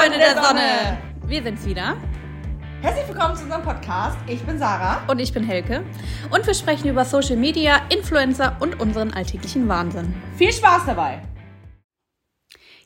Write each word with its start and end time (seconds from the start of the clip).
Freunde 0.00 0.16
der 0.16 0.42
Sonne! 0.42 0.98
Wir 1.26 1.42
sind's 1.42 1.66
wieder. 1.66 1.94
Herzlich 2.80 3.06
willkommen 3.06 3.36
zu 3.36 3.42
unserem 3.42 3.62
Podcast. 3.62 4.16
Ich 4.26 4.40
bin 4.40 4.58
Sarah. 4.58 5.02
Und 5.08 5.18
ich 5.18 5.34
bin 5.34 5.44
Helke. 5.44 5.84
Und 6.30 6.46
wir 6.46 6.54
sprechen 6.54 6.88
über 6.88 7.04
Social 7.04 7.36
Media, 7.36 7.82
Influencer 7.90 8.56
und 8.60 8.80
unseren 8.80 9.12
alltäglichen 9.12 9.68
Wahnsinn. 9.68 10.14
Viel 10.38 10.54
Spaß 10.54 10.86
dabei! 10.86 11.20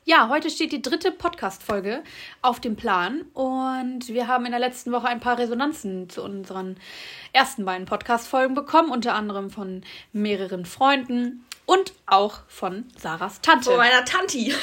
Ja, 0.03 0.27
heute 0.27 0.49
steht 0.49 0.73
die 0.73 0.81
dritte 0.81 1.09
Podcast-Folge 1.09 2.03
auf 2.41 2.59
dem 2.59 2.75
Plan 2.75 3.21
und 3.33 4.09
wir 4.09 4.27
haben 4.27 4.45
in 4.45 4.51
der 4.51 4.59
letzten 4.59 4.91
Woche 4.91 5.07
ein 5.07 5.21
paar 5.21 5.39
Resonanzen 5.39 6.09
zu 6.09 6.21
unseren 6.21 6.75
ersten 7.31 7.63
beiden 7.63 7.85
Podcast-Folgen 7.85 8.55
bekommen, 8.55 8.91
unter 8.91 9.15
anderem 9.15 9.51
von 9.51 9.83
mehreren 10.11 10.65
Freunden 10.65 11.45
und 11.65 11.93
auch 12.05 12.39
von 12.47 12.85
Sarahs 12.97 13.41
Tante. 13.41 13.65
Von 13.65 13.77
meiner 13.77 14.05
Tanti. 14.05 14.53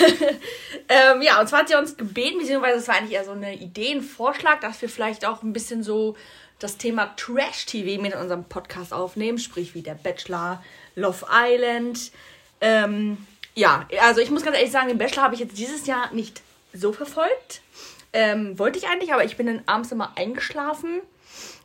ähm, 0.88 1.22
ja, 1.22 1.40
und 1.40 1.48
zwar 1.48 1.60
hat 1.60 1.68
sie 1.68 1.74
uns 1.74 1.96
gebeten, 1.96 2.38
beziehungsweise 2.38 2.78
es 2.78 2.88
war 2.88 2.96
eigentlich 2.96 3.12
eher 3.12 3.24
so 3.24 3.32
eine 3.32 3.54
Idee, 3.54 3.92
ein 3.92 4.02
Vorschlag, 4.02 4.60
dass 4.60 4.80
wir 4.82 4.88
vielleicht 4.88 5.26
auch 5.26 5.42
ein 5.42 5.52
bisschen 5.52 5.82
so 5.82 6.16
das 6.58 6.76
Thema 6.76 7.12
Trash-TV 7.16 8.00
mit 8.00 8.14
unserem 8.14 8.44
Podcast 8.44 8.92
aufnehmen, 8.92 9.38
sprich 9.38 9.74
wie 9.74 9.82
der 9.82 9.94
Bachelor, 9.94 10.62
Love 10.94 11.26
Island. 11.30 12.12
Ähm, 12.60 13.26
ja, 13.54 13.86
also 14.00 14.20
ich 14.20 14.30
muss 14.30 14.44
ganz 14.44 14.56
ehrlich 14.56 14.70
sagen, 14.70 14.88
den 14.88 14.98
Bachelor 14.98 15.24
habe 15.24 15.34
ich 15.34 15.40
jetzt 15.40 15.58
dieses 15.58 15.86
Jahr 15.86 16.12
nicht 16.12 16.42
so 16.72 16.92
verfolgt. 16.92 17.62
Ähm, 18.12 18.58
wollte 18.58 18.78
ich 18.78 18.86
eigentlich, 18.88 19.12
aber 19.12 19.24
ich 19.24 19.36
bin 19.36 19.46
dann 19.46 19.62
abends 19.66 19.90
immer 19.90 20.12
eingeschlafen. 20.16 21.00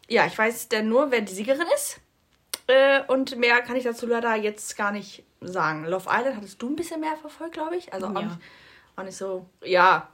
Ja, 0.07 0.25
ich 0.25 0.37
weiß 0.37 0.69
dann 0.69 0.89
nur, 0.89 1.11
wer 1.11 1.21
die 1.21 1.33
Siegerin 1.33 1.67
ist. 1.75 1.99
Äh, 2.67 3.01
und 3.07 3.37
mehr 3.37 3.61
kann 3.61 3.75
ich 3.77 3.83
dazu 3.85 4.05
leider 4.05 4.35
jetzt 4.35 4.75
gar 4.77 4.91
nicht 4.91 5.23
sagen. 5.41 5.85
Love 5.85 6.09
Island 6.09 6.35
hattest 6.35 6.61
du 6.61 6.69
ein 6.69 6.75
bisschen 6.75 6.99
mehr 6.99 7.15
verfolgt, 7.15 7.53
glaube 7.53 7.75
ich. 7.77 7.93
Also 7.93 8.07
auch, 8.07 8.13
Ja. 8.15 8.21
nicht, 8.21 8.37
auch 8.97 9.03
nicht 9.03 9.17
so. 9.17 9.45
Ja. 9.63 10.09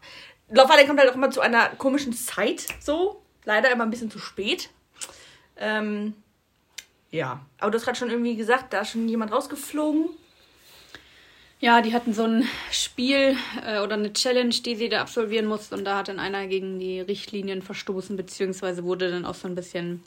Love 0.49 0.71
Island 0.71 0.87
kommt 0.87 0.99
halt 0.99 1.09
auch 1.09 1.15
immer 1.15 1.31
zu 1.31 1.41
einer 1.41 1.69
komischen 1.69 2.13
Zeit 2.13 2.65
so. 2.79 3.21
Leider 3.45 3.71
immer 3.71 3.83
ein 3.83 3.89
bisschen 3.89 4.11
zu 4.11 4.19
spät. 4.19 4.69
Ähm, 5.57 6.13
ja. 7.11 7.45
Aber 7.59 7.71
du 7.71 7.77
hast 7.77 7.85
gerade 7.85 7.97
schon 7.97 8.09
irgendwie 8.09 8.35
gesagt, 8.35 8.73
da 8.73 8.81
ist 8.81 8.91
schon 8.91 9.07
jemand 9.09 9.31
rausgeflogen. 9.31 10.09
Ja, 11.59 11.81
die 11.81 11.93
hatten 11.93 12.13
so 12.13 12.23
ein 12.25 12.47
Spiel 12.71 13.37
äh, 13.65 13.79
oder 13.79 13.93
eine 13.95 14.11
Challenge, 14.11 14.49
die 14.53 14.75
sie 14.75 14.89
da 14.89 14.99
absolvieren 15.01 15.45
mussten 15.45 15.75
und 15.75 15.85
da 15.85 15.97
hat 15.97 16.09
dann 16.09 16.19
einer 16.19 16.45
gegen 16.47 16.77
die 16.77 16.99
Richtlinien 16.99 17.61
verstoßen, 17.61 18.17
beziehungsweise 18.17 18.83
wurde 18.83 19.09
dann 19.09 19.25
auch 19.25 19.35
so 19.35 19.47
ein 19.47 19.55
bisschen 19.55 20.03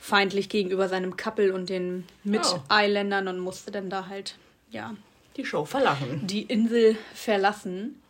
feindlich 0.00 0.48
gegenüber 0.48 0.88
seinem 0.88 1.16
Couple 1.16 1.52
und 1.54 1.68
den 1.68 2.04
Mit-Eiländern 2.24 3.28
und 3.28 3.38
musste 3.38 3.70
dann 3.70 3.90
da 3.90 4.06
halt, 4.08 4.36
ja, 4.70 4.94
Die 5.36 5.44
Show 5.44 5.64
verlassen. 5.66 6.26
die 6.26 6.42
Insel 6.42 6.96
verlassen. 7.14 8.00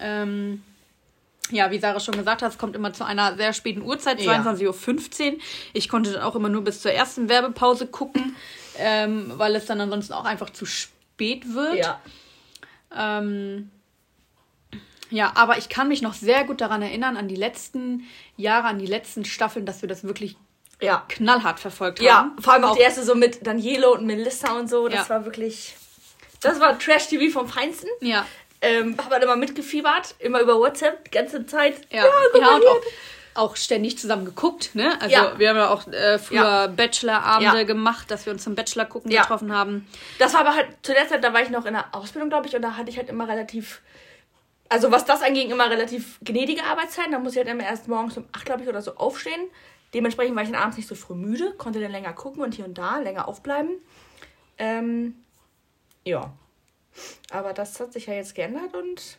Ähm, 0.00 0.62
ja, 1.50 1.70
wie 1.70 1.78
Sarah 1.78 2.00
schon 2.00 2.16
gesagt 2.16 2.42
hat, 2.42 2.50
es 2.52 2.58
kommt 2.58 2.74
immer 2.74 2.92
zu 2.92 3.04
einer 3.04 3.36
sehr 3.36 3.52
späten 3.52 3.82
Uhrzeit, 3.82 4.20
Ja. 4.20 4.32
22.15 4.42 5.34
Uhr. 5.34 5.38
Ich 5.74 5.88
konnte 5.88 6.12
dann 6.12 6.22
auch 6.22 6.34
immer 6.34 6.48
nur 6.48 6.64
bis 6.64 6.80
zur 6.82 6.90
ersten 6.90 7.28
Werbepause 7.28 7.86
gucken, 7.86 8.34
ähm, 8.78 9.32
weil 9.36 9.54
es 9.54 9.66
dann 9.66 9.80
ansonsten 9.80 10.14
auch 10.14 10.24
einfach 10.24 10.50
zu 10.50 10.66
spät 10.66 11.54
wird. 11.54 11.76
Ja. 11.76 12.00
Ähm, 12.96 13.70
ja, 15.10 15.32
aber 15.36 15.56
ich 15.58 15.68
kann 15.68 15.86
mich 15.88 16.02
noch 16.02 16.14
sehr 16.14 16.44
gut 16.44 16.60
daran 16.60 16.82
erinnern, 16.82 17.16
an 17.16 17.28
die 17.28 17.36
letzten 17.36 18.04
Jahre, 18.36 18.66
an 18.66 18.78
die 18.78 18.86
letzten 18.86 19.24
Staffeln, 19.24 19.64
dass 19.66 19.82
wir 19.82 19.88
das 19.88 20.02
wirklich 20.02 20.36
Ja. 20.80 21.04
knallhart 21.08 21.58
verfolgt 21.60 22.00
Ja, 22.00 22.16
haben. 22.16 22.36
vor 22.42 22.52
allem 22.52 22.64
auch 22.64 22.76
die 22.76 22.82
erste 22.82 23.02
so 23.02 23.14
mit 23.14 23.46
Danielo 23.46 23.92
und 23.94 24.04
Melissa 24.06 24.52
und 24.58 24.68
so. 24.68 24.88
Das 24.88 25.08
Ja. 25.08 25.14
war 25.16 25.24
wirklich. 25.24 25.74
Das 26.42 26.60
war 26.60 26.78
Trash-TV 26.78 27.32
vom 27.32 27.48
Feinsten. 27.48 27.88
Ja, 28.00 28.26
Ähm, 28.62 28.96
hab 28.98 29.10
halt 29.10 29.22
immer 29.22 29.36
mitgefiebert, 29.36 30.14
immer 30.18 30.40
über 30.40 30.58
WhatsApp, 30.58 31.04
die 31.04 31.10
ganze 31.10 31.44
Zeit. 31.46 31.74
ja, 31.90 32.04
ja, 32.06 32.40
mal 32.40 32.54
und 32.60 32.66
auch, 32.66 32.80
auch 33.34 33.56
ständig 33.56 33.98
zusammen 33.98 34.24
geguckt, 34.24 34.74
ne? 34.74 34.98
Also 35.00 35.12
Ja. 35.14 35.38
wir 35.38 35.50
haben 35.50 35.56
ja 35.56 35.68
auch 35.68 35.86
äh, 35.88 36.18
früher 36.18 36.40
Ja. 36.40 36.66
Bachelor-Abende 36.66 37.58
Ja. 37.58 37.62
gemacht, 37.64 38.10
dass 38.10 38.24
wir 38.24 38.32
uns 38.32 38.44
zum 38.44 38.54
Bachelor 38.54 38.86
gucken 38.86 39.10
Ja. 39.10 39.22
getroffen 39.22 39.52
haben. 39.54 39.86
Das 40.18 40.32
war 40.32 40.40
aber 40.40 40.54
halt 40.56 40.68
zu 40.82 40.92
der 40.94 41.06
Zeit, 41.06 41.22
da 41.22 41.32
war 41.34 41.42
ich 41.42 41.50
noch 41.50 41.66
in 41.66 41.74
der 41.74 41.84
Ausbildung, 41.94 42.30
glaube 42.30 42.48
ich, 42.48 42.56
und 42.56 42.62
da 42.62 42.76
hatte 42.76 42.88
ich 42.90 42.96
halt 42.96 43.08
immer 43.10 43.28
relativ. 43.28 43.82
Also 44.70 44.90
was 44.90 45.04
das 45.04 45.22
anging, 45.22 45.50
immer 45.50 45.68
relativ 45.70 46.18
gnädige 46.24 46.64
Arbeitszeiten. 46.64 47.12
Da 47.12 47.18
muss 47.18 47.32
ich 47.32 47.38
halt 47.38 47.48
immer 47.48 47.62
erst 47.64 47.88
morgens 47.88 48.16
um 48.16 48.24
8, 48.32 48.46
glaube 48.46 48.62
ich, 48.62 48.68
oder 48.68 48.80
so 48.82 48.96
aufstehen. 48.96 49.42
Dementsprechend 49.94 50.36
war 50.36 50.42
ich 50.42 50.50
dann 50.50 50.60
abends 50.60 50.76
nicht 50.76 50.88
so 50.88 50.94
früh 50.94 51.14
müde, 51.14 51.52
konnte 51.58 51.80
dann 51.80 51.92
länger 51.92 52.12
gucken 52.12 52.42
und 52.42 52.54
hier 52.54 52.64
und 52.64 52.76
da 52.76 52.98
länger 52.98 53.28
aufbleiben. 53.28 53.70
Ähm, 54.58 55.14
ja. 56.04 56.32
Aber 57.30 57.52
das 57.52 57.78
hat 57.80 57.92
sich 57.92 58.06
ja 58.06 58.14
jetzt 58.14 58.34
geändert 58.34 58.74
und 58.74 59.18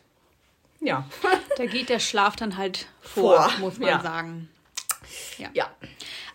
ja. 0.80 1.08
Da 1.56 1.66
geht 1.66 1.88
der 1.88 1.98
Schlaf 1.98 2.36
dann 2.36 2.56
halt 2.56 2.86
vor, 3.00 3.50
Vor, 3.50 3.58
muss 3.60 3.78
man 3.78 3.88
ja. 3.88 4.00
sagen. 4.00 4.48
Ja. 5.52 5.70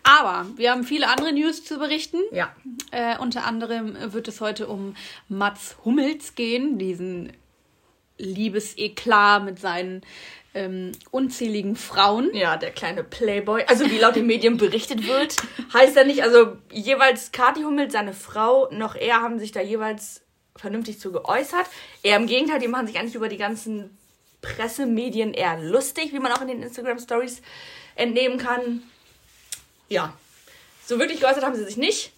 Aber 0.04 0.48
wir 0.58 0.72
haben 0.72 0.84
viele 0.84 1.08
andere 1.08 1.32
News 1.32 1.64
zu 1.64 1.78
berichten. 1.78 2.20
Ja. 2.32 2.54
Äh, 2.92 3.18
unter 3.20 3.46
anderem 3.46 3.96
wird 4.14 4.28
es 4.28 4.42
heute 4.42 4.68
um 4.68 4.96
Mats 5.30 5.78
Hummels 5.86 6.36
gehen, 6.36 6.78
diesen 6.78 7.32
Liebeseklat 8.18 9.44
mit 9.44 9.60
seinen 9.60 10.02
ähm, 10.54 10.92
unzähligen 11.12 11.76
Frauen. 11.76 12.34
Ja, 12.34 12.58
der 12.58 12.72
kleine 12.72 13.04
Playboy. 13.04 13.64
Also 13.68 13.90
wie 13.90 13.98
laut 13.98 14.16
den 14.16 14.28
Medien 14.28 14.58
berichtet 14.58 15.08
wird, 15.08 15.38
heißt 15.74 15.98
er 15.98 16.06
nicht, 16.06 16.24
also 16.24 16.58
jeweils 16.72 17.32
Kathi 17.32 17.64
Hummel, 17.64 17.90
seine 17.90 18.14
Frau, 18.14 18.70
noch 18.72 18.96
er 18.96 19.22
haben 19.22 19.40
sich 19.40 19.52
da 19.52 19.62
jeweils 19.62 20.22
vernünftig 20.56 21.00
zu 21.00 21.12
geäußert. 21.12 21.66
Er 22.04 22.18
im 22.18 22.28
Gegenteil, 22.28 22.60
die 22.60 22.68
machen 22.68 22.88
sich 22.88 23.00
eigentlich 23.00 23.16
über 23.16 23.30
die 23.30 23.38
ganzen 23.38 23.98
Pressemedien 24.42 25.34
eher 25.34 25.60
lustig, 25.60 26.14
wie 26.14 26.20
man 26.20 26.32
auch 26.32 26.42
in 26.42 26.50
den 26.50 26.62
Instagram 26.62 27.00
Stories 27.00 27.42
entnehmen 27.96 28.38
kann. 28.38 28.84
Ja, 29.90 30.14
so 30.86 31.00
wirklich 31.00 31.20
geäußert 31.20 31.44
haben 31.44 31.56
sie 31.56 31.64
sich 31.64 31.78
nicht. 31.78 32.12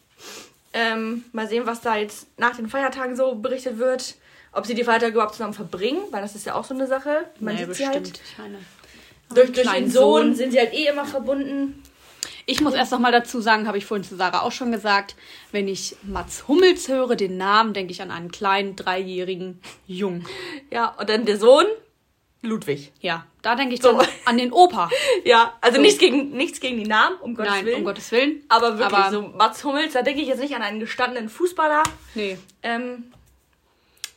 Ähm, 0.73 1.23
mal 1.31 1.47
sehen, 1.47 1.65
was 1.65 1.81
da 1.81 1.95
jetzt 1.95 2.27
nach 2.37 2.57
den 2.57 2.67
Feiertagen 2.67 3.15
so 3.15 3.35
berichtet 3.35 3.77
wird. 3.77 4.15
Ob 4.55 4.65
sie 4.65 4.73
die 4.73 4.83
Feiertage 4.83 5.13
überhaupt 5.13 5.33
zusammen 5.33 5.53
verbringen, 5.53 5.99
weil 6.11 6.21
das 6.21 6.33
ist 6.35 6.45
ja 6.45 6.55
auch 6.55 6.63
so 6.63 6.73
eine 6.73 6.87
Sache. 6.87 7.25
Man 7.39 7.55
Nee, 7.55 7.65
sieht 7.65 7.75
sie 7.75 7.87
halt. 7.87 8.07
Ich 8.07 8.37
meine, 8.37 8.57
Durch, 9.33 9.51
durch 9.51 9.69
den 9.71 9.89
Sohn, 9.91 10.27
Sohn. 10.27 10.35
sind 10.35 10.51
sie 10.51 10.59
halt 10.59 10.73
eh 10.73 10.87
immer 10.87 11.05
verbunden. 11.05 11.81
Ich 12.47 12.61
muss 12.61 12.73
erst 12.75 12.91
noch 12.91 12.99
mal 12.99 13.11
dazu 13.11 13.41
sagen, 13.41 13.67
habe 13.67 13.77
ich 13.79 13.85
vorhin 13.85 14.03
zu 14.03 14.15
Sarah 14.15 14.41
auch 14.43 14.51
schon 14.51 14.71
gesagt, 14.71 15.15
wenn 15.51 15.67
ich 15.67 15.95
Mats 16.03 16.47
Hummels 16.47 16.87
höre, 16.87 17.15
den 17.15 17.37
Namen, 17.37 17.73
denke 17.73 17.91
ich 17.91 18.01
an 18.03 18.11
einen 18.11 18.31
kleinen 18.31 18.75
dreijährigen 18.75 19.59
Jungen. 19.87 20.25
Ja, 20.71 20.89
und 20.99 21.09
dann 21.09 21.25
der 21.25 21.37
Sohn, 21.39 21.65
Ludwig. 22.43 22.91
Ja, 23.01 23.25
da 23.41 23.55
denke 23.55 23.73
ich 23.73 23.81
So. 23.81 23.93
dann 23.97 24.07
an 24.25 24.37
den 24.37 24.51
Opa. 24.53 24.89
Ja, 25.25 25.53
also 25.61 25.77
So. 25.77 25.81
nichts, 25.81 25.97
gegen, 25.99 26.29
nichts 26.37 26.59
gegen 26.59 26.77
die 26.77 26.85
Namen, 26.87 27.17
um 27.19 27.33
Gottes 27.35 27.51
Nein, 27.51 27.65
Willen. 27.65 27.77
um 27.79 27.83
Gottes 27.83 28.11
Willen. 28.11 28.43
Aber 28.49 28.77
wirklich, 28.77 28.95
Aber- 28.99 29.11
so 29.11 29.21
Mats 29.23 29.63
Hummels, 29.63 29.93
da 29.93 30.03
denke 30.03 30.21
ich 30.21 30.27
jetzt 30.27 30.39
nicht 30.39 30.55
an 30.55 30.61
einen 30.61 30.79
gestandenen 30.79 31.29
Fußballer. 31.29 31.81
Nee. 32.13 32.37
Ähm, 32.61 33.05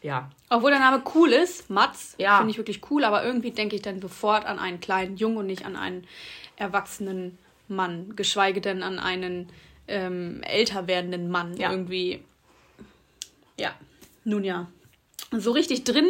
ja. 0.03 0.31
Obwohl 0.50 0.70
der 0.70 0.81
Name 0.81 1.03
cool 1.14 1.32
ist, 1.32 1.69
Mats, 1.70 2.14
Ja. 2.19 2.38
finde 2.38 2.50
ich 2.53 2.59
wirklich 2.59 2.81
cool, 2.91 3.04
aber 3.04 3.25
irgendwie 3.25 3.50
denke 3.50 3.76
ich 3.76 3.82
dann 3.82 4.00
sofort 4.00 4.47
an 4.47 4.59
einen 4.59 4.81
kleinen 4.81 5.16
Jungen 5.16 5.38
und 5.38 5.47
nicht 5.47 5.64
an 5.66 5.76
einen 5.76 6.06
erwachsenen 6.56 7.38
Mann, 7.69 8.14
geschweige 8.16 8.60
denn 8.60 8.82
an 8.82 8.98
einen 8.98 9.50
ähm, 9.88 10.42
älter 10.42 10.87
werdenden 10.87 11.31
Mann. 11.31 11.56
Ja. 11.56 11.70
Irgendwie. 11.70 12.22
Ja, 13.58 13.75
nun 14.25 14.44
ja. 14.44 14.69
So 15.31 15.50
richtig 15.53 15.84
drin 15.84 16.06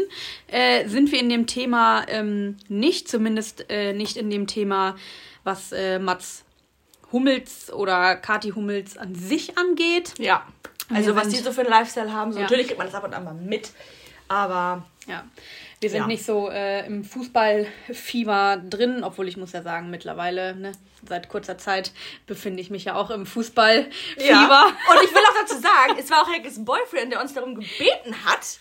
äh, 0.47 0.87
sind 0.87 1.10
wir 1.10 1.19
in 1.19 1.28
dem 1.28 1.47
Thema 1.47 2.04
ähm, 2.09 2.56
nicht, 2.69 3.09
zumindest 3.09 3.66
äh, 3.69 3.93
nicht 3.93 4.16
in 4.16 4.31
dem 4.31 4.47
Thema, 4.47 4.97
was 5.43 5.72
äh, 5.72 5.98
Mats 5.98 6.44
Hummels 7.10 7.72
oder 7.72 8.16
Kati 8.16 8.50
Hummels 8.50 8.97
an 8.97 9.15
sich 9.15 9.56
angeht. 9.59 10.15
Ja. 10.19 10.47
Also, 10.93 11.15
was 11.16 11.28
die 11.28 11.37
so 11.37 11.53
für 11.53 11.60
einen 11.62 11.71
Lifestyle 11.71 12.12
haben, 12.12 12.32
so 12.32 12.38
Ja. 12.38 12.44
natürlich 12.44 12.66
kriegt 12.66 12.78
man 12.78 12.87
das 12.87 12.94
ab 12.94 13.04
und 13.04 13.15
an 13.15 13.25
mal 13.25 13.34
mit. 13.34 13.71
Aber 14.28 14.84
Ja, 15.06 15.25
wir 15.81 15.88
sind 15.88 16.00
Ja. 16.00 16.06
nicht 16.06 16.25
so 16.25 16.50
äh, 16.50 16.84
im 16.87 17.03
Fußballfieber 17.03 18.62
drin, 18.68 19.03
obwohl 19.04 19.27
ich 19.28 19.36
muss 19.39 19.53
ja 19.53 19.62
sagen, 19.62 19.89
mittlerweile, 19.91 20.54
ne, 20.54 20.72
seit 21.07 21.28
kurzer 21.30 21.57
Zeit 21.57 21.92
befinde 22.27 22.60
ich 22.60 22.68
mich 22.71 22.84
ja 22.84 22.95
auch 22.95 23.09
im 23.10 23.24
Fußballfieber. 23.24 23.91
Ja. 24.18 24.65
Und 24.66 25.03
ich 25.04 25.10
will 25.15 25.22
auch 25.30 25.41
dazu 25.41 25.54
sagen, 25.60 25.97
es 25.98 26.10
war 26.10 26.22
auch 26.22 26.28
Helges 26.30 26.62
Boyfriend, 26.62 27.12
der 27.12 27.22
uns 27.22 27.33
darum 27.33 27.54
gebeten 27.54 28.15
hat, 28.27 28.59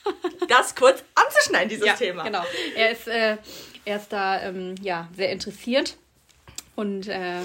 das 0.48 0.74
kurz 0.75 1.04
anzuschneiden, 1.16 1.69
dieses 1.69 1.86
Ja, 1.86 1.94
Thema. 1.94 2.24
genau. 2.24 2.44
Er 2.75 2.92
ist, 2.92 3.07
äh, 3.07 3.38
er 3.84 3.98
ist 3.98 4.13
da 4.13 4.42
ähm, 4.44 4.75
ja, 4.81 5.10
sehr 5.16 5.31
interessiert 5.31 5.98
und 6.75 7.07
äh, 7.10 7.42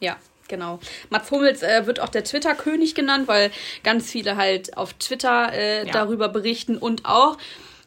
ja, 0.00 0.16
genau. 0.48 0.78
Mats 1.10 1.30
Hummels 1.30 1.62
äh, 1.62 1.86
wird 1.86 2.00
auch 2.00 2.08
der 2.08 2.24
Twitter-König 2.24 2.94
genannt, 2.94 3.28
weil 3.28 3.50
ganz 3.82 4.10
viele 4.10 4.36
halt 4.36 4.76
auf 4.76 4.94
Twitter 4.94 5.52
äh, 5.52 5.86
Ja. 5.86 5.92
darüber 5.92 6.28
berichten 6.28 6.76
und 6.78 7.04
auch 7.06 7.36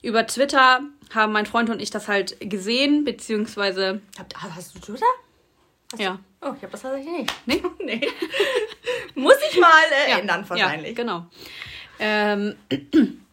über 0.02 0.26
Twitter 0.28 0.82
haben 1.14 1.34
mein 1.34 1.46
Freund 1.46 1.70
und 1.70 1.82
ich 1.82 1.90
das 1.90 2.08
halt 2.08 2.38
gesehen, 2.40 3.04
beziehungsweise 3.04 4.02
Habt- 4.18 4.36
Hast 4.56 4.76
du 4.76 4.80
Twitter? 4.80 5.06
ja. 5.98 6.20
Oh, 6.42 6.54
ich 6.56 6.62
habe 6.64 6.72
das 6.72 6.84
tatsächlich 6.84 7.12
nicht. 7.12 7.34
Nee? 7.46 7.62
nee. 7.84 8.08
Muss 9.16 9.36
ich 9.52 9.60
mal 9.60 9.68
äh, 10.08 10.12
Ja, 10.12 10.20
ändern, 10.20 10.46
wahrscheinlich. 10.48 10.98
Ja, 10.98 11.04
genau. 11.04 11.26
Ähm, 12.00 12.56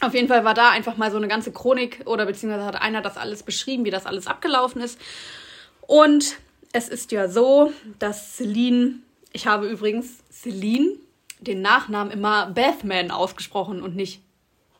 Auf 0.00 0.12
jeden 0.14 0.28
Fall 0.28 0.44
war 0.44 0.54
da 0.54 0.70
einfach 0.70 0.96
mal 0.96 1.10
so 1.10 1.16
eine 1.16 1.28
ganze 1.28 1.50
Chronik 1.52 2.02
oder 2.04 2.26
beziehungsweise 2.26 2.66
hat 2.66 2.80
einer 2.80 3.00
das 3.00 3.16
alles 3.16 3.42
beschrieben, 3.42 3.84
wie 3.84 3.90
das 3.90 4.06
alles 4.06 4.26
abgelaufen 4.26 4.82
ist. 4.82 5.00
Und 5.82 6.36
es 6.74 6.88
ist 6.88 7.12
ja 7.12 7.28
so, 7.28 7.72
dass 8.00 8.36
Celine, 8.36 8.96
ich 9.32 9.46
habe 9.46 9.66
übrigens 9.68 10.18
Celine 10.30 10.90
den 11.38 11.62
Nachnamen 11.62 12.12
immer 12.12 12.46
Bethman 12.46 13.10
ausgesprochen 13.12 13.80
und 13.80 13.94
nicht 13.96 14.20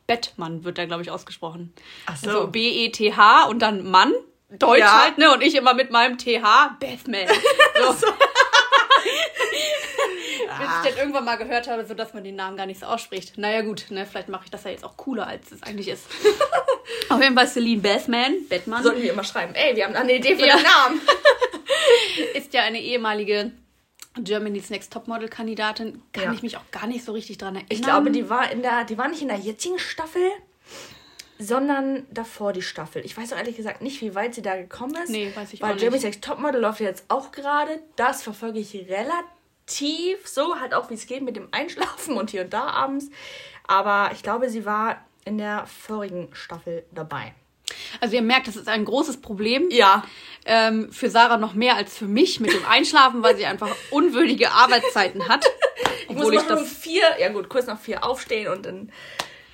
Bettmann 0.09 0.65
wird 0.65 0.77
da, 0.77 0.85
glaube 0.87 1.03
ich, 1.03 1.11
ausgesprochen. 1.11 1.73
Ach 2.07 2.17
so. 2.17 2.29
Also 2.29 2.47
B-E-T-H 2.49 3.45
und 3.45 3.61
dann 3.61 3.89
Mann. 3.89 4.13
Deutsch 4.51 4.81
Ja. 4.81 5.03
halt, 5.05 5.19
ne? 5.19 5.33
Und 5.33 5.43
ich 5.43 5.55
immer 5.55 5.73
mit 5.75 5.91
meinem 5.91 6.19
TH, 6.19 6.77
Bethman. 6.81 7.29
So. 8.01 8.07
Bis 8.07 8.09
ich 10.85 10.91
dann 10.91 10.99
irgendwann 10.99 11.25
mal 11.25 11.37
gehört 11.37 11.69
habe, 11.69 11.85
so 11.87 11.95
dass 11.95 12.15
man 12.15 12.25
den 12.25 12.37
Namen 12.37 12.57
gar 12.57 12.67
nicht 12.67 12.81
so 12.81 12.87
ausspricht. 12.87 13.37
Naja, 13.39 13.63
gut, 13.63 13.87
ne? 13.91 14.07
Vielleicht 14.07 14.29
mache 14.29 14.45
ich 14.45 14.51
das 14.51 14.65
ja 14.65 14.71
jetzt 14.71 14.85
auch 14.85 14.97
cooler, 14.97 15.27
als 15.27 15.51
es 15.53 15.63
eigentlich 15.63 15.89
ist. 15.89 16.05
Auf 17.09 17.23
jeden 17.23 17.35
Fall 17.35 17.47
Celine 17.49 17.81
Bethman, 17.81 18.35
Bettmann, 18.49 18.83
Sollten 18.83 19.03
wir 19.03 19.13
immer 19.13 19.25
schreiben, 19.25 19.55
ey, 19.55 19.75
wir 19.77 19.85
haben 19.85 19.95
eine 19.95 20.15
Idee 20.15 20.37
für 20.37 20.47
Ja. 20.47 20.57
den 20.57 20.65
Namen. 20.65 21.01
Ist 22.35 22.53
ja 22.55 22.63
eine 22.63 22.81
ehemalige 22.81 23.53
Germany's 24.17 24.71
Next 24.71 24.93
Topmodel-Kandidatin. 24.93 26.03
Kann 26.13 26.25
Ja. 26.25 26.33
ich 26.33 26.43
mich 26.43 26.57
auch 26.57 26.71
gar 26.71 26.87
nicht 26.87 27.05
so 27.05 27.13
richtig 27.13 27.39
dran 27.39 27.57
erinnern. 27.57 27.71
Ich 27.73 27.83
glaube, 27.83 28.11
die 28.11 28.29
war 28.31 28.51
in 28.51 28.63
der, 28.63 28.85
die 28.85 28.97
war 28.97 29.09
nicht 29.09 29.23
in 29.23 29.29
der 29.29 29.39
jetzigen 29.39 29.79
Staffel, 29.79 30.31
sondern 31.39 32.07
davor 32.11 32.53
die 32.53 32.63
Staffel. 32.63 33.05
Ich 33.05 33.17
weiß 33.17 33.33
auch 33.33 33.37
ehrlich 33.39 33.57
gesagt 33.57 33.83
nicht, 33.83 34.01
wie 34.03 34.15
weit 34.15 34.35
sie 34.35 34.43
da 34.43 34.57
gekommen 34.57 34.95
ist. 35.03 35.11
Nee, 35.11 35.33
weiß 35.35 35.53
ich 35.53 35.61
Weil 35.63 35.73
auch 35.77 35.91
nicht. 35.91 36.05
Next 36.05 36.23
Topmodel 36.23 36.61
läuft 36.61 36.81
jetzt 36.81 37.05
auch 37.09 37.33
gerade. 37.33 37.81
Das 37.97 38.23
verfolge 38.23 38.61
ich 38.61 38.75
relativ 38.89 40.27
so, 40.27 40.61
halt 40.61 40.75
auch 40.75 40.91
wie 40.91 40.95
es 40.95 41.07
geht 41.07 41.23
mit 41.23 41.37
dem 41.37 41.49
Einschlafen 41.51 42.17
und 42.17 42.31
hier 42.31 42.43
und 42.43 42.53
da 42.53 42.67
abends. 42.69 43.11
Aber 43.67 44.11
ich 44.13 44.23
glaube, 44.23 44.49
sie 44.49 44.65
war 44.65 45.05
in 45.25 45.39
der 45.39 45.67
vorigen 45.67 46.29
Staffel 46.35 46.85
dabei. 46.93 47.35
Also 48.01 48.15
ihr 48.17 48.23
merkt, 48.23 48.49
das 48.49 48.57
ist 48.57 48.69
ein 48.69 48.85
großes 48.85 49.21
Problem. 49.21 49.69
Ja. 49.71 50.05
Ähm, 50.47 50.93
für 50.93 51.09
Sarah 51.09 51.39
noch 51.39 51.55
mehr 51.55 51.77
als 51.77 51.97
für 51.97 52.07
mich 52.07 52.39
mit 52.39 52.53
dem 52.53 52.67
Einschlafen, 52.67 53.23
weil 53.23 53.37
sie 53.37 53.47
einfach 53.47 53.75
unwürdige 53.91 54.51
Arbeitszeiten 54.51 55.29
hat. 55.29 55.45
Ich 56.09 56.15
muss 56.15 56.31
ich 56.31 56.41
schon 56.41 56.51
um 56.51 56.59
das. 56.59 56.73
vier, 56.73 57.03
ja 57.19 57.31
gut, 57.31 57.49
kurz 57.49 57.67
nach 57.67 57.81
vier 57.81 58.05
aufstehen 58.05 58.53
und 58.53 58.67
dann 58.67 58.93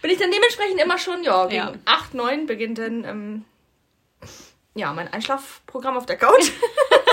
bin 0.03 0.11
ich 0.11 0.19
dann 0.19 0.31
dementsprechend 0.31 0.81
immer 0.81 0.99
schon, 0.99 1.23
ja, 1.23 1.45
gegen 1.47 1.63
Ja. 1.63 1.73
acht, 1.85 2.15
neun 2.15 2.47
beginnt 2.47 2.79
dann, 2.79 3.05
ähm, 3.05 3.45
ja, 4.75 4.93
mein 4.93 5.13
Einschlafprogramm 5.13 5.97
auf 5.97 6.07
der 6.07 6.17
Couch. 6.17 6.51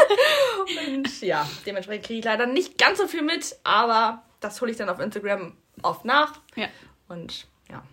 und 0.88 1.22
ja, 1.22 1.48
dementsprechend 1.66 2.06
kriege 2.06 2.20
ich 2.20 2.26
leider 2.26 2.46
nicht 2.46 2.78
ganz 2.78 2.98
so 2.98 3.08
viel 3.08 3.22
mit, 3.22 3.56
aber 3.64 4.24
das 4.40 4.60
hole 4.62 4.72
ich 4.72 4.78
dann 4.78 4.90
auf 4.90 5.00
Instagram 5.00 5.56
oft 5.82 6.06
nach. 6.06 6.34
Ja. 6.56 6.68
Und 7.08 7.46
ja. 7.70 7.84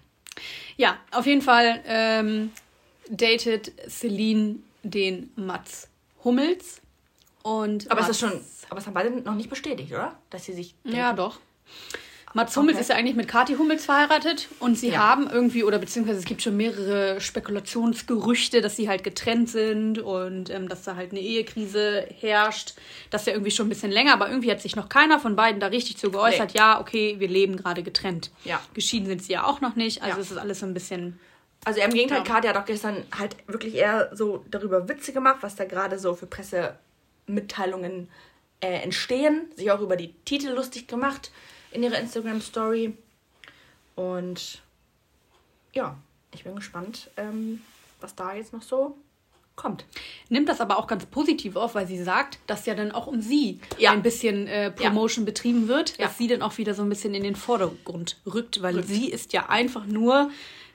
ja, 0.77 0.97
auf 1.11 1.27
jeden 1.27 1.43
Fall 1.43 1.83
ähm, 1.87 2.53
datet 3.11 3.73
Celine 3.89 4.57
den 4.83 5.31
Mats 5.37 5.89
Hummels. 6.25 6.81
Und 7.43 7.91
Aber 7.91 8.01
es 8.01 8.07
Mats, 8.09 8.23
ist 8.23 8.29
schon, 8.31 8.41
aber 8.71 8.81
es 8.81 8.87
haben 8.87 8.95
beide 8.95 9.11
noch 9.11 9.35
nicht 9.35 9.51
bestätigt, 9.51 9.93
oder? 9.93 10.17
Dass 10.31 10.45
sie 10.47 10.55
sich. 10.55 10.75
Ja, 10.85 11.13
doch. 11.13 11.39
Mats 12.37 12.57
Hummels 12.57 12.75
Okay. 12.77 12.81
ist 12.83 12.89
ja 12.89 12.97
eigentlich 12.97 13.15
mit 13.15 13.29
Kathi 13.29 13.55
Hummels 13.55 13.85
verheiratet 13.85 14.49
und 14.59 14.77
sie 14.77 14.89
Ja. 14.89 14.99
haben 15.09 15.31
irgendwie, 15.31 15.63
oder 15.63 15.79
beziehungsweise 15.79 16.19
es 16.19 16.25
gibt 16.25 16.43
schon 16.43 16.57
mehrere 16.57 17.21
Spekulationsgerüchte, 17.21 18.61
dass 18.61 18.75
sie 18.75 18.89
halt 18.89 19.05
getrennt 19.05 19.49
sind 19.51 20.01
und 20.01 20.51
ähm, 20.51 20.69
dass 20.69 20.83
da 20.83 20.97
halt 20.97 21.13
eine 21.13 21.21
Ehekrise 21.21 22.09
herrscht. 22.21 22.75
Das 23.11 23.23
ist 23.23 23.27
ja 23.29 23.35
irgendwie 23.35 23.53
schon 23.53 23.67
ein 23.67 23.69
bisschen 23.69 23.93
länger, 23.93 24.15
aber 24.15 24.29
irgendwie 24.31 24.51
hat 24.51 24.61
sich 24.61 24.75
noch 24.75 24.89
keiner 24.89 25.21
von 25.21 25.37
beiden 25.37 25.61
da 25.61 25.69
richtig 25.69 25.97
zu 25.97 26.11
geäußert, 26.11 26.55
Nee. 26.55 26.59
ja, 26.59 26.81
okay, 26.81 27.17
wir 27.21 27.29
leben 27.29 27.57
gerade 27.57 27.85
getrennt. 27.85 28.33
Ja. 28.45 28.61
Geschieden 28.75 29.07
sind 29.07 29.23
sie 29.23 29.35
ja 29.35 29.45
auch 29.45 29.61
noch 29.61 29.77
nicht, 29.77 30.03
also 30.03 30.17
Ja. 30.17 30.21
es 30.23 30.31
ist 30.33 30.39
alles 30.39 30.59
so 30.61 30.67
ein 30.67 30.75
bisschen. 30.75 31.21
Also 31.65 31.81
im 31.81 31.91
Gegenteil, 31.93 32.19
Ja. 32.19 32.25
Katja 32.25 32.51
hat 32.51 32.57
auch 32.63 32.67
gestern 32.67 33.05
halt 33.19 33.37
wirklich 33.47 33.75
eher 33.75 34.11
so 34.15 34.45
darüber 34.51 34.89
Witze 34.89 35.13
gemacht, 35.13 35.39
was 35.41 35.57
da 35.57 35.65
gerade 35.65 35.99
so 35.99 36.15
für 36.15 36.27
Pressemitteilungen 36.27 38.09
äh, 38.61 38.83
entstehen. 38.83 39.47
Sich 39.57 39.71
auch 39.71 39.81
über 39.81 39.97
die 39.97 40.13
Titel 40.25 40.49
lustig 40.51 40.87
gemacht 40.89 41.31
in 41.71 41.83
ihrer 41.83 41.99
Instagram-Story. 41.99 42.95
Und 43.97 44.63
ja, 45.73 45.97
ich 46.33 46.45
bin 46.45 46.57
gespannt, 46.57 47.11
ähm, 47.17 47.63
was 48.01 48.15
da 48.15 48.35
jetzt 48.35 48.53
noch 48.53 48.63
so 48.63 48.97
kommt. 49.57 49.85
Nimmt 50.29 50.49
das 50.49 50.61
aber 50.61 50.79
auch 50.79 50.89
ganz 50.89 51.07
positiv 51.07 51.55
auf, 51.55 51.77
weil 51.77 51.87
sie 51.87 52.03
sagt, 52.03 52.41
dass 52.49 52.67
ja 52.67 52.75
dann 52.75 52.91
auch 52.91 53.07
um 53.07 53.23
sie 53.23 53.61
Ja. 53.79 53.93
ein 53.93 54.03
bisschen 54.03 54.49
äh, 54.49 54.73
Promotion 54.73 55.25
betrieben 55.25 55.69
wird, 55.69 55.97
Ja. 55.97 56.07
dass 56.07 56.19
sie 56.19 56.27
dann 56.27 56.43
auch 56.43 56.59
wieder 56.59 56.75
so 56.75 56.83
ein 56.83 56.89
bisschen 56.89 57.15
in 57.15 57.23
den 57.23 57.37
Vordergrund 57.37 58.19
rückt, 58.27 58.63
weil 58.63 58.83
sie 58.83 59.09
ist 59.11 59.33
ja 59.33 59.49
einfach 59.49 59.87
nur 59.87 60.31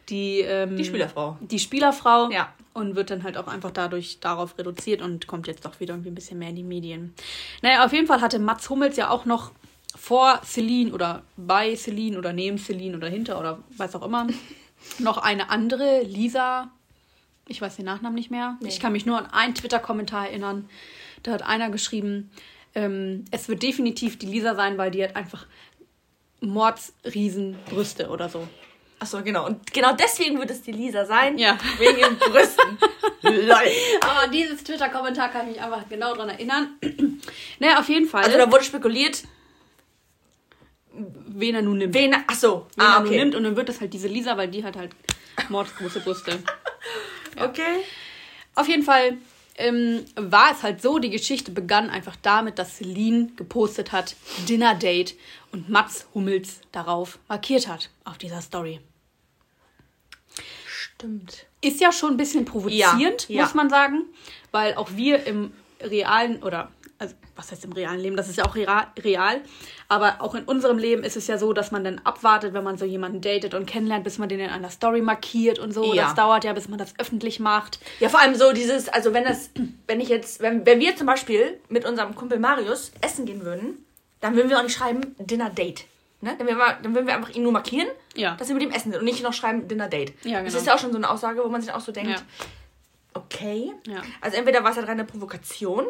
die, 0.09 0.39
ähm, 0.41 0.75
Die 0.77 0.85
Spielerfrau. 0.85 1.37
Die 1.41 1.59
Spielerfrau 1.59 2.29
Ja. 2.31 2.53
und 2.73 2.95
wird 2.95 3.09
dann 3.11 3.23
halt 3.23 3.37
auch 3.37 3.47
einfach 3.47 3.71
dadurch 3.71 4.19
darauf 4.19 4.57
reduziert 4.57 5.01
und 5.01 5.27
kommt 5.27 5.47
jetzt 5.47 5.65
doch 5.65 5.79
wieder 5.79 5.93
irgendwie 5.93 6.09
ein 6.11 6.15
bisschen 6.15 6.39
mehr 6.39 6.49
in 6.49 6.55
die 6.55 6.63
Medien. 6.63 7.13
Naja, 7.61 7.85
auf 7.85 7.93
jeden 7.93 8.07
Fall 8.07 8.21
hatte 8.21 8.39
Mats 8.39 8.69
Hummels 8.69 8.97
ja 8.97 9.09
auch 9.09 9.25
noch 9.25 9.51
vor 9.95 10.41
Celine 10.45 10.93
oder 10.93 11.23
bei 11.35 11.75
Celine 11.75 12.17
oder 12.17 12.31
neben 12.33 12.57
Celine 12.57 12.95
oder 12.97 13.09
hinter 13.09 13.39
oder 13.39 13.59
was 13.77 13.95
auch 13.95 14.03
immer 14.03 14.27
noch 14.99 15.17
eine 15.17 15.49
andere, 15.49 16.03
Lisa, 16.03 16.69
ich 17.47 17.61
weiß 17.61 17.77
den 17.77 17.85
Nachnamen 17.85 18.15
nicht 18.15 18.29
mehr. 18.31 18.57
Nee. 18.61 18.67
Ich 18.69 18.79
kann 18.79 18.91
mich 18.91 19.05
nur 19.07 19.17
an 19.17 19.25
einen 19.25 19.55
Twitter-Kommentar 19.55 20.27
erinnern. 20.27 20.69
Da 21.23 21.31
hat 21.31 21.41
einer 21.41 21.69
geschrieben, 21.71 22.29
ähm, 22.75 23.25
es 23.31 23.49
wird 23.49 23.63
definitiv 23.63 24.19
die 24.19 24.27
Lisa 24.27 24.53
sein, 24.55 24.77
weil 24.77 24.91
die 24.91 25.03
hat 25.03 25.15
einfach 25.15 25.47
Mordsriesenbrüste 26.41 28.09
oder 28.09 28.29
so. 28.29 28.47
Achso, 28.99 29.23
genau. 29.23 29.45
Und 29.45 29.71
genau 29.71 29.93
deswegen 29.93 30.39
wird 30.39 30.51
es 30.51 30.61
die 30.61 30.73
Lisa 30.73 31.05
sein. 31.05 31.37
Ja. 31.37 31.57
Wegen 31.77 31.97
ihren 31.97 32.17
Brüsten. 32.17 32.77
Lol. 33.21 33.71
Aber 34.01 34.23
an 34.23 34.31
dieses 34.31 34.63
Twitter-Kommentar 34.63 35.29
kann 35.29 35.47
ich 35.47 35.55
mich 35.55 35.61
einfach 35.63 35.87
genau 35.89 36.13
dran 36.15 36.29
erinnern. 36.29 36.77
naja, 37.59 37.79
auf 37.79 37.87
jeden 37.89 38.07
Fall. 38.07 38.23
Also 38.23 38.37
da 38.37 38.51
wurde 38.51 38.63
spekuliert, 38.65 39.23
wen 40.93 41.55
er 41.55 41.61
nun 41.61 41.77
nimmt. 41.77 41.93
wen. 41.93 42.13
Achso. 42.27 42.67
wen 42.75 42.85
Ah, 42.85 42.93
er 42.95 42.99
nun 42.99 43.07
okay. 43.07 43.17
nimmt. 43.19 43.35
Und 43.35 43.43
dann 43.43 43.55
wird 43.55 43.69
das 43.69 43.79
halt 43.79 43.93
diese 43.93 44.07
Lisa, 44.07 44.35
weil 44.37 44.49
die 44.49 44.63
hat 44.63 44.75
halt 44.75 44.91
mordsgroße 45.49 46.01
Brüste. 46.01 46.39
Okay. 47.37 47.83
Auf 48.55 48.67
jeden 48.67 48.83
Fall 48.83 49.15
ähm, 49.55 50.03
war 50.15 50.51
es 50.51 50.63
halt 50.63 50.81
so, 50.81 50.97
die 50.99 51.11
Geschichte 51.11 51.51
begann 51.51 51.89
einfach 51.89 52.17
damit, 52.21 52.59
dass 52.59 52.77
Celine 52.77 53.29
gepostet 53.37 53.93
hat, 53.93 54.15
Dinner 54.49 54.75
Date 54.75 55.15
und 55.53 55.69
Mats 55.69 56.07
Hummels 56.13 56.59
darauf 56.73 57.17
markiert 57.29 57.67
hat, 57.69 57.91
auf 58.03 58.17
dieser 58.17 58.41
Story. 58.41 58.81
Stimmt. 60.99 61.45
Ist 61.61 61.79
ja 61.79 61.93
schon 61.93 62.11
ein 62.11 62.17
bisschen 62.17 62.43
provozierend, 62.43 63.29
Ja, 63.29 63.35
ja. 63.35 63.43
muss 63.43 63.53
man 63.53 63.69
sagen, 63.69 64.03
weil 64.51 64.75
auch 64.75 64.89
wir 64.95 65.25
im 65.25 65.53
realen 65.81 66.43
oder 66.43 66.71
also 66.97 67.15
was 67.37 67.49
heißt 67.49 67.63
im 67.63 67.71
realen 67.71 68.01
Leben, 68.01 68.17
das 68.17 68.27
ist 68.27 68.37
ja 68.37 68.43
auch 68.43 68.55
real, 68.55 69.41
aber 69.87 70.17
auch 70.19 70.35
in 70.35 70.43
unserem 70.43 70.77
Leben 70.77 71.03
ist 71.03 71.15
es 71.15 71.27
ja 71.27 71.37
so, 71.37 71.53
dass 71.53 71.71
man 71.71 71.85
dann 71.85 71.99
abwartet, 71.99 72.53
wenn 72.53 72.65
man 72.65 72.77
so 72.77 72.83
jemanden 72.83 73.21
datet 73.21 73.53
und 73.53 73.65
kennenlernt, 73.65 74.03
bis 74.03 74.17
man 74.17 74.27
den 74.27 74.41
in 74.41 74.49
einer 74.49 74.69
Story 74.69 75.01
markiert 75.01 75.59
und 75.59 75.73
so. 75.73 75.93
Ja. 75.93 76.03
Das 76.03 76.15
dauert 76.15 76.43
ja, 76.43 76.51
bis 76.51 76.67
man 76.67 76.77
das 76.77 76.93
öffentlich 76.99 77.39
macht. 77.39 77.79
Ja, 78.01 78.09
vor 78.09 78.19
allem 78.19 78.35
so 78.35 78.51
dieses, 78.51 78.89
also 78.89 79.13
wenn 79.13 79.23
das, 79.23 79.51
wenn 79.87 80.01
ich 80.01 80.09
jetzt, 80.09 80.41
wenn, 80.41 80.65
wenn 80.65 80.81
wir 80.81 80.97
zum 80.97 81.07
Beispiel 81.07 81.61
mit 81.69 81.85
unserem 81.85 82.13
Kumpel 82.15 82.37
Marius 82.37 82.91
essen 82.99 83.25
gehen 83.25 83.45
würden, 83.45 83.85
dann 84.19 84.35
würden 84.35 84.49
wir 84.49 84.59
auch 84.59 84.63
nicht 84.63 84.75
schreiben 84.75 85.15
Dinner 85.17 85.49
Date. 85.49 85.85
Ne? 86.21 86.35
Dann, 86.37 86.47
würden 86.47 86.57
wir, 86.57 86.77
dann 86.83 86.93
würden 86.95 87.07
wir 87.07 87.15
einfach 87.15 87.29
ihn 87.29 87.43
nur 87.43 87.51
markieren, 87.53 87.87
Ja. 88.15 88.35
dass 88.35 88.47
wir 88.49 88.55
mit 88.55 88.63
ihm 88.63 88.71
essen 88.71 88.91
sind 88.91 88.99
und 88.99 89.05
nicht 89.05 89.23
noch 89.23 89.33
schreiben 89.33 89.67
Dinner 89.69 89.87
Date. 89.87 90.13
Ja, 90.25 90.41
Das 90.43 90.47
genau. 90.53 90.57
ist 90.59 90.67
ja 90.67 90.75
auch 90.75 90.79
schon 90.79 90.91
so 90.91 90.97
eine 90.97 91.09
Aussage, 91.09 91.41
wo 91.43 91.47
man 91.49 91.61
sich 91.61 91.71
auch 91.71 91.79
so 91.79 91.91
denkt, 91.93 92.11
Ja. 92.11 92.17
okay. 93.13 93.73
Also 94.21 94.37
entweder 94.37 94.63
war 94.63 94.71
es 94.71 94.77
halt 94.77 94.87
reine 94.87 95.05
Provokation, 95.05 95.85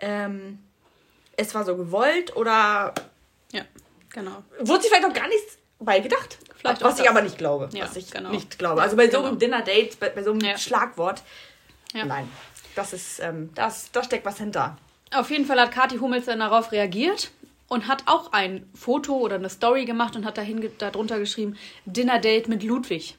ähm, 0.00 0.58
es 1.36 1.54
war 1.54 1.64
so 1.64 1.76
gewollt 1.76 2.34
oder 2.36 2.94
Ja, 3.52 3.62
genau. 4.10 4.42
wurde 4.60 4.82
sich 4.82 4.90
vielleicht 4.90 5.06
auch 5.08 5.12
gar 5.14 5.28
nichts 5.28 5.58
bei 5.78 6.00
gedacht. 6.00 6.38
Vielleicht 6.56 6.82
was 6.82 6.94
ich 6.98 7.02
das. 7.04 7.10
aber 7.10 7.22
nicht 7.22 7.36
glaube. 7.36 7.68
Was 7.78 7.96
ich 7.96 8.10
genau. 8.10 8.30
nicht 8.30 8.58
glaube. 8.58 8.80
Also 8.80 8.96
bei 8.96 9.06
so 9.10 9.18
Genau. 9.18 9.28
einem 9.28 9.38
Dinner 9.38 9.62
Date, 9.62 9.98
bei, 10.00 10.08
bei 10.10 10.22
so 10.22 10.32
einem. 10.32 10.56
Schlagwort, 10.56 11.22
nein. 11.92 12.28
Das 12.74 12.92
ist, 12.92 13.20
ähm, 13.20 13.50
das, 13.54 13.92
da 13.92 14.02
steckt 14.02 14.24
was 14.24 14.38
hinter. 14.38 14.76
Auf 15.12 15.30
jeden 15.30 15.44
Fall 15.46 15.60
hat 15.60 15.70
Kathi 15.70 15.98
Hummels 15.98 16.24
dann 16.26 16.38
darauf 16.40 16.72
reagiert 16.72 17.30
und 17.68 17.88
hat 17.88 18.04
auch 18.06 18.32
ein 18.32 18.68
Foto 18.74 19.16
oder 19.16 19.36
eine 19.36 19.48
Story 19.48 19.84
gemacht 19.84 20.16
und 20.16 20.24
hat 20.24 20.38
dahin, 20.38 20.68
darunter 20.78 21.18
geschrieben, 21.18 21.56
Dinner 21.86 22.18
Date 22.18 22.48
mit 22.48 22.62
Ludwig. 22.62 23.16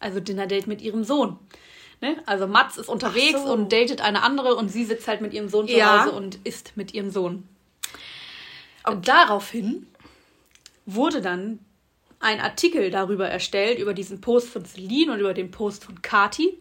Also 0.00 0.20
Dinner 0.20 0.46
Date 0.46 0.66
mit 0.66 0.82
ihrem 0.82 1.04
Sohn. 1.04 1.38
Ne? 2.00 2.16
Also 2.26 2.46
Mats 2.46 2.76
ist 2.76 2.88
unterwegs 2.88 3.42
so. 3.42 3.52
und 3.52 3.72
datet 3.72 4.00
eine 4.00 4.22
andere 4.22 4.56
und 4.56 4.68
sie 4.68 4.84
sitzt 4.84 5.08
halt 5.08 5.20
mit 5.20 5.32
ihrem 5.32 5.48
Sohn 5.48 5.68
zu 5.68 5.74
Ja. 5.74 6.04
Hause 6.04 6.12
und 6.12 6.38
isst 6.44 6.76
mit 6.76 6.92
ihrem 6.92 7.10
Sohn. 7.10 7.48
Und 8.86 9.08
daraufhin 9.08 9.86
wurde 10.86 11.20
dann 11.20 11.60
ein 12.20 12.40
Artikel 12.40 12.90
darüber 12.90 13.28
erstellt, 13.28 13.78
über 13.78 13.94
diesen 13.94 14.20
Post 14.20 14.48
von 14.48 14.64
Celine 14.64 15.12
und 15.12 15.20
über 15.20 15.34
den 15.34 15.50
Post 15.50 15.84
von 15.84 16.02
Kati. 16.02 16.58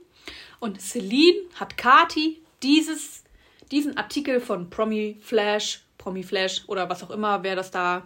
Und 0.60 0.82
Celine 0.82 1.40
hat 1.56 1.78
Kati 1.78 2.42
dieses, 2.62 3.24
diesen 3.72 3.98
Artikel 3.98 4.40
von 4.40 4.70
Promi 4.70 5.18
Flash, 5.22 5.83
Promi 6.04 6.24
Flash 6.24 6.64
oder 6.68 6.90
was 6.90 7.02
auch 7.02 7.12
immer, 7.12 7.44
wer 7.44 7.56
das 7.56 7.72
da 7.72 8.04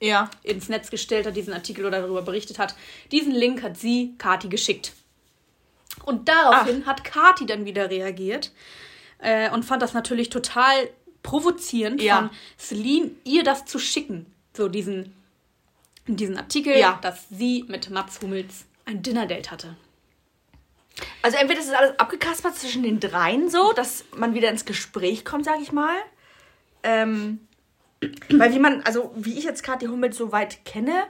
ja. 0.00 0.28
ins 0.42 0.68
Netz 0.68 0.90
gestellt 0.90 1.24
hat, 1.26 1.36
diesen 1.36 1.54
Artikel 1.54 1.86
oder 1.86 2.00
darüber 2.00 2.22
berichtet 2.22 2.58
hat. 2.58 2.74
Diesen 3.12 3.32
Link 3.32 3.62
hat 3.62 3.76
sie 3.76 4.14
Kati 4.18 4.48
geschickt. 4.48 4.92
Und 6.04 6.28
daraufhin 6.28 6.84
hat 6.86 7.04
Kati 7.04 7.46
dann 7.46 7.64
wieder 7.64 7.90
reagiert 7.90 8.50
äh, 9.18 9.50
und 9.50 9.64
fand 9.64 9.82
das 9.82 9.94
natürlich 9.94 10.30
total 10.30 10.90
provozierend 11.22 12.02
Ja. 12.02 12.16
von 12.16 12.30
Celine, 12.58 13.10
ihr 13.24 13.44
das 13.44 13.64
zu 13.66 13.78
schicken. 13.78 14.26
So 14.56 14.68
diesen, 14.68 15.14
diesen 16.08 16.36
Artikel, 16.36 16.76
Ja. 16.76 16.98
dass 17.02 17.28
sie 17.28 17.64
mit 17.68 17.88
Mats 17.90 18.20
Hummels 18.20 18.64
ein 18.84 19.02
Dinner-Date 19.02 19.50
hatte. 19.52 19.76
Also 21.22 21.36
entweder 21.36 21.60
ist 21.60 21.68
es 21.68 21.74
alles 21.74 21.98
abgekaspert 22.00 22.56
zwischen 22.56 22.82
den 22.82 22.98
dreien 22.98 23.48
so, 23.48 23.72
dass 23.72 24.04
man 24.16 24.34
wieder 24.34 24.50
ins 24.50 24.64
Gespräch 24.64 25.24
kommt, 25.24 25.44
sag 25.44 25.60
ich 25.60 25.70
mal. 25.70 25.96
Ähm, 26.82 27.40
weil 28.30 28.52
wie 28.54 28.58
man, 28.58 28.82
also 28.82 29.12
wie 29.16 29.36
ich 29.36 29.44
jetzt 29.44 29.62
Kathi 29.62 29.86
Hummels 29.86 30.16
so 30.16 30.30
weit 30.32 30.64
kenne, 30.64 31.04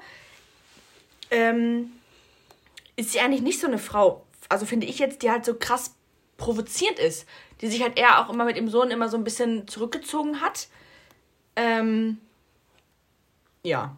ähm, 1.30 1.90
ist 2.96 3.12
sie 3.12 3.20
eigentlich 3.20 3.42
nicht 3.42 3.60
so 3.60 3.66
eine 3.66 3.78
Frau, 3.78 4.24
also 4.48 4.66
finde 4.66 4.86
ich 4.86 4.98
jetzt, 4.98 5.22
die 5.22 5.30
halt 5.30 5.44
so 5.44 5.54
krass 5.54 5.94
provozierend 6.36 6.98
ist. 6.98 7.26
Die 7.60 7.66
sich 7.66 7.82
halt 7.82 7.98
eher 7.98 8.20
auch 8.20 8.32
immer 8.32 8.44
mit 8.44 8.56
dem 8.56 8.68
Sohn 8.68 8.90
immer 8.90 9.08
so 9.08 9.16
ein 9.16 9.24
bisschen 9.24 9.66
zurückgezogen 9.66 10.40
hat. 10.40 10.68
Ähm, 11.56 12.18
ja. 13.64 13.96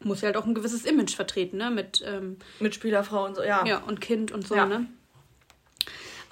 Muss 0.00 0.20
ja 0.20 0.26
halt 0.26 0.36
auch 0.36 0.46
ein 0.46 0.54
gewisses 0.54 0.84
Image 0.84 1.14
vertreten, 1.14 1.58
ne? 1.58 1.70
Mit 1.70 2.02
ähm, 2.06 2.38
Mitspielerfrau 2.60 3.24
und 3.24 3.34
so, 3.34 3.42
ja. 3.42 3.64
Ja, 3.66 3.78
und 3.78 4.00
Kind 4.00 4.32
und 4.32 4.46
so, 4.46 4.54
Ja. 4.54 4.66
ne? 4.66 4.86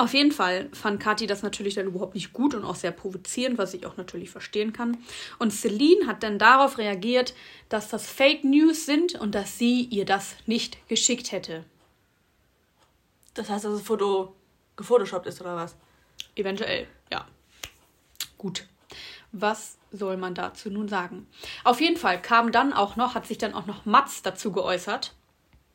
Auf 0.01 0.15
jeden 0.15 0.33
Fall 0.33 0.71
fand 0.73 0.99
Kathi 0.99 1.27
das 1.27 1.43
natürlich 1.43 1.75
dann 1.75 1.89
überhaupt 1.89 2.15
nicht 2.15 2.33
gut 2.33 2.55
und 2.55 2.65
auch 2.65 2.75
sehr 2.75 2.91
provozierend, 2.91 3.59
was 3.59 3.75
ich 3.75 3.85
auch 3.85 3.99
natürlich 3.99 4.31
verstehen 4.31 4.73
kann. 4.73 4.97
Und 5.39 5.51
Celine 5.51 6.07
hat 6.07 6.23
dann 6.23 6.39
darauf 6.39 6.79
reagiert, 6.79 7.35
dass 7.69 7.91
das 7.91 8.09
Fake 8.09 8.43
News 8.43 8.87
sind 8.87 9.15
und 9.17 9.35
dass 9.35 9.59
sie 9.59 9.83
ihr 9.83 10.07
das 10.07 10.37
nicht 10.47 10.89
geschickt 10.89 11.33
hätte. 11.33 11.67
Das 13.35 13.51
heißt, 13.51 13.67
dass 13.67 13.75
das 13.75 13.83
Foto 13.83 14.35
gefotoshoppt 14.77 15.27
ist 15.27 15.43
oder 15.43 15.55
was? 15.55 15.77
Eventuell, 16.35 16.87
ja. 17.13 17.29
Gut. 18.39 18.67
Was 19.33 19.77
soll 19.93 20.17
man 20.17 20.35
dazu 20.35 20.71
nun 20.71 20.89
sagen? 20.89 21.27
Auf 21.63 21.79
jeden 21.83 21.99
Fall 21.99 22.23
kam 22.23 22.53
dann 22.53 22.73
auch 22.73 22.97
noch, 22.97 23.15
hat 23.15 23.27
sich 23.27 23.37
dann 23.37 23.53
auch 23.53 23.67
noch 23.67 23.85
Mats 23.85 24.23
dazu 24.23 24.51
geäußert. 24.51 25.15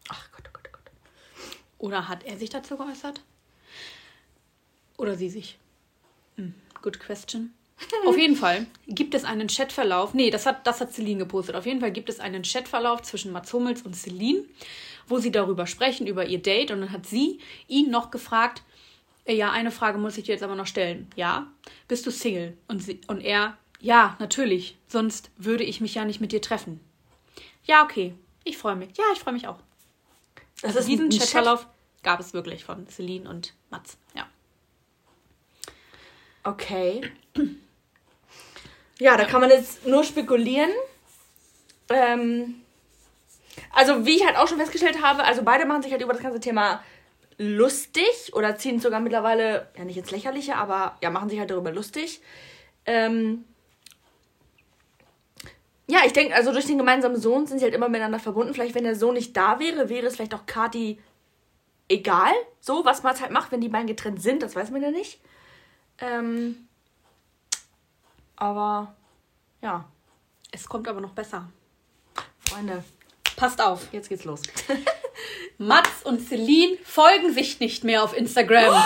Ach 0.09 0.31
Gott, 0.31 0.45
oh 0.47 0.51
Gott, 0.51 0.67
oh 0.67 0.71
Gott. 0.71 0.91
Oder 1.77 2.07
hat 2.07 2.23
er 2.23 2.37
sich 2.37 2.49
dazu 2.49 2.75
geäußert? 2.75 3.21
Oder 4.97 5.15
sie 5.15 5.29
sich? 5.29 5.57
Hm, 6.37 6.53
good 6.81 6.99
question. 6.99 7.53
Auf 8.05 8.17
jeden 8.17 8.37
Fall 8.37 8.67
gibt 8.87 9.13
es 9.15 9.25
einen 9.25 9.47
Chatverlauf. 9.49 10.13
Nee, 10.13 10.29
das 10.29 10.45
hat, 10.45 10.65
das 10.65 10.79
hat 10.79 10.93
Celine 10.93 11.19
gepostet. 11.19 11.55
Auf 11.55 11.65
jeden 11.65 11.81
Fall 11.81 11.91
gibt 11.91 12.07
es 12.09 12.21
einen 12.21 12.43
Chatverlauf 12.43 13.01
zwischen 13.01 13.33
Mats 13.33 13.51
Hummels 13.51 13.81
und 13.81 13.95
Celine, 13.95 14.45
wo 15.07 15.19
sie 15.19 15.31
darüber 15.31 15.67
sprechen, 15.67 16.07
über 16.07 16.25
ihr 16.25 16.39
Date. 16.41 16.71
Und 16.71 16.79
dann 16.81 16.91
hat 16.93 17.05
sie 17.05 17.39
ihn 17.67 17.91
noch 17.91 18.11
gefragt, 18.11 18.63
äh, 19.25 19.35
ja, 19.35 19.51
eine 19.51 19.71
Frage 19.71 19.97
muss 19.97 20.17
ich 20.17 20.23
dir 20.23 20.31
jetzt 20.31 20.43
aber 20.43 20.55
noch 20.55 20.67
stellen. 20.67 21.09
Ja, 21.17 21.51
bist 21.89 22.05
du 22.05 22.11
Single? 22.11 22.57
Und, 22.69 22.79
sie, 22.81 23.01
und 23.07 23.19
er, 23.19 23.57
ja, 23.81 24.15
natürlich. 24.19 24.77
Sonst 24.87 25.29
würde 25.35 25.65
ich 25.65 25.81
mich 25.81 25.95
ja 25.95 26.05
nicht 26.05 26.21
mit 26.21 26.31
dir 26.31 26.41
treffen. 26.41 26.79
Ja, 27.65 27.83
okay. 27.83 28.13
Ich 28.45 28.57
freue 28.57 28.77
mich. 28.77 28.95
Ja, 28.97 29.03
ich 29.11 29.19
freue 29.19 29.33
mich 29.33 29.47
auch. 29.49 29.59
Das 30.61 30.77
Also 30.77 30.87
diesen 30.89 31.07
ein 31.07 31.11
Chat- 31.11 31.23
Chatverlauf 31.23 31.67
gab 32.03 32.21
es 32.21 32.31
wirklich 32.33 32.63
von 32.63 32.87
Celine 32.87 33.29
und 33.29 33.53
Mats. 33.69 33.97
Ja. 34.15 34.27
Okay. 36.45 37.01
Ja, 38.99 39.17
da 39.17 39.25
kann 39.25 39.41
man 39.41 39.49
jetzt 39.49 39.85
nur 39.85 40.03
spekulieren. 40.03 40.69
Ähm, 41.89 42.61
also, 43.73 44.05
wie 44.05 44.15
ich 44.15 44.25
halt 44.25 44.37
auch 44.37 44.47
schon 44.47 44.59
festgestellt 44.59 45.01
habe, 45.01 45.23
also 45.23 45.41
beide 45.43 45.65
machen 45.65 45.81
sich 45.81 45.91
halt 45.91 46.01
über 46.01 46.13
das 46.13 46.21
ganze 46.21 46.39
Thema 46.39 46.83
lustig 47.37 48.31
oder 48.33 48.57
ziehen 48.57 48.79
sogar 48.79 49.01
mittlerweile, 49.01 49.67
ja 49.75 49.83
nicht 49.83 49.97
ins 49.97 50.11
Lächerliche, 50.11 50.55
aber 50.55 50.97
ja, 51.01 51.09
machen 51.09 51.29
sich 51.29 51.39
halt 51.39 51.49
darüber 51.51 51.71
lustig. 51.71 52.21
Ähm, 52.85 53.43
ja, 55.87 55.99
ich 56.05 56.13
denke, 56.13 56.35
also 56.35 56.51
durch 56.51 56.65
den 56.65 56.77
gemeinsamen 56.77 57.19
Sohn 57.19 57.47
sind 57.47 57.59
sie 57.59 57.65
halt 57.65 57.75
immer 57.75 57.89
miteinander 57.89 58.19
verbunden. 58.19 58.53
Vielleicht, 58.53 58.75
wenn 58.75 58.85
der 58.85 58.95
Sohn 58.95 59.15
nicht 59.15 59.35
da 59.35 59.59
wäre, 59.59 59.89
wäre 59.89 60.05
es 60.05 60.15
vielleicht 60.15 60.33
auch 60.33 60.45
Kati 60.45 60.99
egal, 61.89 62.33
so, 62.61 62.85
was 62.85 63.03
man 63.03 63.19
halt 63.19 63.31
macht, 63.31 63.51
wenn 63.51 63.61
die 63.61 63.69
beiden 63.69 63.87
getrennt 63.87 64.21
sind, 64.21 64.41
das 64.41 64.55
weiß 64.55 64.71
man 64.71 64.81
ja 64.81 64.91
nicht. 64.91 65.19
Ähm, 65.99 66.67
aber 68.35 68.95
ja, 69.61 69.85
Es 70.51 70.67
kommt 70.67 70.87
aber 70.87 71.01
noch 71.01 71.11
besser. 71.11 71.49
Freunde, 72.49 72.83
Passt 73.35 73.59
auf. 73.61 73.87
jetzt 73.91 74.09
geht's 74.09 74.23
los. 74.23 74.41
Mats 75.57 76.03
und 76.03 76.19
Celine 76.27 76.77
folgen 76.83 77.33
sich 77.33 77.59
nicht 77.59 77.83
mehr 77.83 78.03
auf 78.03 78.15
Instagram. 78.15 78.73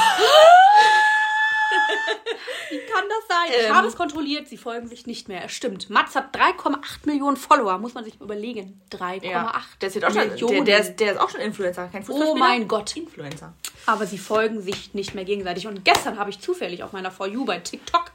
Wie 2.70 2.80
kann 2.92 3.04
das 3.10 3.28
sein? 3.28 3.29
Ich 3.48 3.66
Ähm. 3.68 3.76
habe 3.76 3.88
es 3.88 3.96
kontrolliert, 3.96 4.48
sie 4.48 4.58
folgen 4.58 4.88
sich 4.88 5.06
nicht 5.06 5.28
mehr. 5.28 5.46
Es 5.46 5.52
stimmt. 5.52 5.90
Mats 5.90 6.16
hat 6.16 6.36
3,8 6.36 7.06
Millionen 7.06 7.38
Follower, 7.38 7.78
muss 7.78 7.94
man 7.94 8.04
sich 8.04 8.20
überlegen. 8.20 8.82
3,8 8.92 9.24
Ja, 9.26 9.62
der 9.82 9.88
ist, 9.90 10.04
auch 10.04 10.12
schon, 10.12 10.50
der, 10.50 10.62
der, 10.64 10.80
ist, 10.80 10.96
der 11.00 11.12
ist 11.14 11.20
auch 11.20 11.30
schon 11.30 11.42
Influencer, 11.42 11.88
kein 11.88 12.04
Fußballspieler. 12.04 12.34
Oh 12.36 12.38
mein 12.38 12.68
Gott. 12.68 12.96
Influencer. 12.96 13.54
Aber 13.86 14.06
sie 14.06 14.18
folgen 14.18 14.62
sich 14.62 14.94
nicht 14.94 15.16
mehr 15.16 15.26
gegenseitig. 15.26 15.68
Und 15.68 15.86
gestern 15.86 16.18
habe 16.20 16.30
ich 16.30 16.40
zufällig 16.40 16.84
auf 16.84 16.92
meiner 16.94 17.12
For 17.12 17.28
You 17.28 17.46
bei 17.46 17.60
TikTok, 17.60 18.12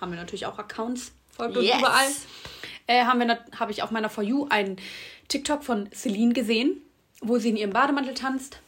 haben 0.00 0.10
wir 0.12 0.18
natürlich 0.18 0.46
auch 0.46 0.58
Accounts, 0.58 1.12
folgt 1.36 1.56
uns 1.56 1.66
Yes. 1.66 1.78
überall, 1.78 2.06
äh, 2.86 3.04
habe 3.04 3.70
ich 3.72 3.82
auf 3.82 3.90
meiner 3.90 4.10
For 4.10 4.22
You 4.24 4.46
einen 4.50 4.76
TikTok 5.28 5.64
von 5.64 5.88
Celine 5.92 6.32
gesehen, 6.34 6.82
wo 7.22 7.38
sie 7.38 7.48
in 7.50 7.56
ihrem 7.56 7.72
Bademantel 7.72 8.14
tanzt 8.14 8.58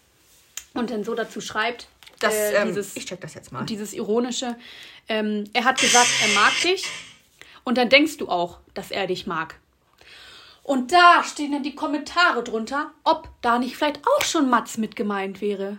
und 0.73 0.91
dann 0.91 1.05
so 1.05 1.15
dazu 1.15 1.41
schreibt, 1.41 1.89
Das, 2.21 2.35
äh, 2.35 2.55
ähm, 2.55 2.69
dieses, 2.69 2.97
ich 2.97 3.07
check 3.07 3.21
das 3.21 3.35
jetzt 3.35 3.53
mal. 3.53 3.65
dieses 3.65 3.93
ironische, 3.93 4.57
ähm, 5.09 5.45
er 5.53 5.65
hat 5.65 5.79
gesagt, 5.79 6.09
er 6.23 6.35
mag 6.35 6.53
dich 6.63 6.85
und 7.65 7.77
dann 7.77 7.89
denkst 7.89 8.17
du 8.17 8.29
auch, 8.29 8.59
dass 8.75 8.91
er 8.91 9.07
dich 9.07 9.27
mag. 9.27 9.57
Und 10.63 10.93
da 10.93 11.23
stehen 11.23 11.53
dann 11.53 11.63
die 11.63 11.75
Kommentare 11.75 12.43
drunter, 12.43 12.91
ob 13.05 13.29
da 13.41 13.59
nicht 13.59 13.77
vielleicht 13.77 14.01
auch 14.07 14.25
schon 14.25 14.51
Mats 14.51 14.79
mit 14.79 14.97
gemeint 14.97 15.41
wäre. 15.41 15.79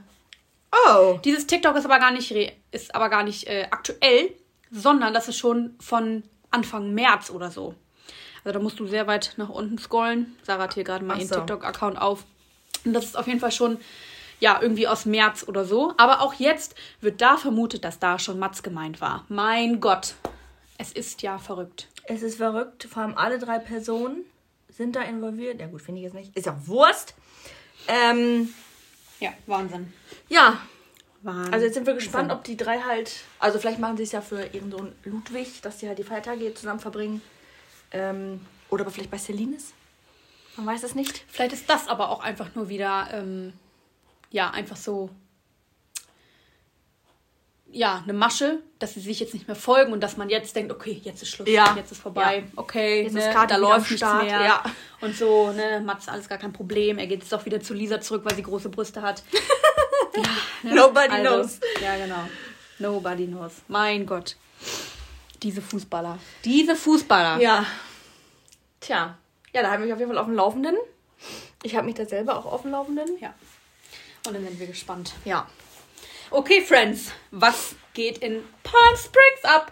Oh. 0.71 1.19
Dieses 1.23 1.47
TikTok 1.47 1.75
ist 1.75 1.85
aber 1.85 1.99
gar 1.99 2.11
nicht, 2.11 2.31
ist 2.71 2.95
aber 2.95 3.09
gar 3.09 3.23
nicht 3.23 3.47
äh, 3.47 3.67
aktuell, 3.69 4.31
sondern 4.71 5.13
das 5.13 5.27
ist 5.27 5.37
schon 5.37 5.75
von 5.79 6.23
Anfang 6.51 6.93
März 6.93 7.29
oder 7.29 7.51
so. 7.51 7.75
Also 8.43 8.59
da 8.59 8.63
musst 8.63 8.79
du 8.79 8.87
sehr 8.87 9.07
weit 9.07 9.33
nach 9.37 9.49
unten 9.49 9.77
scrollen. 9.77 10.37
Sarah 10.43 10.63
hat 10.63 10.75
hier 10.75 10.83
gerade 10.85 11.03
mal 11.03 11.15
Ach 11.15 11.19
ihren 11.19 11.27
so. 11.27 11.35
TikTok-Account 11.35 12.01
auf. 12.01 12.23
Und 12.85 12.93
das 12.93 13.05
ist 13.05 13.17
auf 13.17 13.27
jeden 13.27 13.41
Fall 13.41 13.51
schon, 13.51 13.77
ja, 14.39 14.59
irgendwie 14.61 14.87
aus 14.87 15.05
März 15.05 15.45
oder 15.47 15.65
so. 15.65 15.93
Aber 15.97 16.21
auch 16.21 16.33
jetzt 16.35 16.75
wird 17.01 17.21
da 17.21 17.37
vermutet, 17.37 17.83
dass 17.83 17.99
da 17.99 18.19
schon 18.19 18.39
Mats 18.39 18.63
gemeint 18.63 19.01
war. 19.01 19.25
Mein 19.29 19.79
Gott, 19.79 20.15
es 20.77 20.91
ist 20.91 21.21
ja 21.21 21.37
verrückt. 21.37 21.87
Es 22.05 22.21
ist 22.21 22.37
verrückt, 22.37 22.87
vor 22.89 23.03
allem 23.03 23.17
alle 23.17 23.39
drei 23.39 23.59
Personen 23.59 24.23
sind 24.69 24.95
da 24.95 25.01
involviert. 25.01 25.59
Ja 25.59 25.67
gut, 25.67 25.81
finde 25.81 25.99
ich 25.99 26.05
jetzt 26.05 26.13
nicht. 26.13 26.35
Ist 26.37 26.45
ja 26.45 26.55
Wurst. 26.67 27.15
Ähm, 27.87 28.53
Ja, 29.19 29.31
Wahnsinn. 29.47 29.91
ja, 30.29 30.59
Wahnsinn. 31.23 31.53
also 31.53 31.65
jetzt 31.65 31.73
sind 31.73 31.87
wir 31.87 31.95
gespannt, 31.95 32.31
ob 32.31 32.43
die 32.43 32.55
drei 32.57 32.79
halt, 32.81 33.11
also 33.39 33.59
vielleicht 33.59 33.79
machen 33.79 33.97
sie 33.97 34.03
es 34.03 34.11
ja 34.11 34.21
für 34.21 34.45
ihren 34.53 34.71
Sohn 34.71 34.93
Ludwig, 35.03 35.61
dass 35.61 35.77
die 35.77 35.87
halt 35.87 35.97
die 35.97 36.03
Feiertage 36.03 36.39
hier 36.41 36.55
zusammen 36.55 36.79
verbringen. 36.79 37.21
Ähm, 37.91 38.45
oder 38.69 38.81
aber 38.83 38.91
vielleicht 38.91 39.09
bei 39.11 39.17
Celine 39.17 39.55
ist. 39.55 39.73
Man 40.57 40.65
weiß 40.65 40.83
es 40.83 40.93
nicht. 40.95 41.23
Vielleicht 41.27 41.53
ist 41.53 41.69
das 41.69 41.87
aber 41.87 42.09
auch 42.09 42.21
einfach 42.21 42.53
nur 42.55 42.69
wieder, 42.69 43.07
ähm, 43.13 43.53
ja, 44.31 44.49
einfach 44.51 44.75
so, 44.77 45.09
ja, 47.69 48.01
eine 48.03 48.13
Masche, 48.13 48.59
dass 48.79 48.93
sie 48.93 49.01
sich 49.01 49.19
jetzt 49.19 49.33
nicht 49.33 49.47
mehr 49.47 49.55
folgen 49.55 49.91
und 49.91 50.01
dass 50.01 50.15
man 50.17 50.29
jetzt 50.29 50.55
denkt, 50.55 50.71
okay, 50.71 51.01
jetzt 51.03 51.21
ist 51.21 51.29
Schluss, 51.29 51.49
Ja. 51.49 51.75
jetzt 51.75 51.91
ist 51.91 52.01
vorbei, 52.01 52.37
Ja. 52.39 52.43
okay, 52.55 53.03
Jetzt 53.03 53.13
ne, 53.13 53.33
da 53.47 53.57
läuft 53.57 53.91
nichts 53.91 53.97
Start, 53.97 54.23
mehr. 54.23 54.41
ja. 54.41 54.63
Und 55.01 55.15
so, 55.15 55.51
ne, 55.51 55.81
Mats, 55.81 56.07
alles 56.07 56.29
gar 56.29 56.37
kein 56.37 56.53
Problem. 56.53 56.97
Er 56.97 57.07
geht 57.07 57.19
jetzt 57.21 57.31
doch 57.31 57.45
wieder 57.45 57.59
zu 57.59 57.73
Lisa 57.73 57.99
zurück, 57.99 58.23
weil 58.25 58.35
sie 58.35 58.43
große 58.43 58.69
Brüste 58.69 59.01
hat. 59.01 59.21
ja, 60.15 60.23
ne? 60.63 60.75
Nobody 60.75 61.19
knows. 61.21 61.59
Ja, 61.81 61.97
genau. 61.97 62.27
Nobody 62.79 63.27
knows. 63.27 63.53
Mein 63.67 64.05
Gott. 64.05 64.37
Diese 65.43 65.61
Fußballer. 65.61 66.17
Diese 66.45 66.75
Fußballer. 66.75 67.39
Ja. 67.41 67.65
Tja. 68.79 69.17
Ja, 69.53 69.61
da 69.61 69.71
haben 69.71 69.81
wir 69.81 69.85
mich 69.87 69.93
auf 69.93 69.99
jeden 69.99 70.11
Fall 70.11 70.17
auf 70.19 70.25
dem 70.27 70.35
Laufenden. 70.35 70.75
Ich 71.63 71.75
habe 71.75 71.85
mich 71.85 71.95
da 71.95 72.05
selber 72.05 72.37
auch 72.37 72.45
auf 72.45 72.61
dem 72.61 72.71
Laufenden. 72.71 73.17
ja. 73.19 73.33
Und 74.27 74.33
dann 74.33 74.43
sind 74.43 74.59
wir 74.59 74.67
gespannt. 74.67 75.13
Ja. 75.25 75.47
Okay, 76.29 76.61
Friends, 76.61 77.11
was 77.31 77.75
geht 77.93 78.17
in 78.19 78.43
Palm 78.63 78.95
Springs 78.97 79.43
ab? 79.43 79.71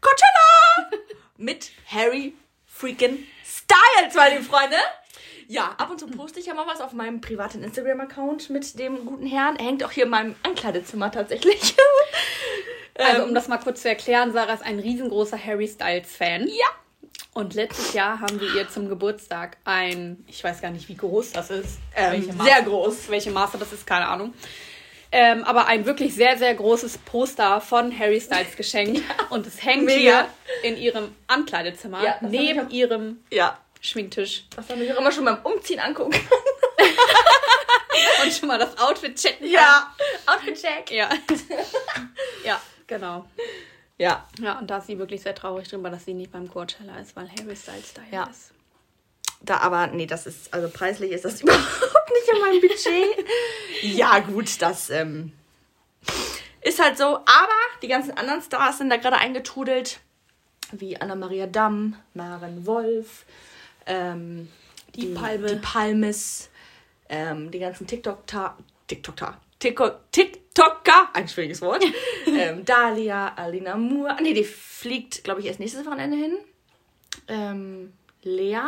Coachella! 0.00 1.02
Mit 1.36 1.70
Harry 1.90 2.34
freaking 2.66 3.24
Styles, 3.44 4.14
meine 4.14 4.42
Freunde. 4.42 4.76
Ja, 5.48 5.74
ab 5.76 5.90
und 5.90 5.98
zu 6.00 6.06
poste 6.06 6.40
ich 6.40 6.46
ja 6.46 6.54
mal 6.54 6.66
was 6.66 6.80
auf 6.80 6.92
meinem 6.92 7.20
privaten 7.20 7.62
Instagram-Account 7.62 8.48
mit 8.48 8.78
dem 8.78 9.04
guten 9.04 9.26
Herrn. 9.26 9.56
Er 9.56 9.66
hängt 9.66 9.84
auch 9.84 9.90
hier 9.90 10.04
in 10.04 10.10
meinem 10.10 10.34
Ankleidezimmer 10.42 11.10
tatsächlich. 11.10 11.74
Also, 12.94 13.22
Ähm, 13.22 13.28
um 13.30 13.34
das 13.34 13.48
mal 13.48 13.56
kurz 13.56 13.80
zu 13.80 13.88
erklären, 13.88 14.32
Sarah 14.34 14.52
ist 14.52 14.62
ein 14.62 14.78
riesengroßer 14.78 15.42
Harry 15.42 15.66
Styles-Fan. 15.66 16.46
ja. 16.46 16.66
Und 17.34 17.54
letztes 17.54 17.94
Jahr 17.94 18.20
haben 18.20 18.40
wir 18.40 18.54
ihr 18.54 18.68
zum 18.68 18.88
Geburtstag 18.88 19.56
ein, 19.64 20.22
ich 20.28 20.44
weiß 20.44 20.60
gar 20.60 20.70
nicht, 20.70 20.88
wie 20.88 20.96
groß 20.96 21.32
das 21.32 21.50
ist. 21.50 21.78
Ähm, 21.96 22.30
sehr 22.42 22.62
groß. 22.62 23.08
Welche 23.08 23.30
Maße 23.30 23.56
das 23.58 23.72
ist, 23.72 23.86
keine 23.86 24.06
Ahnung. 24.08 24.34
Ähm, 25.10 25.44
aber 25.44 25.66
ein 25.66 25.84
wirklich 25.86 26.14
sehr, 26.14 26.36
sehr 26.38 26.54
großes 26.54 26.98
Poster 26.98 27.60
von 27.60 27.96
Harry 27.98 28.20
Styles 28.20 28.56
geschenkt. 28.56 29.02
Und 29.30 29.46
es 29.46 29.62
hängt 29.64 29.84
Mega. 29.84 29.98
hier 29.98 30.28
in 30.62 30.76
ihrem 30.76 31.14
Ankleidezimmer, 31.26 32.02
Ja, 32.04 32.16
neben 32.20 32.66
auch- 32.66 32.70
ihrem 32.70 33.20
Ja. 33.30 33.58
Schminktisch. 33.80 34.44
Was 34.54 34.68
man 34.68 34.78
mich 34.78 34.92
auch 34.92 34.98
immer 34.98 35.10
schon 35.10 35.24
beim 35.24 35.38
Umziehen 35.42 35.80
angucken 35.80 36.12
kann. 36.12 36.86
Und 38.24 38.32
schon 38.32 38.48
mal 38.48 38.58
das 38.58 38.78
Outfit 38.78 39.16
checken. 39.16 39.48
Outfit-Check. 40.26 40.90
Ja. 40.90 41.08
ja, 42.44 42.60
genau. 42.86 43.26
Ja. 44.02 44.26
Ja, 44.40 44.58
und 44.58 44.68
da 44.68 44.78
ist 44.78 44.88
sie 44.88 44.98
wirklich 44.98 45.22
sehr 45.22 45.34
traurig 45.34 45.68
drüber, 45.68 45.88
dass 45.88 46.04
sie 46.06 46.12
nicht 46.14 46.32
beim 46.32 46.50
Coachella 46.50 46.98
ist, 46.98 47.14
weil 47.14 47.28
Harry 47.30 47.54
Styles 47.54 47.94
da 47.94 48.02
Ja. 48.10 48.24
ist. 48.24 48.50
Da 49.42 49.58
aber, 49.58 49.86
nee, 49.86 50.06
das 50.06 50.26
ist, 50.26 50.52
also 50.52 50.68
preislich 50.68 51.12
ist 51.12 51.24
das 51.24 51.40
überhaupt 51.42 52.10
nicht 52.10 52.28
in 52.34 52.40
meinem 52.40 52.60
Budget. 52.60 53.26
ja, 53.82 54.18
gut, 54.18 54.60
das 54.60 54.90
ähm, 54.90 55.32
ist 56.62 56.80
halt 56.82 56.98
so. 56.98 57.04
Aber 57.04 57.60
die 57.82 57.86
ganzen 57.86 58.16
anderen 58.16 58.42
Stars 58.42 58.78
sind 58.78 58.90
da 58.90 58.96
gerade 58.96 59.18
eingetrudelt. 59.18 60.00
Wie 60.72 61.00
Anna-Maria 61.00 61.46
Damm, 61.46 61.94
Maren 62.14 62.66
Wolf, 62.66 63.24
ähm, 63.86 64.48
Die 64.96 65.06
Palme. 65.14 65.46
Die 65.46 65.56
Palmes, 65.60 66.50
ähm, 67.08 67.52
die 67.52 67.60
ganzen 67.60 67.86
TikTok-Ta, 67.86 68.56
TikTok-Ta, 68.88 69.38
TikTok, 69.60 70.00
TikToker, 70.54 71.10
ein 71.14 71.28
schwieriges 71.28 71.60
Wort. 71.62 71.84
ähm, 72.26 72.64
Dalia, 72.64 73.34
Alina 73.34 73.76
Moore, 73.76 74.16
nee, 74.22 74.34
die 74.34 74.44
fliegt, 74.44 75.24
glaube 75.24 75.40
ich, 75.40 75.46
erst 75.46 75.60
nächstes 75.60 75.84
Wochenende 75.86 76.16
hin. 76.16 76.36
Ähm, 77.28 77.92
Lea, 78.22 78.60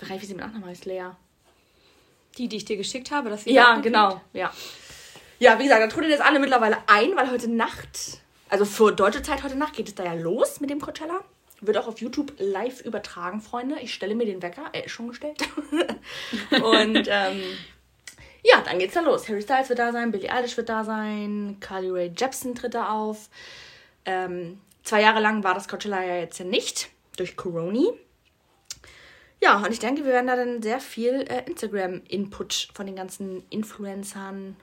nicht, 0.00 0.22
wie 0.22 0.26
sie 0.26 0.34
mit 0.34 0.44
Nachnamen 0.44 0.68
heißt, 0.68 0.84
Lea. 0.84 1.10
Die, 2.36 2.48
die 2.48 2.56
ich 2.56 2.64
dir 2.64 2.76
geschickt 2.76 3.10
habe, 3.10 3.30
dass 3.30 3.44
sie 3.44 3.52
Ja, 3.52 3.76
genau. 3.76 4.20
Ja. 4.32 4.52
ja, 5.38 5.58
wie 5.58 5.64
gesagt, 5.64 5.82
da 5.82 5.86
trudeln 5.86 6.10
jetzt 6.10 6.22
alle 6.22 6.38
mittlerweile 6.38 6.76
ein, 6.86 7.16
weil 7.16 7.30
heute 7.30 7.48
Nacht, 7.48 8.20
also 8.48 8.64
für 8.64 8.92
deutsche 8.92 9.22
Zeit 9.22 9.42
heute 9.42 9.56
Nacht, 9.56 9.74
geht 9.74 9.88
es 9.88 9.94
da 9.94 10.04
ja 10.04 10.12
los 10.12 10.60
mit 10.60 10.70
dem 10.70 10.80
Coachella. 10.80 11.20
Wird 11.62 11.78
auch 11.78 11.86
auf 11.86 12.00
YouTube 12.00 12.34
live 12.38 12.82
übertragen, 12.82 13.40
Freunde. 13.40 13.76
Ich 13.80 13.94
stelle 13.94 14.14
mir 14.14 14.26
den 14.26 14.42
Wecker. 14.42 14.66
Er 14.72 14.84
ist 14.84 14.92
schon 14.92 15.08
gestellt. 15.08 15.38
Und 16.62 17.08
ähm, 17.10 17.42
ja, 18.46 18.60
dann 18.60 18.78
geht's 18.78 18.94
da 18.94 19.00
los. 19.00 19.28
Harry 19.28 19.42
Styles 19.42 19.68
wird 19.68 19.78
da 19.78 19.92
sein, 19.92 20.12
Billie 20.12 20.30
Eilish 20.30 20.56
wird 20.56 20.68
da 20.68 20.84
sein, 20.84 21.56
Carly 21.60 21.90
Rae 21.90 22.12
Jepsen 22.16 22.54
tritt 22.54 22.74
da 22.74 22.90
auf. 22.90 23.28
Ähm, 24.04 24.60
zwei 24.84 25.02
Jahre 25.02 25.20
lang 25.20 25.42
war 25.42 25.54
das 25.54 25.66
Coachella 25.66 26.02
ja 26.04 26.16
jetzt 26.16 26.38
ja 26.38 26.44
nicht, 26.44 26.90
durch 27.16 27.36
Corona. 27.36 27.90
Ja, 29.42 29.58
und 29.58 29.72
ich 29.72 29.80
denke, 29.80 30.04
wir 30.04 30.12
werden 30.12 30.28
da 30.28 30.36
dann 30.36 30.62
sehr 30.62 30.80
viel 30.80 31.26
äh, 31.28 31.44
Instagram-Input 31.46 32.68
von 32.72 32.86
den 32.86 32.96
ganzen 32.96 33.44
Influencern 33.50 34.56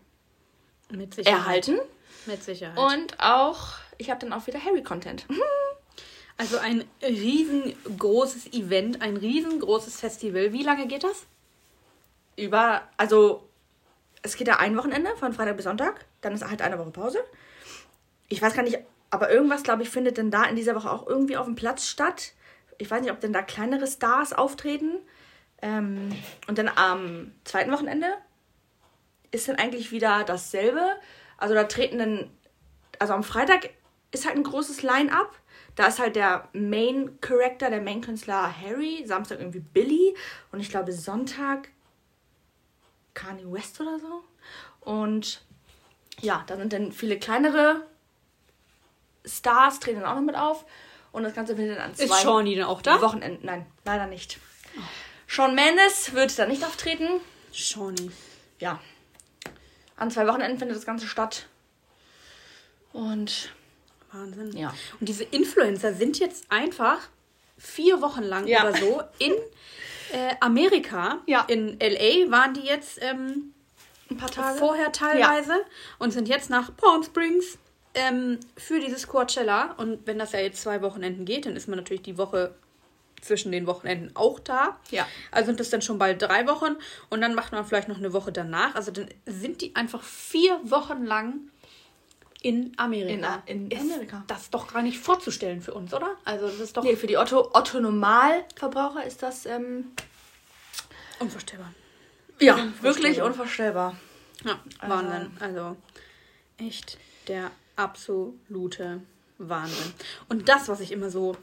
Mit 0.89 1.17
erhalten. 1.19 1.79
Mit 2.25 2.43
Sicherheit. 2.43 2.77
Und 2.77 3.19
auch, 3.19 3.73
ich 3.97 4.09
habe 4.09 4.21
dann 4.21 4.33
auch 4.33 4.47
wieder 4.47 4.63
Harry-Content. 4.63 5.25
also 6.37 6.57
ein 6.57 6.85
riesengroßes 7.01 8.53
Event, 8.53 9.01
ein 9.01 9.17
riesengroßes 9.17 9.99
Festival. 9.99 10.53
Wie 10.53 10.63
lange 10.63 10.87
geht 10.87 11.03
das? 11.03 11.25
Über, 12.35 12.81
also, 12.97 13.47
es 14.23 14.37
geht 14.37 14.47
ja 14.47 14.57
ein 14.57 14.75
Wochenende, 14.77 15.15
von 15.17 15.33
Freitag 15.33 15.57
bis 15.57 15.65
Sonntag. 15.65 16.05
Dann 16.21 16.33
ist 16.33 16.49
halt 16.49 16.61
eine 16.61 16.79
Woche 16.79 16.91
Pause. 16.91 17.19
Ich 18.29 18.41
weiß 18.41 18.53
gar 18.55 18.63
nicht, 18.63 18.79
aber 19.11 19.29
irgendwas, 19.29 19.63
glaube 19.63 19.83
ich, 19.83 19.89
findet 19.89 20.17
denn 20.17 20.31
da 20.31 20.45
in 20.45 20.55
dieser 20.55 20.75
Woche 20.75 20.89
auch 20.89 21.05
irgendwie 21.05 21.37
auf 21.37 21.45
dem 21.45 21.55
Platz 21.55 21.87
statt. 21.87 22.33
Ich 22.77 22.89
weiß 22.89 23.01
nicht, 23.01 23.11
ob 23.11 23.19
denn 23.19 23.33
da 23.33 23.41
kleinere 23.41 23.85
Stars 23.85 24.33
auftreten. 24.33 24.93
Ähm, 25.61 26.15
und 26.47 26.57
dann 26.57 26.69
am 26.69 27.31
zweiten 27.43 27.71
Wochenende 27.71 28.07
ist 29.31 29.49
dann 29.49 29.57
eigentlich 29.57 29.91
wieder 29.91 30.23
dasselbe. 30.23 30.81
Also 31.37 31.53
da 31.53 31.65
treten 31.65 31.99
dann, 31.99 32.31
also 32.99 33.13
am 33.13 33.23
Freitag 33.23 33.69
ist 34.11 34.25
halt 34.25 34.37
ein 34.37 34.43
großes 34.43 34.83
Line-up. 34.83 35.35
Da 35.75 35.87
ist 35.87 35.99
halt 35.99 36.15
der 36.15 36.47
Main 36.53 37.19
Character, 37.19 37.69
der 37.69 37.81
Main 37.81 38.01
Künstler 38.01 38.53
Harry, 38.61 39.03
Samstag 39.05 39.39
irgendwie 39.39 39.59
Billy 39.59 40.15
und 40.51 40.59
ich 40.59 40.69
glaube 40.69 40.93
Sonntag 40.93 41.69
Kanye 43.13 43.51
West 43.51 43.79
oder 43.79 43.99
so. 43.99 44.23
Und 44.81 45.41
ja, 46.21 46.43
da 46.47 46.57
sind 46.57 46.73
dann 46.73 46.91
viele 46.91 47.17
kleinere 47.19 47.85
Stars, 49.25 49.79
treten 49.79 50.01
dann 50.01 50.09
auch 50.09 50.15
noch 50.15 50.21
mit 50.21 50.35
auf. 50.35 50.65
Und 51.11 51.23
das 51.23 51.33
Ganze 51.33 51.55
findet 51.55 51.77
dann 51.77 51.85
an 51.91 51.95
zwei 51.95 52.05
Ist 52.05 52.21
Shawnee 52.21 52.55
dann 52.55 52.65
auch 52.65 52.81
da? 52.81 53.01
Wochenenden. 53.01 53.45
Nein, 53.45 53.65
leider 53.85 54.07
nicht. 54.07 54.39
Shawn 55.27 55.55
Mendes 55.55 56.13
wird 56.13 56.37
da 56.37 56.45
nicht 56.47 56.63
auftreten. 56.63 57.07
Shawnee. 57.51 58.11
Ja. 58.59 58.79
An 59.95 60.09
zwei 60.11 60.27
Wochenenden 60.27 60.57
findet 60.57 60.75
das 60.77 60.85
Ganze 60.85 61.07
statt. 61.07 61.47
Und 62.91 63.51
Wahnsinn. 64.11 64.55
Ja. 64.57 64.73
Und 64.99 65.07
diese 65.09 65.23
Influencer 65.23 65.93
sind 65.93 66.19
jetzt 66.19 66.45
einfach 66.51 66.99
vier 67.57 68.01
Wochen 68.01 68.23
lang 68.23 68.47
Ja. 68.47 68.61
oder 68.67 68.75
so 68.77 69.01
in 69.19 69.33
äh, 70.13 70.35
Amerika. 70.39 71.19
Ja. 71.25 71.45
In 71.47 71.79
LA 71.79 72.31
waren 72.31 72.53
die 72.53 72.61
jetzt 72.61 72.99
ähm, 73.01 73.53
ein 74.09 74.17
paar 74.17 74.31
Tage. 74.31 74.57
vorher 74.57 74.91
teilweise 74.91 75.65
und 75.99 76.11
sind 76.11 76.27
jetzt 76.27 76.49
nach 76.49 76.75
Palm 76.77 77.03
Springs 77.03 77.57
ähm, 77.95 78.39
für 78.57 78.79
dieses 78.79 79.07
Coachella. 79.07 79.73
Und 79.77 80.05
wenn 80.05 80.19
das 80.19 80.31
ja 80.31 80.39
jetzt 80.39 80.61
zwei 80.61 80.81
Wochenenden 80.81 81.25
geht, 81.25 81.45
dann 81.45 81.55
ist 81.55 81.67
man 81.67 81.77
natürlich 81.77 82.03
die 82.03 82.17
Woche 82.17 82.55
zwischen 83.21 83.51
den 83.51 83.67
Wochenenden 83.67 84.15
auch 84.15 84.39
da. 84.39 84.77
Ja. 84.91 85.07
Also 85.31 85.47
sind 85.47 85.59
das 85.59 85.69
dann 85.69 85.81
schon 85.81 85.97
bald 85.97 86.21
drei 86.21 86.47
Wochen 86.47 86.75
und 87.09 87.21
dann 87.21 87.35
macht 87.35 87.51
man 87.51 87.65
vielleicht 87.65 87.87
noch 87.87 87.97
eine 87.97 88.13
Woche 88.13 88.31
danach. 88.31 88.75
Also 88.75 88.91
dann 88.91 89.07
sind 89.25 89.61
die 89.61 89.75
einfach 89.75 90.03
vier 90.03 90.59
Wochen 90.63 91.05
lang 91.05 91.49
in 92.43 92.73
Amerika. 92.77 93.41
In- 93.47 93.71
in 93.71 93.71
ist 93.71 93.81
Amerika. 93.91 94.23
Das 94.27 94.41
ist 94.43 94.53
doch 94.53 94.71
gar 94.71 94.83
nicht 94.83 94.99
vorzustellen 94.99 95.61
für 95.61 95.73
uns, 95.73 95.91
oder? 95.93 96.15
Also 96.25 96.45
das 96.47 96.59
ist 96.59 96.77
doch 96.77 96.83
Nee, 96.83 96.95
für 96.95 97.07
die 97.07 97.17
Otto, 97.17 97.49
Otto 97.53 97.79
Normalverbraucher 97.79 99.03
ist 99.05 99.23
das 99.23 99.45
ähm, 99.47 99.85
unvorstellbar. 101.19 101.73
ja 102.39 102.53
Unvorstellbar. 102.55 102.83
wirklich 102.83 103.21
unvorstellbar. 103.21 103.95
Ja, 104.45 104.59
Wahnsinn. 104.87 105.31
Also 105.39 105.77
echt 106.57 106.97
der 107.27 107.49
absolute 107.75 109.01
Wahnsinn. 109.37 109.93
Und 110.29 110.49
das, 110.49 110.67
was 110.67 110.79
ich 110.81 110.91
immer 110.91 111.09
so 111.09 111.35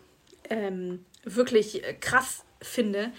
ähm, 0.51 1.05
wirklich 1.25 1.83
krass 2.01 2.45
finde, 2.61 3.11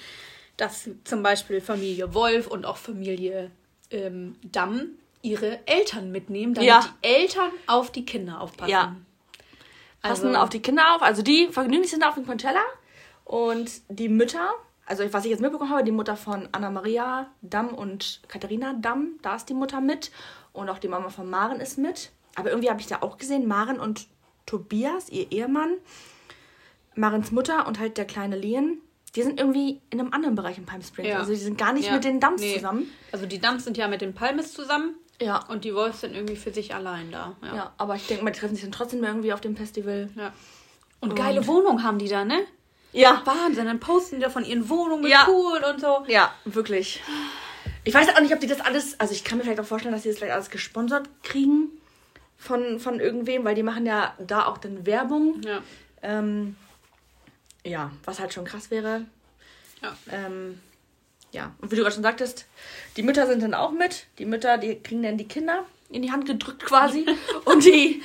dass 0.57 0.87
zum 1.03 1.23
Beispiel 1.23 1.61
Familie 1.61 2.13
Wolf 2.13 2.45
und 2.47 2.65
auch 2.65 2.77
Familie 2.77 3.49
ähm, 3.89 4.35
Damm 4.43 4.91
ihre 5.21 5.65
Eltern 5.67 6.11
mitnehmen, 6.11 6.53
damit 6.53 6.67
Ja. 6.69 6.81
die 7.03 7.07
Eltern 7.07 7.51
auf 7.67 7.91
die 7.91 8.05
Kinder 8.05 8.41
aufpassen. 8.41 8.71
Ja. 8.71 8.95
Passen 10.01 10.27
Also- 10.27 10.39
auf 10.39 10.49
die 10.49 10.61
Kinder 10.61 10.95
auf. 10.95 11.01
Also 11.01 11.21
die 11.21 11.47
vergnügen 11.47 11.83
sich 11.83 12.03
auf 12.03 12.15
dem 12.15 12.25
Coachella 12.25 12.61
und 13.23 13.69
die 13.89 14.09
Mütter, 14.09 14.51
also 14.85 15.03
was 15.13 15.25
ich 15.25 15.31
jetzt 15.31 15.41
mitbekommen 15.41 15.69
habe, 15.69 15.83
die 15.83 15.91
Mutter 15.91 16.17
von 16.17 16.49
Anna-Maria 16.51 17.29
Damm 17.41 17.69
und 17.69 18.21
Katharina 18.27 18.73
Damm, 18.73 19.19
da 19.21 19.35
ist 19.35 19.47
die 19.49 19.53
Mutter 19.53 19.79
mit 19.79 20.11
und 20.53 20.69
auch 20.69 20.79
die 20.79 20.87
Mama 20.87 21.09
von 21.09 21.29
Maren 21.29 21.59
ist 21.61 21.77
mit. 21.77 22.11
Aber 22.35 22.49
irgendwie 22.49 22.69
habe 22.69 22.79
ich 22.81 22.87
da 22.87 22.97
auch 23.01 23.17
gesehen, 23.17 23.47
Maren 23.47 23.79
und 23.79 24.07
Tobias, 24.47 25.09
ihr 25.09 25.31
Ehemann, 25.31 25.75
Marens 26.95 27.31
Mutter 27.31 27.67
und 27.67 27.79
halt 27.79 27.97
der 27.97 28.05
kleine 28.05 28.35
Lian, 28.37 28.77
die 29.15 29.23
sind 29.23 29.39
irgendwie 29.39 29.81
in 29.89 29.99
einem 29.99 30.13
anderen 30.13 30.35
Bereich 30.35 30.57
in 30.57 30.65
Palm 30.65 30.81
Springs. 30.81 31.09
Ja. 31.09 31.19
Also 31.19 31.31
die 31.31 31.37
sind 31.39 31.57
gar 31.57 31.73
nicht 31.73 31.87
Ja. 31.87 31.93
mit 31.95 32.03
den 32.03 32.19
Dams 32.19 32.41
Nee. 32.41 32.55
zusammen. 32.55 32.89
Also 33.11 33.25
die 33.25 33.39
Dumps 33.39 33.65
sind 33.65 33.77
ja 33.77 33.87
mit 33.87 34.01
den 34.01 34.13
Palmes 34.13 34.53
zusammen 34.53 34.95
Ja. 35.21 35.45
und 35.47 35.63
die 35.63 35.73
Wolves 35.75 36.01
sind 36.01 36.13
irgendwie 36.15 36.35
für 36.35 36.51
sich 36.51 36.73
allein 36.75 37.11
da. 37.11 37.35
Ja. 37.43 37.55
Ja, 37.55 37.73
aber 37.77 37.95
ich 37.95 38.07
denke 38.07 38.23
mal, 38.23 38.31
die 38.31 38.39
treffen 38.39 38.55
sich 38.55 38.63
dann 38.63 38.71
trotzdem 38.71 39.03
irgendwie 39.03 39.31
auf 39.33 39.41
dem 39.41 39.55
Festival. 39.55 40.09
ja. 40.15 40.33
Und 40.99 41.15
geile 41.15 41.47
Wohnung 41.47 41.83
haben 41.83 41.97
die 41.97 42.07
da, 42.07 42.23
ne? 42.25 42.39
Ja, 42.93 43.21
Wahnsinn, 43.25 43.65
dann 43.65 43.79
posten 43.79 44.17
die 44.17 44.21
da 44.21 44.29
von 44.29 44.43
ihren 44.45 44.69
Wohnungen 44.69 45.01
mit 45.03 45.11
Ja. 45.11 45.23
Pool 45.23 45.59
und 45.63 45.79
so. 45.81 46.03
Ja, 46.07 46.31
wirklich. 46.45 47.01
Ich 47.83 47.93
weiß 47.93 48.09
auch 48.15 48.19
nicht, 48.21 48.33
ob 48.33 48.39
die 48.39 48.47
das 48.47 48.61
alles, 48.61 48.99
also 48.99 49.13
ich 49.13 49.23
kann 49.23 49.37
mir 49.39 49.43
vielleicht 49.43 49.59
auch 49.59 49.65
vorstellen, 49.65 49.93
dass 49.93 50.03
die 50.03 50.09
das 50.09 50.17
vielleicht 50.19 50.33
alles 50.33 50.49
gesponsert 50.51 51.09
kriegen 51.23 51.69
von, 52.37 52.79
von 52.79 52.99
irgendwem, 52.99 53.43
weil 53.45 53.55
die 53.55 53.63
machen 53.63 53.85
ja 53.87 54.13
da 54.19 54.45
auch 54.45 54.57
dann 54.59 54.85
Werbung. 54.85 55.41
Ja. 55.43 55.61
Ähm, 56.03 56.55
ja, 57.63 57.91
was 58.05 58.19
halt 58.19 58.33
schon 58.33 58.45
krass 58.45 58.69
wäre. 58.69 59.05
Ja. 59.81 59.95
Ähm, 60.11 60.59
ja, 61.31 61.55
und 61.61 61.71
wie 61.71 61.75
du 61.75 61.81
gerade 61.81 61.93
schon 61.93 62.03
sagtest, 62.03 62.45
die 62.97 63.03
Mütter 63.03 63.27
sind 63.27 63.41
dann 63.41 63.53
auch 63.53 63.71
mit. 63.71 64.07
Die 64.17 64.25
Mütter, 64.25 64.57
die 64.57 64.79
kriegen 64.81 65.03
dann 65.03 65.17
die 65.17 65.27
Kinder 65.27 65.65
in 65.89 66.01
die 66.01 66.11
Hand 66.11 66.25
gedrückt 66.25 66.63
quasi. 66.63 67.05
und 67.45 67.63
die, 67.63 68.01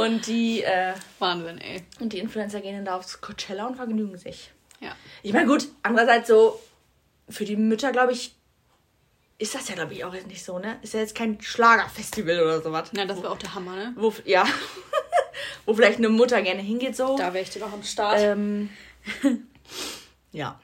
und 0.00 0.26
die, 0.26 0.62
äh, 0.62 0.94
Wahnsinn, 1.18 1.58
ey. 1.58 1.84
und 2.00 2.12
die 2.12 2.18
Influencer 2.18 2.60
gehen 2.60 2.76
dann 2.76 2.84
da 2.84 2.96
aufs 2.96 3.20
Coachella 3.20 3.66
und 3.66 3.76
vergnügen 3.76 4.16
sich. 4.18 4.52
Ja. 4.80 4.94
Ich 5.22 5.32
meine, 5.32 5.46
gut, 5.46 5.68
andererseits 5.82 6.28
so, 6.28 6.60
für 7.28 7.44
die 7.44 7.56
Mütter, 7.56 7.92
glaube 7.92 8.12
ich, 8.12 8.34
ist 9.38 9.54
das 9.54 9.68
ja, 9.68 9.74
glaube 9.74 9.92
ich, 9.92 10.04
auch 10.04 10.14
jetzt 10.14 10.28
nicht 10.28 10.44
so, 10.44 10.58
ne? 10.58 10.78
Ist 10.80 10.94
ja 10.94 11.00
jetzt 11.00 11.14
kein 11.14 11.40
Schlagerfestival 11.40 12.40
oder 12.40 12.62
sowas. 12.62 12.90
Ja, 12.96 13.04
das 13.04 13.18
wäre 13.18 13.30
auch 13.30 13.38
der 13.38 13.54
Hammer, 13.54 13.76
ne? 13.76 13.92
Wo, 13.96 14.14
ja. 14.24 14.46
wo 15.66 15.74
vielleicht 15.74 15.98
eine 15.98 16.08
Mutter 16.08 16.40
gerne 16.40 16.62
hingeht, 16.62 16.96
so. 16.96 17.18
Da 17.18 17.34
wäre 17.34 17.44
ich 17.44 17.50
dir 17.50 17.60
doch 17.60 17.72
am 17.72 17.82
Start. 17.82 18.18
Ähm, 18.18 18.70
Ja. 20.36 20.60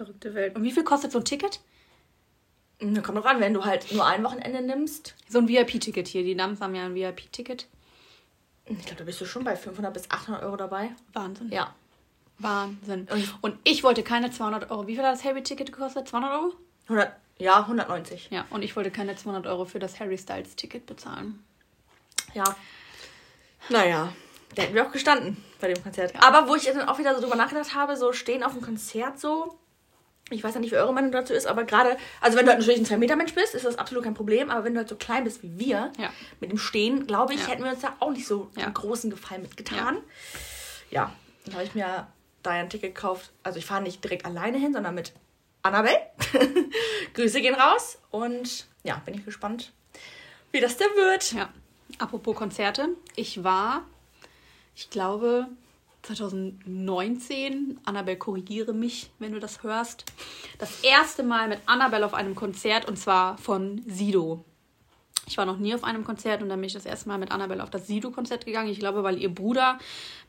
Verrückte 0.00 0.32
Welt. 0.34 0.56
Und 0.56 0.62
wie 0.62 0.72
viel 0.72 0.82
kostet 0.82 1.12
so 1.12 1.18
ein 1.18 1.26
Ticket? 1.26 1.60
Da 2.78 3.02
kommt 3.02 3.18
drauf 3.18 3.26
an, 3.26 3.38
wenn 3.38 3.52
du 3.52 3.66
halt 3.66 3.92
nur 3.92 4.06
ein 4.06 4.24
Wochenende 4.24 4.62
nimmst. 4.62 5.14
So 5.28 5.36
ein 5.40 5.46
VIP-Ticket 5.46 6.08
hier. 6.08 6.22
Die 6.24 6.34
Damen 6.34 6.58
haben 6.58 6.74
ja 6.74 6.86
ein 6.86 6.94
VIP-Ticket. 6.94 7.66
Ich 8.64 8.78
glaube, 8.86 8.96
da 8.96 9.04
bist 9.04 9.20
du 9.20 9.26
schon 9.26 9.44
bei 9.44 9.56
500 9.56 9.92
bis 9.92 10.10
800 10.10 10.42
Euro 10.42 10.56
dabei. 10.56 10.92
Wahnsinn. 11.12 11.50
Ja. 11.52 11.74
Wahnsinn. 12.38 13.08
Und- 13.42 13.58
ich 13.64 13.84
wollte 13.84 14.02
keine 14.02 14.30
200 14.30 14.70
Euro. 14.70 14.86
Wie 14.86 14.94
viel 14.96 15.04
hat 15.04 15.12
das 15.12 15.22
Harry-Ticket 15.24 15.70
gekostet? 15.70 16.08
200 16.08 16.32
Euro? 16.32 16.54
100, 16.88 17.12
ja, 17.36 17.66
190. 17.66 18.28
Ja, 18.30 18.46
und 18.48 18.62
ich 18.62 18.74
wollte 18.76 18.90
keine 18.90 19.16
200 19.16 19.46
Euro 19.48 19.66
für 19.66 19.80
das 19.80 20.00
Harry 20.00 20.16
Styles-Ticket 20.16 20.86
bezahlen. 20.86 21.44
Ja. 22.32 22.44
Naja, 23.68 24.14
da 24.54 24.62
hätten 24.62 24.74
wir 24.74 24.86
auch 24.86 24.92
gestanden 24.92 25.36
bei 25.60 25.68
dem 25.70 25.82
Konzert. 25.82 26.14
Aber 26.24 26.48
wo 26.48 26.54
ich 26.54 26.64
dann 26.64 26.88
auch 26.88 26.98
wieder 26.98 27.14
so 27.14 27.20
drüber 27.20 27.36
nachgedacht 27.36 27.74
habe, 27.74 27.98
so 27.98 28.14
stehen 28.14 28.42
auf 28.42 28.52
dem 28.54 28.62
Konzert 28.62 29.20
so. 29.20 29.58
Ich 30.30 30.42
weiß 30.44 30.54
ja 30.54 30.60
nicht, 30.60 30.70
wie 30.70 30.76
eure 30.76 30.92
Meinung 30.94 31.10
dazu 31.12 31.32
ist, 31.34 31.46
aber 31.46 31.64
gerade, 31.64 31.96
also 32.20 32.38
wenn 32.38 32.44
du 32.46 32.52
halt 32.52 32.60
natürlich 32.60 32.80
ein 32.80 32.86
2-Meter-Mensch 32.86 33.34
bist, 33.34 33.54
ist 33.54 33.64
das 33.64 33.76
absolut 33.78 34.04
kein 34.04 34.14
Problem. 34.14 34.48
Aber 34.48 34.64
wenn 34.64 34.74
du 34.74 34.78
halt 34.78 34.88
so 34.88 34.94
klein 34.96 35.24
bist 35.24 35.42
wie 35.42 35.58
wir, 35.58 35.92
Ja. 35.98 36.10
mit 36.40 36.50
dem 36.52 36.58
Stehen, 36.58 37.06
glaube 37.08 37.34
ich, 37.34 37.40
Ja. 37.42 37.48
hätten 37.48 37.64
wir 37.64 37.70
uns 37.72 37.80
da 37.80 37.94
auch 37.98 38.10
nicht 38.12 38.26
so 38.26 38.48
Ja. 38.56 38.64
einen 38.64 38.74
großen 38.74 39.10
Gefallen 39.10 39.42
mitgetan. 39.42 39.98
Ja, 40.90 41.12
dann 41.44 41.54
habe 41.54 41.64
ich 41.64 41.74
mir 41.74 42.06
da 42.42 42.54
ja 42.54 42.60
ein 42.62 42.70
Ticket 42.70 42.94
gekauft. 42.94 43.30
Also 43.42 43.58
ich 43.58 43.66
fahre 43.66 43.82
nicht 43.82 44.02
direkt 44.04 44.24
alleine 44.24 44.56
hin, 44.58 44.72
sondern 44.72 44.94
mit 44.94 45.12
Annabelle. 45.62 45.98
Grüße 47.14 47.40
gehen 47.40 47.54
raus. 47.54 47.98
Und 48.10 48.66
ja, 48.84 49.02
bin 49.04 49.14
ich 49.14 49.24
gespannt, 49.24 49.72
wie 50.52 50.60
das 50.60 50.76
da 50.76 50.84
wird. 50.96 51.32
Ja. 51.32 51.48
Apropos 51.98 52.36
Konzerte. 52.36 52.88
Ich 53.16 53.42
war, 53.44 53.84
ich 54.76 54.90
glaube, 54.90 55.48
2019, 56.02 57.80
Annabelle, 57.84 58.16
korrigiere 58.16 58.72
mich, 58.72 59.10
wenn 59.18 59.32
du 59.32 59.40
das 59.40 59.62
hörst, 59.62 60.04
das 60.58 60.82
erste 60.82 61.22
Mal 61.22 61.48
mit 61.48 61.60
Annabelle 61.66 62.06
auf 62.06 62.14
einem 62.14 62.34
Konzert 62.34 62.88
und 62.88 62.96
zwar 62.96 63.38
von 63.38 63.82
Sido. 63.86 64.44
Ich 65.26 65.38
war 65.38 65.46
noch 65.46 65.58
nie 65.58 65.74
auf 65.74 65.84
einem 65.84 66.04
Konzert 66.04 66.42
und 66.42 66.48
dann 66.48 66.58
bin 66.60 66.66
ich 66.66 66.72
das 66.72 66.86
erste 66.86 67.08
Mal 67.08 67.18
mit 67.18 67.30
Annabelle 67.30 67.62
auf 67.62 67.70
das 67.70 67.86
Sido-Konzert 67.86 68.46
gegangen. 68.46 68.68
Ich 68.68 68.80
glaube, 68.80 69.04
weil 69.04 69.18
ihr 69.18 69.32
Bruder 69.32 69.78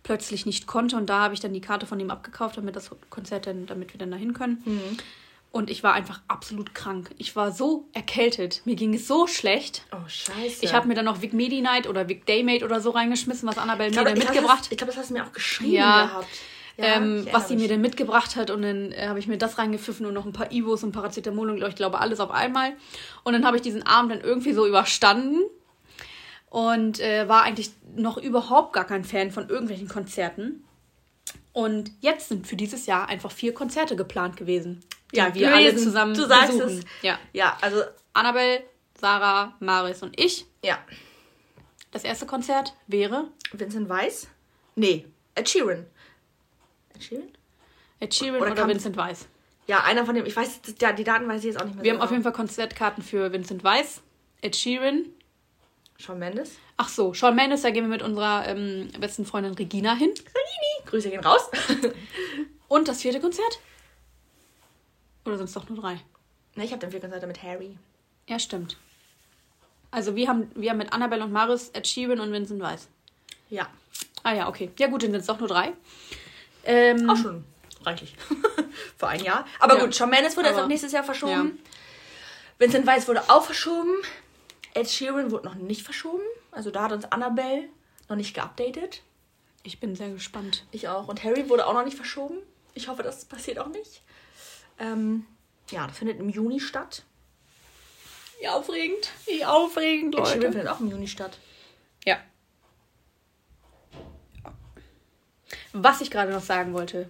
plötzlich 0.03 0.45
nicht 0.45 0.67
konnte 0.67 0.95
und 0.95 1.09
da 1.09 1.21
habe 1.21 1.33
ich 1.33 1.39
dann 1.39 1.53
die 1.53 1.61
Karte 1.61 1.87
von 1.87 1.99
ihm 1.99 2.11
abgekauft, 2.11 2.57
damit 2.57 2.75
das 2.75 2.91
Konzert 3.09 3.47
dann, 3.47 3.65
damit 3.65 3.93
wir 3.93 3.97
dann 3.97 4.11
dahin 4.11 4.33
können. 4.33 4.63
Und 5.51 5.69
ich 5.69 5.83
war 5.83 5.93
einfach 5.93 6.21
absolut 6.29 6.73
krank. 6.73 7.11
Ich 7.17 7.35
war 7.35 7.51
so 7.51 7.85
erkältet. 7.91 8.61
Mir 8.63 8.75
ging 8.77 8.93
es 8.93 9.05
so 9.05 9.27
schlecht. 9.27 9.83
Oh, 9.91 10.07
scheiße. 10.07 10.63
Ich 10.63 10.73
habe 10.73 10.87
mir 10.87 10.93
dann 10.93 11.03
noch 11.03 11.21
Vic 11.21 11.33
Medi 11.33 11.59
Night 11.61 11.87
oder 11.89 12.07
Vic 12.07 12.25
Daymate 12.25 12.63
oder 12.63 12.79
so 12.79 12.91
reingeschmissen, 12.91 13.49
was 13.49 13.57
Annabelle 13.57 13.89
Ich 13.89 13.95
mir 13.97 14.05
dann 14.05 14.13
glaub, 14.15 14.29
mitgebracht 14.29 14.59
das- 14.61 14.71
Ich 14.71 14.77
glaube, 14.77 14.93
das 14.93 15.01
hast 15.01 15.09
du 15.09 15.15
mir 15.15 15.25
auch 15.25 15.33
geschrieben 15.33 15.73
Ja. 15.73 16.05
gehabt. 16.05 16.27
Ja, 16.77 16.85
ähm, 16.95 17.27
was 17.33 17.49
sie 17.49 17.53
erinnere 17.53 17.53
mir 17.55 17.55
mich. 17.57 17.67
denn 17.67 17.81
mitgebracht 17.81 18.35
hat. 18.37 18.49
Und 18.49 18.61
dann 18.61 18.93
äh, 18.93 19.07
habe 19.07 19.19
ich 19.19 19.27
mir 19.27 19.37
das 19.37 19.57
reingepfiffen 19.57 20.05
und 20.05 20.13
noch 20.13 20.25
ein 20.25 20.31
paar 20.31 20.53
Ivos 20.53 20.83
und 20.85 20.93
Paracetamol 20.93 21.49
und 21.49 21.61
ich 21.61 21.75
glaube 21.75 21.99
alles 21.99 22.21
auf 22.21 22.31
einmal. 22.31 22.71
Und 23.25 23.33
dann 23.33 23.45
habe 23.45 23.57
ich 23.57 23.61
diesen 23.61 23.85
Abend 23.85 24.09
dann 24.13 24.21
irgendwie 24.21 24.53
so 24.53 24.65
überstanden 24.65 25.41
und 26.49 27.01
äh, 27.01 27.27
war 27.27 27.43
eigentlich 27.43 27.71
noch 27.95 28.17
überhaupt 28.17 28.71
gar 28.73 28.85
kein 28.85 29.03
Fan 29.03 29.31
von 29.31 29.49
irgendwelchen 29.49 29.89
Konzerten. 29.89 30.63
Und 31.53 31.91
jetzt 31.99 32.29
sind 32.29 32.47
für 32.47 32.55
dieses 32.55 32.85
Jahr 32.85 33.09
einfach 33.09 33.31
vier 33.31 33.53
Konzerte 33.53 33.97
geplant 33.97 34.37
gewesen. 34.37 34.79
Ja, 35.11 35.33
wir 35.33 35.53
alle 35.53 35.75
zusammen 35.75 36.13
Du 36.13 36.25
sagst 36.25 36.57
besuchen. 36.57 36.79
es. 36.79 36.85
Ja. 37.01 37.19
Ja, 37.33 37.57
also, 37.61 37.81
Annabelle, 38.13 38.63
Sarah, 38.99 39.55
Maris 39.59 40.01
und 40.03 40.19
ich. 40.19 40.45
ja. 40.63 40.77
Das 41.91 42.05
erste 42.05 42.25
Konzert 42.25 42.73
wäre 42.87 43.27
Vincent 43.51 43.89
Weiss? 43.89 44.27
Nee, 44.75 45.05
Ed 45.35 45.49
Sheeran. 45.49 45.85
Ed 46.95 47.03
Sheeran? 47.03 47.27
Ed 47.99 48.13
Sheeran 48.15 48.41
Oder 48.41 48.51
oder, 48.53 48.67
Vincent 48.69 48.95
Weiss. 48.95 49.27
Ja, 49.67 49.83
einer 49.83 50.05
von 50.05 50.15
dem, 50.15 50.25
ich 50.25 50.33
weiß, 50.33 50.61
ja, 50.79 50.93
die 50.93 51.03
Daten 51.03 51.27
weiß 51.27 51.39
ich 51.39 51.47
jetzt 51.47 51.59
auch 51.61 51.65
nicht 51.65 51.75
mehr. 51.75 51.83
Wir 51.83 51.91
so 51.91 51.97
haben 51.97 52.01
auf 52.03 52.09
genau. 52.09 52.15
jeden 52.19 52.23
Fall 52.23 52.31
Konzertkarten 52.31 53.03
für 53.03 53.33
Vincent 53.33 53.65
Weiss, 53.65 54.01
Ed 54.41 54.55
Sheeran. 54.55 55.05
Shawn 55.97 56.17
Mendes. 56.17 56.53
Ach 56.77 56.87
so, 56.87 57.13
Shawn 57.13 57.35
Mendes, 57.35 57.61
da 57.61 57.71
gehen 57.71 57.83
wir 57.83 57.89
mit 57.89 58.01
unserer 58.01 58.47
ähm, 58.47 58.89
besten 58.99 59.25
Freundin 59.25 59.53
Regina 59.53 59.93
hin. 59.93 60.11
Grüße 60.85 61.09
gehen 61.09 61.19
raus. 61.23 61.49
Und 62.69 62.87
das 62.87 63.01
vierte 63.01 63.19
Konzert? 63.19 63.59
Oder 65.25 65.37
sind 65.37 65.45
es 65.45 65.53
doch 65.53 65.67
nur 65.69 65.79
drei? 65.79 65.99
ne, 66.55 66.65
ich 66.65 66.71
habe 66.71 66.79
dann 66.81 66.91
vier 66.91 66.99
Konzerte 66.99 67.27
mit 67.27 67.41
Harry. 67.43 67.77
Ja, 68.27 68.37
stimmt. 68.39 68.77
Also 69.89 70.15
wir 70.15 70.27
haben, 70.27 70.51
wir 70.55 70.69
haben 70.71 70.77
mit 70.77 70.91
Annabelle 70.93 71.23
und 71.23 71.31
Maris 71.31 71.69
Ed 71.73 71.87
Sheeran 71.87 72.19
und 72.19 72.31
Vincent 72.31 72.61
Weiss. 72.61 72.87
Ja, 73.49 73.67
Ah 74.23 74.33
ja, 74.33 74.47
okay. 74.47 74.71
Ja 74.77 74.87
gut, 74.87 75.01
dann 75.03 75.11
sind 75.11 75.21
es 75.21 75.25
doch 75.27 75.39
nur 75.39 75.47
drei. 75.47 75.73
Ähm, 76.63 77.09
auch 77.09 77.17
schon 77.17 77.43
reichlich. 77.83 78.15
Für 78.97 79.07
ein 79.07 79.23
Jahr. 79.23 79.45
Aber 79.59 79.77
Ja. 79.77 79.83
gut, 79.85 79.95
Shawn 79.95 80.09
Mendes 80.11 80.37
wurde 80.37 80.47
jetzt 80.47 80.55
Aber- 80.57 80.63
auf 80.65 80.69
nächstes 80.69 80.91
Jahr 80.91 81.03
verschoben. 81.03 81.57
Vincent 82.59 82.85
Weiss 82.85 83.07
wurde 83.07 83.23
auch 83.29 83.43
verschoben. 83.43 83.89
Ed 84.75 84.87
Sheeran 84.89 85.31
wurde 85.31 85.45
noch 85.45 85.55
nicht 85.55 85.81
verschoben. 85.83 86.21
Also 86.51 86.69
da 86.69 86.83
hat 86.83 86.91
uns 86.91 87.05
Annabelle 87.11 87.63
noch 88.09 88.15
nicht 88.15 88.33
geupdatet. 88.35 89.01
Ich 89.63 89.79
bin 89.79 89.95
sehr 89.95 90.09
gespannt. 90.11 90.65
Ich 90.71 90.87
auch. 90.87 91.07
Und 91.07 91.23
Harry 91.23 91.49
wurde 91.49 91.65
auch 91.65 91.73
noch 91.73 91.83
nicht 91.83 91.97
verschoben. 91.97 92.37
Ich 92.75 92.87
hoffe, 92.87 93.01
das 93.03 93.25
passiert 93.25 93.57
auch 93.59 93.67
nicht. 93.69 94.01
Ähm, 94.81 95.25
ja, 95.69 95.85
das 95.87 95.97
findet 95.97 96.19
im 96.19 96.29
Juni 96.29 96.59
statt. 96.59 97.03
Wie 98.39 98.47
aufregend. 98.47 99.11
Wie 99.27 99.45
aufregend, 99.45 100.17
Ed 100.17 100.27
Sheeran 100.27 100.51
findet 100.51 100.67
auch 100.67 100.79
im 100.79 100.89
Juni 100.89 101.07
statt. 101.07 101.37
Ja. 102.03 102.17
Was 105.73 106.01
ich 106.01 106.09
gerade 106.09 106.31
noch 106.31 106.41
sagen 106.41 106.73
wollte. 106.73 107.07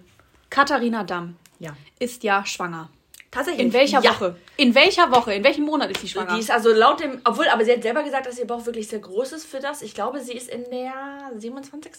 Katharina 0.50 1.02
Damm 1.04 1.36
Ja. 1.58 1.74
ist 1.98 2.22
ja 2.22 2.44
schwanger. 2.44 2.90
Tatsächlich. 3.30 3.64
In 3.64 3.72
welcher 3.72 4.02
ja. 4.02 4.10
Woche? 4.10 4.36
In 4.58 4.74
welcher 4.74 5.10
Woche? 5.10 5.32
In 5.32 5.42
welchem 5.42 5.64
Monat 5.64 5.90
ist 5.90 6.02
sie 6.02 6.08
schwanger? 6.08 6.34
Die 6.34 6.40
ist 6.40 6.50
also 6.50 6.70
laut 6.70 7.00
dem, 7.00 7.22
obwohl, 7.24 7.48
aber 7.48 7.64
sie 7.64 7.72
hat 7.72 7.82
selber 7.82 8.02
gesagt, 8.02 8.26
dass 8.26 8.38
ihr 8.38 8.46
Bauch 8.46 8.66
wirklich 8.66 8.88
sehr 8.88 8.98
groß 8.98 9.32
ist 9.32 9.46
für 9.46 9.58
das. 9.60 9.80
Ich 9.80 9.94
glaube, 9.94 10.20
sie 10.20 10.34
ist 10.34 10.50
in 10.50 10.64
der 10.70 11.32
27. 11.38 11.92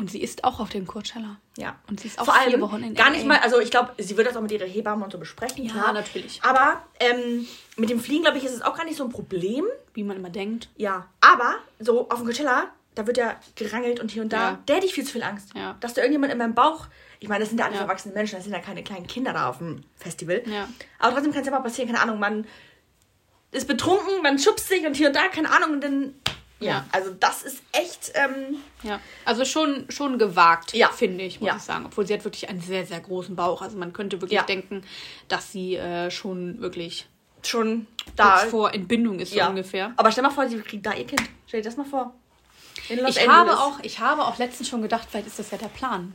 Und 0.00 0.10
sie 0.10 0.22
ist 0.22 0.44
auch 0.44 0.60
auf 0.60 0.68
dem 0.70 0.86
Coachella. 0.86 1.36
Ja. 1.56 1.76
Und 1.88 1.98
sie 1.98 2.06
ist 2.06 2.20
auch 2.20 2.26
Vor 2.26 2.34
allem 2.34 2.50
vier 2.50 2.60
Wochen 2.60 2.82
in 2.84 2.94
gar 2.94 3.10
nicht 3.10 3.26
mal, 3.26 3.38
also 3.38 3.58
ich 3.58 3.70
glaube, 3.72 3.92
sie 3.98 4.16
wird 4.16 4.28
das 4.28 4.36
auch 4.36 4.40
mit 4.40 4.52
ihrer 4.52 4.64
Hebamme 4.64 5.04
und 5.04 5.10
so 5.10 5.18
besprechen. 5.18 5.64
Ja, 5.64 5.72
klar. 5.72 5.92
natürlich. 5.92 6.40
Aber 6.44 6.80
ähm, 7.00 7.46
mit 7.76 7.90
dem 7.90 7.98
Fliegen, 7.98 8.22
glaube 8.22 8.38
ich, 8.38 8.44
ist 8.44 8.52
es 8.54 8.62
auch 8.62 8.76
gar 8.76 8.84
nicht 8.84 8.96
so 8.96 9.02
ein 9.04 9.10
Problem. 9.10 9.64
Wie 9.94 10.04
man 10.04 10.16
immer 10.16 10.30
denkt. 10.30 10.68
Ja. 10.76 11.08
Aber 11.20 11.56
so 11.80 12.08
auf 12.10 12.18
dem 12.18 12.26
Coachella, 12.26 12.68
da 12.94 13.08
wird 13.08 13.16
ja 13.16 13.34
gerangelt 13.56 13.98
und 13.98 14.12
hier 14.12 14.22
und 14.22 14.32
da. 14.32 14.50
Ja. 14.52 14.58
Der 14.68 14.76
hätte 14.76 14.86
ich 14.86 14.94
viel 14.94 15.04
zu 15.04 15.12
viel 15.12 15.24
Angst. 15.24 15.50
Ja. 15.56 15.76
Dass 15.80 15.94
da 15.94 16.02
irgendjemand 16.02 16.32
in 16.32 16.38
meinem 16.38 16.54
Bauch. 16.54 16.86
Ich 17.18 17.28
meine, 17.28 17.40
das 17.40 17.48
sind 17.48 17.58
ja 17.58 17.64
alles 17.66 17.78
Ja. 17.78 17.82
erwachsene 17.82 18.14
Menschen, 18.14 18.36
das 18.36 18.44
sind 18.44 18.52
ja 18.52 18.60
keine 18.60 18.84
kleinen 18.84 19.08
Kinder 19.08 19.32
da 19.32 19.48
auf 19.48 19.58
dem 19.58 19.82
Festival. 19.96 20.42
Ja. 20.46 20.68
Aber 21.00 21.12
trotzdem 21.14 21.32
kann 21.32 21.40
es 21.40 21.46
ja 21.48 21.52
mal 21.52 21.58
passieren, 21.60 21.88
keine 21.90 22.00
Ahnung, 22.00 22.20
man 22.20 22.46
ist 23.50 23.66
betrunken, 23.66 24.22
man 24.22 24.38
schubst 24.38 24.68
sich 24.68 24.86
und 24.86 24.94
hier 24.94 25.08
und 25.08 25.16
da, 25.16 25.26
keine 25.26 25.50
Ahnung, 25.50 25.72
und 25.72 25.80
dann. 25.82 26.14
Ja, 26.60 26.68
Ja. 26.68 26.86
also 26.92 27.12
das 27.12 27.42
ist 27.42 27.62
echt. 27.72 28.12
Ähm, 28.14 28.56
Ja. 28.82 29.00
Also 29.24 29.44
schon, 29.44 29.86
schon 29.90 30.18
gewagt, 30.18 30.72
Ja. 30.74 30.88
finde 30.88 31.24
ich, 31.24 31.40
muss 31.40 31.46
Ja. 31.48 31.56
ich 31.56 31.62
sagen. 31.62 31.86
Obwohl 31.86 32.06
sie 32.06 32.14
hat 32.14 32.24
wirklich 32.24 32.48
einen 32.48 32.60
sehr, 32.60 32.84
sehr 32.86 33.00
großen 33.00 33.36
Bauch. 33.36 33.62
Also 33.62 33.76
man 33.78 33.92
könnte 33.92 34.20
wirklich 34.20 34.40
denken, 34.42 34.82
dass 35.28 35.52
sie 35.52 35.76
äh, 35.76 36.10
schon 36.10 36.60
wirklich 36.60 37.06
schon 37.42 37.86
da. 38.16 38.38
kurz 38.38 38.50
vor 38.50 38.74
Entbindung 38.74 39.20
ist, 39.20 39.30
so 39.30 39.36
ja. 39.36 39.48
ungefähr. 39.48 39.92
Aber 39.96 40.10
stell 40.10 40.24
mal 40.24 40.30
vor, 40.30 40.48
sie 40.48 40.58
kriegt 40.60 40.84
da 40.84 40.92
ihr 40.94 41.06
Kind. 41.06 41.22
Stell 41.46 41.62
dir 41.62 41.68
das 41.68 41.76
mal 41.76 41.84
vor. 41.86 42.12
Ich 42.88 42.90
Angeles. 42.90 43.28
habe, 43.28 43.52
auch, 43.58 43.78
ich 43.82 44.00
habe 44.00 44.24
auch 44.24 44.38
letztens 44.38 44.68
schon 44.68 44.82
gedacht, 44.82 45.06
vielleicht 45.10 45.26
ist 45.28 45.38
das 45.38 45.50
ja 45.52 45.58
der 45.58 45.68
Plan. 45.68 46.14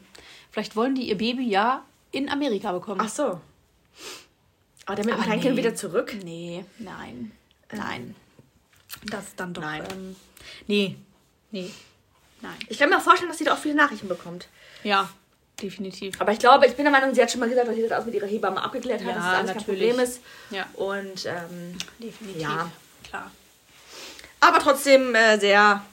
Vielleicht 0.51 0.75
wollen 0.75 0.95
die 0.95 1.03
ihr 1.10 1.17
Baby 1.17 1.47
ja 1.47 1.84
in 2.12 2.29
Amerika 2.29 2.71
bekommen. 2.73 3.01
Ach 3.03 3.10
so. 3.10 3.39
Aber 4.86 4.95
der 4.95 5.06
mit 5.06 5.13
dem 5.13 5.13
Aber 5.13 5.23
Kleinkind 5.23 5.56
nee. 5.56 5.63
wieder 5.63 5.75
zurück? 5.75 6.13
Nee, 6.23 6.65
nein, 6.79 7.32
nein. 7.71 8.15
Das 9.09 9.35
dann 9.35 9.53
doch. 9.53 9.61
Nein. 9.61 9.83
Ähm, 9.91 10.15
nee, 10.67 10.95
nee, 11.51 11.69
nein. 12.41 12.55
Ich 12.69 12.77
kann 12.79 12.89
mir 12.89 12.97
auch 12.97 13.01
vorstellen, 13.01 13.29
dass 13.29 13.37
sie 13.37 13.43
da 13.43 13.53
auch 13.53 13.57
viele 13.59 13.75
Nachrichten 13.75 14.07
bekommt. 14.07 14.47
Ja, 14.83 15.09
definitiv. 15.61 16.19
Aber 16.19 16.31
ich 16.31 16.39
glaube, 16.39 16.65
ich 16.67 16.73
bin 16.75 16.85
der 16.85 16.91
Meinung, 16.91 17.13
sie 17.13 17.21
hat 17.21 17.31
schon 17.31 17.39
mal 17.39 17.49
gesagt, 17.49 17.67
dass 17.67 17.75
sie 17.75 17.81
das 17.83 17.91
alles 17.91 18.05
mit 18.05 18.15
ihrer 18.15 18.27
Hebamme 18.27 18.61
abgeklärt 18.61 19.01
hat, 19.01 19.07
Ja, 19.07 19.13
dass 19.15 19.23
das 19.23 19.33
alles 19.33 19.47
natürlich. 19.55 19.65
kein 19.65 19.95
Problem 19.95 19.99
ist. 19.99 20.21
Ja, 20.49 20.65
Und, 20.73 21.25
ähm, 21.25 21.77
definitiv. 21.99 22.41
Ja. 22.41 22.71
klar. 23.03 23.31
aber 24.39 24.59
trotzdem 24.59 25.13
äh, 25.15 25.39
sehr, 25.39 25.83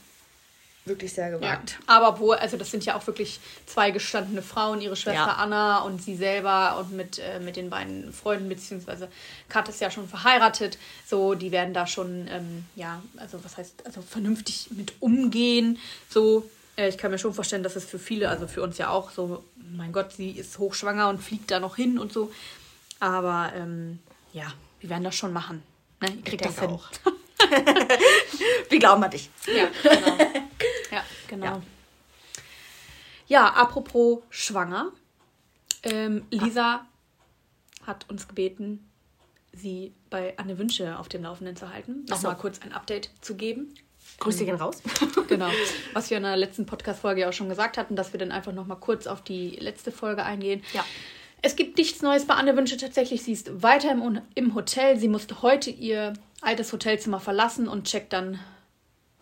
wirklich 0.84 1.12
sehr 1.12 1.28
Ja. 1.30 1.36
gewagt. 1.36 1.78
Aber 1.86 2.18
wo, 2.18 2.32
also 2.32 2.56
das 2.56 2.70
sind 2.70 2.84
ja 2.84 2.96
auch 2.96 3.06
wirklich 3.06 3.38
zwei 3.66 3.90
gestandene 3.90 4.42
Frauen, 4.42 4.80
ihre 4.80 4.96
Schwester 4.96 5.26
Ja. 5.26 5.34
Anna 5.34 5.80
und 5.80 6.02
sie 6.02 6.16
selber 6.16 6.78
und 6.78 6.92
mit, 6.92 7.18
äh, 7.18 7.38
mit 7.40 7.56
den 7.56 7.70
beiden 7.70 8.12
Freunden, 8.12 8.48
beziehungsweise 8.48 9.08
Kat 9.48 9.68
ist 9.68 9.80
ja 9.80 9.90
schon 9.90 10.08
verheiratet. 10.08 10.78
So, 11.06 11.34
die 11.34 11.52
werden 11.52 11.74
da 11.74 11.86
schon, 11.86 12.26
ähm, 12.28 12.64
ja, 12.76 13.02
also 13.18 13.42
was 13.44 13.56
heißt, 13.56 13.86
also 13.86 14.02
vernünftig 14.02 14.68
mit 14.70 14.94
umgehen. 15.00 15.78
So, 16.08 16.48
äh, 16.76 16.88
ich 16.88 16.98
kann 16.98 17.10
mir 17.10 17.18
schon 17.18 17.34
vorstellen, 17.34 17.62
dass 17.62 17.76
es 17.76 17.84
für 17.84 17.98
viele, 17.98 18.28
also 18.28 18.46
für 18.48 18.62
uns 18.62 18.78
ja 18.78 18.88
auch 18.90 19.10
so, 19.10 19.44
mein 19.76 19.92
Gott, 19.92 20.12
sie 20.12 20.30
ist 20.30 20.58
hochschwanger 20.58 21.08
und 21.08 21.22
fliegt 21.22 21.50
da 21.50 21.60
noch 21.60 21.76
hin 21.76 21.98
und 21.98 22.12
so. 22.12 22.32
Aber 22.98 23.52
ähm, 23.54 23.98
ja, 24.32 24.52
wir 24.80 24.90
werden 24.90 25.04
das 25.04 25.14
schon 25.14 25.32
machen. 25.32 25.62
Ne? 26.00 26.08
Ihr 26.16 26.22
kriegt 26.24 26.44
das 26.44 26.58
hin. 26.58 26.70
auch. 26.70 26.88
Wir 28.68 28.78
glauben 28.78 29.02
an 29.02 29.10
dich. 29.10 29.28
Ja, 29.46 29.68
genau. 29.82 30.16
ja, 31.30 31.36
genau. 31.36 31.46
Ja. 31.46 31.62
Ja, 33.30 33.46
apropos 33.50 34.22
schwanger. 34.28 34.90
Ähm, 35.84 36.26
Lisa 36.30 36.84
hat 37.86 38.10
uns 38.10 38.26
gebeten, 38.26 38.90
sie 39.52 39.94
bei 40.10 40.36
Anne 40.36 40.58
Wünsche 40.58 40.98
auf 40.98 41.08
dem 41.08 41.22
Laufenden 41.22 41.54
zu 41.54 41.72
halten. 41.72 42.04
Ach 42.10 42.16
so. 42.16 42.26
Nochmal 42.26 42.40
kurz 42.40 42.60
ein 42.60 42.72
Update 42.72 43.10
zu 43.20 43.36
geben. 43.36 43.72
Grüße 44.18 44.44
gehen 44.44 44.56
raus. 44.56 44.82
Genau. 45.28 45.48
Was 45.92 46.10
wir 46.10 46.16
in 46.16 46.24
der 46.24 46.36
letzten 46.36 46.66
Podcast-Folge 46.66 47.20
ja 47.20 47.28
auch 47.28 47.32
schon 47.32 47.48
gesagt 47.48 47.78
hatten, 47.78 47.94
dass 47.94 48.12
wir 48.12 48.18
dann 48.18 48.32
einfach 48.32 48.52
nochmal 48.52 48.78
kurz 48.78 49.06
auf 49.06 49.22
die 49.22 49.50
letzte 49.50 49.92
Folge 49.92 50.24
eingehen. 50.24 50.64
Ja. 50.72 50.84
Es 51.40 51.54
gibt 51.54 51.78
nichts 51.78 52.02
Neues 52.02 52.26
bei 52.26 52.34
Anne 52.34 52.56
Wünsche 52.56 52.78
tatsächlich. 52.78 53.22
Sie 53.22 53.32
ist 53.32 53.62
weiter 53.62 53.92
im, 53.92 54.20
im 54.34 54.54
Hotel. 54.56 54.98
Sie 54.98 55.06
musste 55.06 55.40
heute 55.42 55.70
ihr 55.70 56.14
altes 56.40 56.72
Hotelzimmer 56.72 57.20
verlassen 57.20 57.68
und 57.68 57.86
checkt 57.86 58.12
dann 58.12 58.40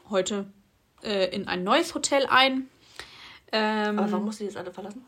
heute 0.08 0.46
äh, 1.02 1.26
in 1.34 1.48
ein 1.48 1.64
neues 1.64 1.94
Hotel 1.94 2.26
ein. 2.28 2.68
Ähm, 3.52 3.98
Aber 3.98 4.10
warum 4.12 4.26
musst 4.26 4.40
du 4.40 4.44
die 4.44 4.48
jetzt 4.50 4.56
alle 4.58 4.72
verlassen? 4.72 5.04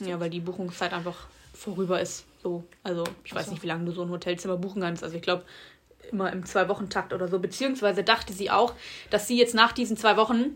ja, 0.00 0.18
weil 0.18 0.30
die 0.30 0.40
Buchungszeit 0.40 0.92
einfach 0.92 1.28
vorüber 1.52 2.00
ist. 2.00 2.24
So, 2.42 2.64
also 2.82 3.04
ich 3.24 3.34
weiß 3.34 3.46
so. 3.46 3.52
nicht, 3.52 3.62
wie 3.62 3.68
lange 3.68 3.84
du 3.84 3.92
so 3.92 4.02
ein 4.02 4.10
Hotelzimmer 4.10 4.56
buchen 4.56 4.82
kannst. 4.82 5.04
Also 5.04 5.14
ich 5.16 5.22
glaube 5.22 5.44
immer 6.10 6.32
im 6.32 6.44
Zwei-Wochen-Takt 6.44 7.12
oder 7.12 7.28
so. 7.28 7.38
Beziehungsweise 7.38 8.02
dachte 8.02 8.32
sie 8.32 8.50
auch, 8.50 8.74
dass 9.10 9.28
sie 9.28 9.38
jetzt 9.38 9.54
nach 9.54 9.72
diesen 9.72 9.96
zwei 9.96 10.16
Wochen 10.16 10.54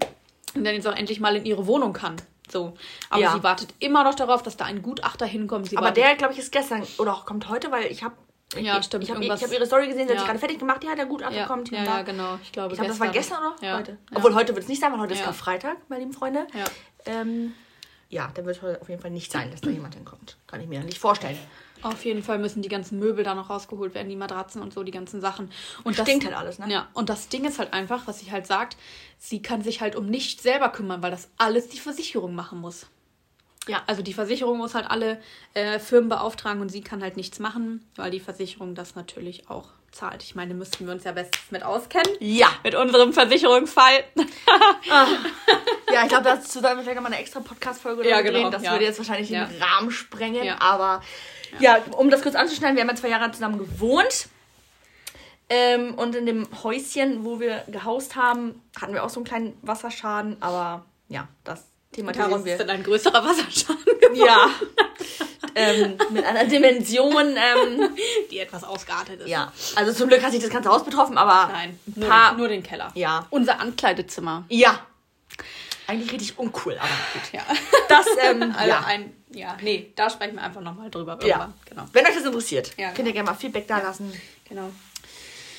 dann 0.55 0.65
jetzt 0.67 0.87
auch 0.87 0.97
endlich 0.97 1.21
mal 1.21 1.37
in 1.37 1.45
ihre 1.47 1.67
Wohnung 1.67 1.93
kann. 1.93 2.17
So. 2.51 2.75
Aber 3.11 3.21
Ja. 3.23 3.33
sie 3.33 3.43
wartet 3.43 3.75
immer 3.79 4.05
noch 4.05 4.15
darauf, 4.15 4.43
dass 4.43 4.57
da 4.57 4.65
ein 4.65 4.83
Gutachter 4.83 5.27
hinkommt. 5.27 5.69
Sie 5.69 5.77
Aber 5.77 5.93
der, 5.93 6.17
glaube 6.17 6.33
ich, 6.33 6.39
ist 6.41 6.51
gestern 6.53 6.83
oder 6.99 7.15
auch 7.15 7.27
kommt 7.27 7.49
heute, 7.49 7.71
weil 7.71 7.87
ich 7.87 8.03
habe 8.03 8.17
Ja, 8.57 8.79
ich, 8.79 8.87
stimmt, 8.87 9.05
Ich 9.05 9.11
habe 9.11 9.29
hab 9.29 9.53
ihre 9.53 9.67
Story 9.67 9.89
gesehen, 9.89 10.07
sie 10.07 10.13
hat 10.15 10.15
Ja. 10.15 10.19
sich 10.21 10.27
gerade 10.27 10.39
fertig 10.39 10.59
gemacht. 10.59 10.83
Ja, 10.83 10.95
der 10.95 11.07
Gutachter 11.07 11.37
ja, 11.37 11.47
kommt 11.47 11.69
hier 11.69 11.79
ja, 11.79 11.85
da. 11.85 11.97
ja, 11.99 12.03
genau. 12.03 12.39
Ich 12.43 12.51
glaube, 12.53 12.73
Ich 12.73 12.79
glaube, 12.79 12.91
das 12.91 13.01
war 13.01 13.09
gestern 13.09 13.39
oder 13.43 13.67
Ja. 13.67 13.79
heute. 13.79 13.93
Ja. 14.11 14.17
Obwohl 14.17 14.35
heute 14.35 14.55
wird 14.55 14.63
es 14.63 14.69
nicht 14.69 14.81
sein, 14.81 14.91
weil 14.93 15.01
heute 15.01 15.13
ist 15.13 15.21
Ja. 15.21 15.27
Karfreitag, 15.27 15.77
meine 15.89 16.01
lieben 16.03 16.15
Freunde. 16.15 16.47
Ja. 16.55 16.65
Ähm, 17.05 17.53
ja, 18.09 18.29
der 18.29 18.47
wird 18.47 18.63
heute 18.63 18.81
auf 18.81 18.89
jeden 18.89 19.03
Fall 19.03 19.11
nicht 19.11 19.31
sein, 19.31 19.51
dass 19.51 19.61
da 19.61 19.69
jemand 19.69 19.95
hinkommt. 19.97 20.39
Kann 20.47 20.61
ich 20.63 20.67
mir 20.67 20.81
nicht 20.83 20.99
vorstellen. 20.99 21.39
Auf 21.83 22.05
jeden 22.07 22.23
Fall 22.23 22.39
müssen 22.39 22.63
die 22.63 22.69
ganzen 22.71 22.99
Möbel 22.99 23.23
da 23.23 23.35
noch 23.35 23.51
rausgeholt 23.51 23.95
werden, 23.95 24.09
die 24.09 24.17
Matratzen 24.17 24.63
und 24.63 24.73
so, 24.73 24.83
die 24.83 24.91
ganzen 24.91 25.21
Sachen. 25.21 25.51
Und 25.85 25.99
das, 25.99 26.09
Stinkt 26.09 26.25
halt 26.25 26.35
alles, 26.35 26.59
ne? 26.59 26.67
Ja, 26.73 26.89
und 26.95 27.09
das 27.11 27.29
Ding 27.29 27.45
ist 27.45 27.59
halt 27.59 27.73
einfach, 27.75 28.07
was 28.07 28.19
sie 28.21 28.33
halt 28.33 28.47
sagt, 28.47 28.77
sie 29.19 29.43
kann 29.43 29.63
sich 29.63 29.81
halt 29.83 29.95
um 29.95 30.07
nichts 30.07 30.43
selber 30.43 30.71
kümmern, 30.71 31.03
weil 31.03 31.11
das 31.11 31.29
alles 31.37 31.69
die 31.69 31.79
Versicherung 31.79 32.35
machen 32.35 32.61
muss. 32.61 32.87
Ja, 33.66 33.83
also 33.87 34.03
die 34.03 34.14
Versicherung 34.14 34.59
muss 34.59 34.75
halt 34.75 34.90
alle 34.90 35.21
äh, 35.55 35.79
Firmen 35.79 36.09
beauftragen 36.09 36.62
und 36.62 36.71
sie 36.71 36.81
kann 36.81 37.03
halt 37.03 37.16
nichts 37.16 37.38
machen, 37.38 37.87
weil 37.97 38.11
die 38.11 38.21
Versicherung 38.21 38.75
das 38.75 38.94
natürlich 38.94 39.51
auch 39.51 39.68
zahlt. 39.92 40.23
Ich 40.23 40.35
meine, 40.35 40.55
müssten 40.55 40.87
wir 40.87 40.92
uns 40.92 41.05
ja 41.05 41.12
bestens 41.12 41.51
mit 41.51 41.62
auskennen. 41.62 42.14
Ja. 42.21 42.49
Mit 42.62 42.75
unserem 42.75 43.12
Versicherungsfall. 43.12 44.05
Ja, 45.92 46.03
ich 46.03 46.09
glaube, 46.09 46.25
dazu 46.25 46.61
sollten 46.61 46.77
wir 46.77 46.83
vielleicht 46.83 46.97
nochmal 46.97 47.12
eine 47.12 47.21
extra 47.21 47.40
Podcast-Folge 47.40 48.09
Ja, 48.09 48.21
genau, 48.21 48.40
drehen. 48.40 48.51
Das 48.51 48.62
ja. 48.62 48.73
würde 48.73 48.85
jetzt 48.85 48.99
wahrscheinlich 48.99 49.31
Ja. 49.31 49.47
den 49.47 49.62
Rahmen 49.62 49.90
sprengen. 49.90 50.44
Ja. 50.44 50.61
Aber 50.61 51.03
ja. 51.61 51.79
um 51.97 52.11
das 52.11 52.23
kurz 52.23 52.35
anzuschneiden, 52.35 52.77
wir 52.77 52.83
haben 52.83 52.90
ja 52.90 52.97
zwei 52.97 53.09
Jahre 53.09 53.31
zusammen 53.33 53.59
gewohnt. 53.59 54.29
Ähm, 55.49 55.94
und 55.94 56.14
in 56.14 56.27
dem 56.27 56.47
Häuschen, 56.62 57.25
wo 57.25 57.40
wir 57.40 57.64
gehaust 57.68 58.16
haben, 58.16 58.61
hatten 58.79 58.92
wir 58.92 59.03
auch 59.03 59.09
so 59.09 59.21
einen 59.21 59.25
kleinen 59.25 59.59
Wasserschaden. 59.62 60.37
Aber 60.40 60.85
ja, 61.09 61.27
das 61.44 61.64
thematisieren 61.92 62.31
Daraus 62.31 62.40
ist 62.46 62.46
wir. 62.46 62.59
dann 62.59 62.70
ein 62.77 62.83
größerer 62.83 63.24
Wasserschaden 63.24 63.85
geworden, 64.01 64.16
Ja. 64.16 64.51
ähm, 65.55 65.96
mit 66.11 66.24
einer 66.24 66.44
Dimension. 66.44 67.37
Ähm, 67.37 67.90
die 68.31 68.38
etwas 68.38 68.64
ausgeartet 68.64 69.20
ist. 69.22 69.29
ja. 69.29 69.53
Also 69.77 69.92
zum 69.92 70.09
Glück 70.09 70.22
hat 70.22 70.33
sich 70.33 70.40
das 70.42 70.51
ganze 70.51 70.68
Haus 70.70 70.85
betroffen, 70.85 71.16
aber. 71.18 71.51
Nein, 71.53 71.79
ein 71.87 71.92
nur, 71.96 72.09
paar, 72.09 72.31
den, 72.33 72.38
nur 72.38 72.48
den 72.48 72.62
Keller. 72.62 72.90
Ja. 72.94 73.27
Unser 73.31 73.61
Ankleidezimmer. 73.61 74.44
Ja. 74.48 74.87
Eigentlich 75.87 76.12
richtig 76.12 76.38
uncool, 76.38 76.77
aber 76.79 76.88
gut. 77.14 77.33
Ja. 77.33 77.40
Das, 77.88 78.07
ähm, 78.22 78.42
Also 78.57 78.68
ja. 78.68 78.85
ein, 78.87 79.14
ja, 79.31 79.57
nee, 79.62 79.90
da 79.96 80.11
sprechen 80.11 80.35
wir 80.37 80.42
einfach 80.42 80.61
nochmal 80.61 80.90
drüber. 80.90 81.18
Ja. 81.24 81.53
Genau. 81.68 81.85
Wenn 81.92 82.07
euch 82.07 82.14
das 82.14 82.24
interessiert, 82.24 82.72
Ja, 82.77 82.90
könnt 82.92 83.09
ihr 83.09 83.14
gerne 83.14 83.31
mal 83.31 83.35
Feedback 83.37 83.66
da 83.66 83.79
lassen. 83.79 84.12
genau. 84.48 84.70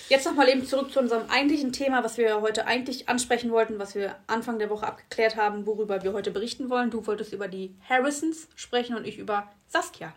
Jetzt 0.10 0.26
nochmal 0.26 0.50
eben 0.50 0.66
zurück 0.66 0.92
zu 0.92 1.00
unserem 1.00 1.30
eigentlichen 1.30 1.72
Thema, 1.72 2.04
was 2.04 2.18
wir 2.18 2.42
heute 2.42 2.66
eigentlich 2.66 3.08
ansprechen 3.08 3.52
wollten, 3.52 3.78
was 3.78 3.94
wir 3.94 4.16
Anfang 4.26 4.58
der 4.58 4.72
Woche 4.72 4.88
abgeklärt 4.88 5.36
haben, 5.36 5.68
worüber 5.68 6.02
wir 6.02 6.14
heute 6.14 6.32
berichten 6.32 6.72
wollen. 6.72 6.90
Du 6.90 7.06
wolltest 7.06 7.32
über 7.32 7.48
die 7.48 7.76
Harrisons 7.88 8.48
sprechen 8.56 8.96
und 8.96 9.06
ich 9.06 9.20
über 9.20 9.48
Saskia. 9.68 10.12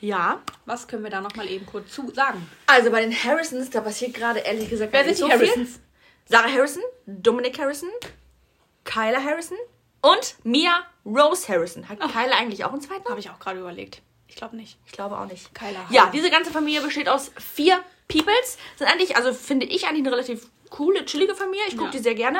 Ja. 0.00 0.40
Was 0.64 0.88
können 0.88 1.04
wir 1.04 1.10
da 1.10 1.20
nochmal 1.20 1.46
eben 1.50 1.66
kurz 1.66 1.92
zu 1.92 2.10
sagen? 2.10 2.50
Also 2.66 2.90
bei 2.90 3.02
den 3.02 3.12
Harrisons, 3.12 3.68
da 3.68 3.82
passiert 3.82 4.14
gerade 4.14 4.40
ehrlich 4.40 4.70
gesagt 4.70 4.94
Wer 4.94 5.04
sind 5.04 5.18
die 5.18 5.20
so 5.20 5.28
Harrisons? 5.28 5.72
Viel. 5.72 5.80
Sarah 6.24 6.50
Harrison, 6.50 6.82
Dominic 7.04 7.58
Harrison, 7.58 7.90
Kyla 8.84 9.22
Harrison 9.22 9.58
und 10.00 10.36
Mia 10.42 10.86
Rose 11.04 11.46
Harrison. 11.48 11.86
Hat 11.86 11.98
Kyla 12.00 12.38
eigentlich 12.38 12.64
auch 12.64 12.72
einen 12.72 12.80
zweiten 12.80 13.02
Namen? 13.02 13.10
Habe 13.10 13.20
ich 13.20 13.28
auch 13.28 13.40
gerade 13.40 13.60
überlegt. 13.60 14.00
Ich 14.30 14.36
glaube 14.36 14.54
nicht. 14.56 14.78
Ich 14.86 14.92
glaube 14.92 15.18
auch 15.18 15.26
nicht. 15.26 15.52
Kyla. 15.54 15.84
Ja, 15.90 16.08
diese 16.14 16.30
ganze 16.30 16.52
Familie 16.52 16.80
besteht 16.82 17.08
aus 17.08 17.32
vier 17.36 17.80
Peoples. 18.06 18.58
Sind 18.76 18.86
eigentlich, 18.86 19.16
also 19.16 19.34
finde 19.34 19.66
ich 19.66 19.86
eigentlich 19.88 20.06
eine 20.06 20.12
relativ 20.12 20.46
coole, 20.70 21.04
chillige 21.04 21.34
Familie. 21.34 21.64
Ich 21.66 21.74
gucke 21.76 21.86
Ja. 21.86 21.90
die 21.90 21.98
sehr 21.98 22.14
gerne. 22.14 22.38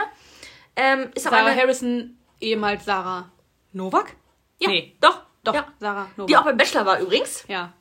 Ähm, 0.76 1.10
ist 1.16 1.24
Sarah 1.24 1.44
eine, 1.46 1.60
Harrison, 1.60 2.16
ehemals 2.40 2.84
Sarah 2.84 3.30
Novak? 3.72 4.14
Ja, 4.58 4.68
Nee. 4.68 4.94
doch. 5.00 5.22
Doch, 5.42 5.52
Ja. 5.54 5.66
Sarah 5.80 6.06
Novak. 6.16 6.28
Die 6.28 6.36
auch 6.36 6.44
beim 6.44 6.56
Bachelor 6.56 6.86
war 6.86 7.00
übrigens. 7.00 7.44
ja. 7.48 7.72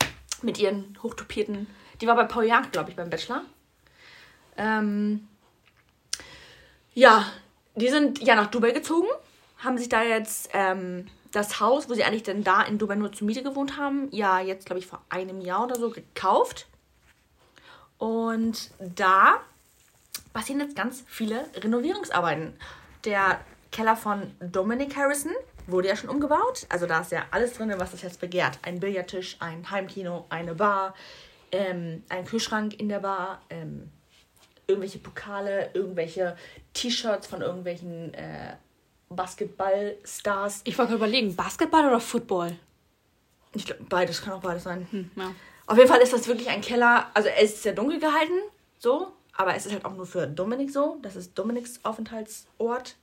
mit 0.42 0.58
ihren 0.58 0.98
hochtopierten. 1.04 1.68
Die 2.02 2.08
war 2.08 2.16
bei 2.16 2.24
Paul 2.24 2.46
Young, 2.50 2.72
glaube 2.72 2.90
ich, 2.90 2.96
beim 2.96 3.10
Bachelor. 3.12 3.44
Ähm, 4.58 5.28
ja, 6.94 7.26
die 7.76 7.90
sind 7.90 8.20
ja 8.22 8.36
nach 8.36 8.48
Dubai 8.48 8.72
gezogen, 8.72 9.08
haben 9.60 9.78
sich 9.78 9.90
da 9.90 10.02
jetzt 10.02 10.50
ähm, 10.54 11.08
das 11.32 11.60
Haus, 11.60 11.90
wo 11.90 11.94
sie 11.94 12.04
eigentlich 12.04 12.24
dann 12.24 12.44
da 12.44 12.62
in 12.64 12.78
Dubai 12.78 12.96
nur 12.96 13.12
zur 13.12 13.28
Miete 13.28 13.44
gewohnt 13.44 13.78
haben, 13.78 14.08
ja 14.12 14.40
jetzt, 14.40 14.66
glaube 14.66 14.80
ich, 14.80 14.88
vor 14.88 15.02
einem 15.10 15.42
Jahr 15.42 15.66
oder 15.66 15.76
so 15.76 15.90
gekauft. 15.90 16.68
Und 17.98 18.72
da 18.80 19.42
passieren 20.34 20.62
jetzt 20.62 20.76
ganz 20.76 21.04
viele 21.08 21.46
Renovierungsarbeiten. 21.56 22.54
Der 23.06 23.42
Keller 23.72 23.96
von 23.96 24.32
Dominic 24.40 24.96
Harrison 24.96 25.32
wurde 25.68 25.90
ja 25.90 25.96
schon 25.96 26.10
umgebaut. 26.10 26.66
Also 26.70 26.86
da 26.86 27.02
ist 27.02 27.12
ja 27.12 27.26
alles 27.32 27.54
drin, 27.54 27.74
was 27.78 27.92
das 27.92 28.02
jetzt 28.02 28.20
begehrt. 28.20 28.58
Ein 28.64 28.80
Billardtisch, 28.80 29.38
ein 29.40 29.70
Heimkino, 29.70 30.26
eine 30.30 30.56
Bar, 30.56 30.96
ähm, 31.52 32.04
ein 32.10 32.26
Kühlschrank 32.26 32.80
in 32.80 32.90
der 32.90 33.00
Bar, 33.00 33.42
ähm, 33.50 33.92
irgendwelche 34.68 35.00
Pokale, 35.00 35.70
irgendwelche 35.74 36.36
T-Shirts 36.74 37.28
von 37.28 37.42
irgendwelchen 37.42 38.14
äh, 38.14 38.56
Basketballstars. 39.10 40.62
Ich 40.64 40.78
wollte 40.78 40.92
gerade 40.92 41.06
überlegen, 41.06 41.36
Basketball 41.36 41.88
oder 41.88 42.00
Football? 42.00 42.56
Ich 43.54 43.66
glaube, 43.66 43.84
beides 43.90 44.22
kann 44.22 44.34
auch 44.34 44.42
beides 44.42 44.64
sein. 44.64 44.88
Hm, 44.92 45.12
ja. 45.16 45.32
Auf 45.66 45.78
jeden 45.78 45.90
Fall 45.90 46.02
ist 46.02 46.14
das 46.14 46.28
wirklich 46.28 46.50
ein 46.50 46.62
Keller. 46.62 47.08
Also 47.14 47.30
er 47.30 47.42
ist 47.42 47.64
sehr 47.64 47.74
dunkel 47.74 48.00
gehalten, 48.00 48.34
so, 48.78 49.12
aber 49.34 49.56
es 49.56 49.66
ist 49.66 49.74
halt 49.74 49.86
auch 49.86 49.94
nur 49.94 50.06
für 50.06 50.28
Dominik 50.28 50.72
so. 50.72 50.98
Das 51.02 51.16
ist 51.16 51.38
Dominiks 51.38 51.80
Aufenthaltsort. 51.84 52.96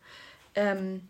Ähm, 0.54 1.02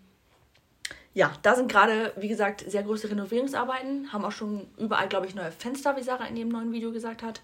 ja, 1.14 1.32
da 1.42 1.54
sind 1.54 1.70
gerade, 1.70 2.12
wie 2.16 2.28
gesagt, 2.28 2.64
sehr 2.70 2.82
große 2.82 3.10
Renovierungsarbeiten. 3.10 4.12
Haben 4.12 4.24
auch 4.24 4.32
schon 4.32 4.68
überall, 4.76 5.08
glaube 5.08 5.26
ich, 5.26 5.34
neue 5.34 5.50
Fenster, 5.50 5.96
wie 5.96 6.02
Sarah 6.02 6.26
in 6.26 6.36
ihrem 6.36 6.50
neuen 6.50 6.72
Video 6.72 6.92
gesagt 6.92 7.22
hat. 7.22 7.40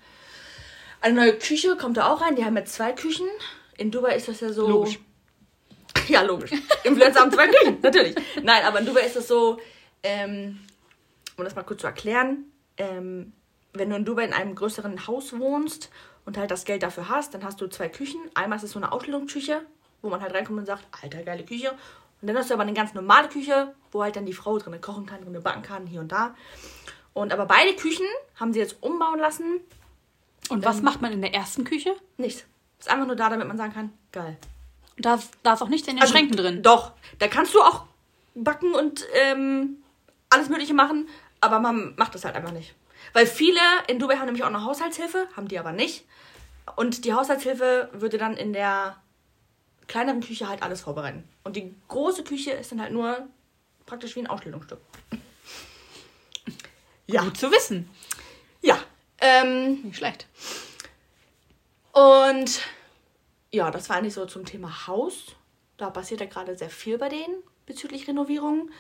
Eine 1.01 1.15
neue 1.15 1.39
Küche 1.39 1.77
kommt 1.77 1.97
da 1.97 2.13
auch 2.13 2.21
rein. 2.21 2.37
Die 2.37 2.45
haben 2.45 2.57
jetzt 2.57 2.75
zwei 2.75 2.93
Küchen. 2.93 3.27
In 3.79 3.91
Dubai 3.91 4.15
ist 4.15 4.29
das 4.29 4.41
ja 4.41 4.53
so. 4.53 4.69
Logisch. 4.69 4.99
Ja, 6.09 6.23
logisch. 6.23 6.51
Influencer 6.85 7.21
haben 7.21 7.33
zwei 7.33 7.49
Küchen, 7.49 7.79
natürlich. 7.81 8.15
Nein, 8.43 8.65
aber 8.65 8.81
in 8.81 8.87
Dubai 8.87 9.03
ist 9.03 9.17
das 9.17 9.29
so, 9.29 9.59
ähm, 10.03 10.61
um 11.37 11.45
das 11.45 11.55
mal 11.55 11.63
kurz 11.63 11.81
zu 11.81 11.87
erklären, 11.87 12.45
ähm, 12.77 13.33
wenn 13.73 13.91
du 13.91 13.97
in 13.97 14.05
Dubai 14.05 14.25
in 14.25 14.33
einem 14.33 14.55
größeren 14.55 15.07
Haus 15.07 15.39
wohnst 15.39 15.91
und 16.25 16.37
halt 16.37 16.51
das 16.51 16.65
Geld 16.65 16.83
dafür 16.83 17.09
hast, 17.09 17.35
dann 17.35 17.45
hast 17.45 17.61
du 17.61 17.69
zwei 17.69 17.89
Küchen. 17.89 18.21
Einmal 18.35 18.59
ist 18.59 18.65
es 18.65 18.73
so 18.73 18.79
eine 18.79 18.93
Ausstellungsküche, 18.93 19.63
wo 20.03 20.11
man 20.11 20.21
halt 20.21 20.35
reinkommt 20.35 20.59
und 20.59 20.67
sagt, 20.67 20.85
alter, 21.03 21.23
geile 21.23 21.45
Küche. 21.45 21.71
Und 22.21 22.29
dann 22.29 22.37
hast 22.37 22.51
du 22.51 22.55
aber 22.55 22.63
eine 22.63 22.75
ganz 22.75 22.95
normale 22.95 23.29
Küche, 23.29 23.75
wo 23.91 24.03
halt 24.03 24.17
dann 24.17 24.27
die 24.27 24.33
Frau 24.33 24.59
drin 24.59 24.81
kochen 24.81 25.07
kann, 25.07 25.23
drin 25.23 25.43
backen 25.43 25.63
kann, 25.63 25.87
hier 25.87 26.01
und 26.01 26.13
da. 26.13 26.35
Und 27.15 27.33
aber 27.33 27.47
beide 27.47 27.75
Küchen 27.75 28.07
haben 28.37 28.53
sie 28.53 28.61
jetzt 28.61 28.83
umbauen 28.83 29.19
lassen. 29.19 29.61
Und 30.49 30.65
was 30.65 30.83
macht 30.83 31.01
man 31.03 31.13
in 31.13 31.23
der 31.23 31.35
ersten 31.35 31.65
Küche? 31.65 31.95
Nichts. 32.17 32.45
Ist 32.79 32.91
einfach 32.91 33.07
nur 33.07 33.17
da, 33.17 33.31
damit 33.31 33.49
man 33.49 33.57
sagen 33.57 33.73
kann, 33.73 33.93
geil. 34.13 34.37
Da 34.99 35.15
ist, 35.15 35.33
da 35.43 35.55
ist 35.55 35.63
auch 35.63 35.69
nichts 35.69 35.89
in 35.89 35.97
den 35.97 36.03
Also, 36.03 36.13
Schränken 36.13 36.37
drin. 36.37 36.63
Doch, 36.63 36.93
da 37.19 37.29
kannst 37.29 37.55
du 37.55 37.61
auch 37.61 37.85
backen 38.35 38.75
und 38.75 39.05
ähm, 39.15 39.83
alles 40.31 40.49
Mögliche 40.49 40.75
machen, 40.75 41.09
aber 41.41 41.59
man 41.61 41.95
macht 41.97 42.15
das 42.15 42.25
halt 42.25 42.35
einfach 42.35 42.53
nicht. 42.53 42.75
Weil 43.13 43.27
viele 43.27 43.61
in 43.89 43.99
Dubai 43.99 44.17
haben 44.17 44.27
nämlich 44.27 44.45
auch 44.45 44.49
eine 44.49 44.65
Haushaltshilfe, 44.65 45.27
haben 45.37 45.49
die 45.49 45.59
aber 45.59 45.73
nicht. 45.73 46.05
Und 46.77 47.05
die 47.05 47.13
Haushaltshilfe 47.13 47.91
würde 47.93 48.19
dann 48.19 48.37
in 48.37 48.53
der 48.53 48.97
kleineren 49.89 50.21
Küche 50.21 50.49
halt 50.49 50.63
alles 50.63 50.81
vorbereiten. 50.81 51.29
Und 51.45 51.57
die 51.57 51.75
große 51.89 52.25
Küche 52.25 52.53
ist 52.53 52.73
dann 52.73 52.81
halt 52.81 52.93
nur 52.93 53.27
praktisch 53.85 54.15
wie 54.17 54.21
ein 54.21 54.27
Ausstellungsstück. 54.29 54.81
Ja. 57.07 57.23
Gut 57.25 57.37
zu 57.37 57.51
wissen. 57.51 57.91
Ja. 58.63 58.79
Ähm, 59.21 59.83
Nicht 59.83 59.97
schlecht. 59.97 60.27
Und 61.93 62.61
ja, 63.53 63.71
das 63.71 63.89
war 63.89 63.97
eigentlich 63.97 64.15
so 64.15 64.27
zum 64.27 64.45
Thema 64.45 64.87
Haus. 64.87 65.37
Da 65.77 65.91
passiert 65.91 66.21
ja 66.21 66.27
gerade 66.27 66.57
sehr 66.57 66.71
viel 66.71 66.99
bei 66.99 67.09
denen. 67.09 67.43
bezüglich 67.67 68.09
Renovierung. 68.09 68.71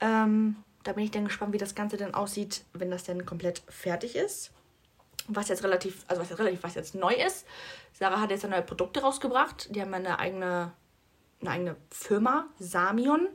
Ähm, 0.00 0.56
da 0.82 0.92
bin 0.92 1.04
ich 1.04 1.10
dann 1.10 1.24
gespannt, 1.24 1.52
wie 1.52 1.58
das 1.58 1.74
Ganze 1.74 1.96
dann 1.96 2.14
aussieht, 2.14 2.64
wenn 2.72 2.90
das 2.90 3.04
dann 3.04 3.24
komplett 3.24 3.62
fertig 3.68 4.16
ist. 4.16 4.50
Was 5.28 5.48
jetzt 5.48 5.62
relativ, 5.62 6.04
also 6.08 6.20
was 6.20 6.30
jetzt 6.30 6.38
relativ, 6.38 6.62
was 6.62 6.74
jetzt 6.74 6.94
neu 6.94 7.14
ist. 7.14 7.46
Sarah 7.92 8.20
hat 8.20 8.30
jetzt 8.30 8.46
neue 8.48 8.62
Produkte 8.62 9.00
rausgebracht. 9.00 9.74
Die 9.74 9.80
haben 9.80 9.94
eine 9.94 10.18
eigene, 10.18 10.72
eine 11.40 11.50
eigene 11.50 11.76
Firma, 11.90 12.46
Samion. 12.58 13.28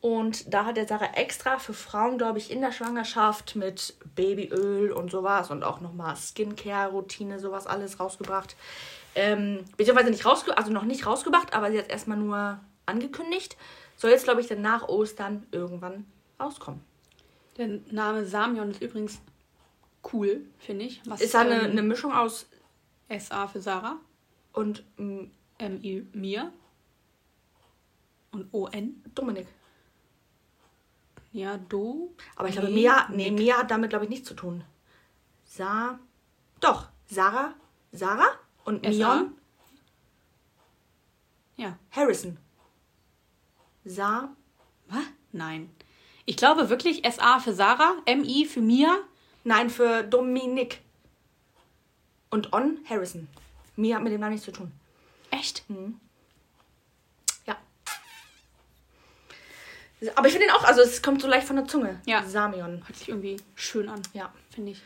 Und 0.00 0.52
da 0.52 0.66
hat 0.66 0.76
der 0.76 0.86
Sarah 0.86 1.14
extra 1.14 1.58
für 1.58 1.72
Frauen, 1.72 2.18
glaube 2.18 2.38
ich, 2.38 2.50
in 2.50 2.60
der 2.60 2.70
Schwangerschaft 2.70 3.56
mit 3.56 3.96
Babyöl 4.14 4.92
und 4.92 5.10
sowas 5.10 5.50
und 5.50 5.64
auch 5.64 5.80
nochmal 5.80 6.14
Skincare-Routine, 6.14 7.40
sowas 7.40 7.66
alles 7.66 7.98
rausgebracht. 7.98 8.54
Ähm, 9.18 9.64
beziehungsweise 9.78 10.10
nicht 10.10 10.26
rausgebracht, 10.26 10.58
also 10.58 10.70
noch 10.70 10.84
nicht 10.84 11.06
rausgebracht, 11.06 11.54
aber 11.54 11.70
sie 11.72 11.78
hat 11.78 11.88
erstmal 11.88 12.18
nur 12.18 12.60
angekündigt. 12.84 13.56
Soll 13.96 14.10
jetzt, 14.10 14.24
glaube 14.24 14.42
ich, 14.42 14.46
dann 14.46 14.60
nach 14.60 14.88
Ostern 14.88 15.46
irgendwann 15.52 16.04
rauskommen. 16.38 16.82
Der 17.56 17.80
Name 17.90 18.26
Samion 18.26 18.70
ist 18.70 18.82
übrigens 18.82 19.22
cool, 20.12 20.44
finde 20.58 20.84
ich. 20.84 21.00
Was, 21.06 21.22
Ist 21.22 21.32
da 21.32 21.40
eine, 21.40 21.62
ähm, 21.62 21.70
eine 21.70 21.82
Mischung 21.82 22.12
aus 22.12 22.46
SA 23.08 23.48
für 23.48 23.62
Sarah, 23.62 23.96
und 24.52 24.84
MI 24.98 26.06
mir 26.12 26.52
und 28.32 28.52
ON. 28.52 29.02
Dominik. 29.14 29.46
Ja, 31.32 31.56
Do. 31.56 32.14
Aber 32.34 32.48
ich 32.48 32.54
glaube, 32.54 32.70
Mia, 32.70 33.08
nee. 33.10 33.30
Mia 33.30 33.58
hat 33.58 33.70
damit, 33.70 33.90
glaube 33.90 34.04
ich, 34.04 34.10
nichts 34.10 34.28
zu 34.28 34.34
tun. 34.34 34.62
Sa. 35.44 35.98
Doch, 36.60 36.88
Sarah. 37.06 37.54
Sarah 37.92 38.38
und 38.66 38.84
SA? 38.84 38.90
Mion 38.90 39.34
Ja. 41.56 41.78
Harrison. 41.90 42.36
Sa. 43.84 44.28
Was? 44.88 45.04
Nein. 45.32 45.70
Ich 46.26 46.36
glaube 46.36 46.68
wirklich 46.68 47.02
SA 47.10 47.38
für 47.38 47.54
Sarah, 47.54 47.94
MI 48.06 48.44
für 48.44 48.60
Mia. 48.60 48.98
Nein, 49.44 49.70
für 49.70 50.02
Dominik. 50.02 50.80
Und 52.30 52.52
On 52.52 52.78
Harrison. 52.88 53.28
Mia 53.76 53.96
hat 53.96 54.02
mit 54.02 54.12
dem 54.12 54.20
Namen 54.20 54.32
nichts 54.32 54.44
zu 54.44 54.52
tun. 54.52 54.72
Echt? 55.30 55.64
Ja. 57.46 57.56
Aber 60.16 60.26
ich 60.26 60.32
finde 60.32 60.48
ihn 60.48 60.52
auch, 60.52 60.64
also 60.64 60.82
es 60.82 61.00
kommt 61.00 61.22
so 61.22 61.28
leicht 61.28 61.46
von 61.46 61.56
der 61.56 61.66
Zunge. 61.66 62.00
Ja. 62.06 62.24
Samion. 62.24 62.82
Hört 62.86 62.96
sich 62.96 63.08
irgendwie 63.08 63.36
schön 63.54 63.88
an. 63.88 64.02
Ja. 64.12 64.32
Finde 64.50 64.72
ich. 64.72 64.82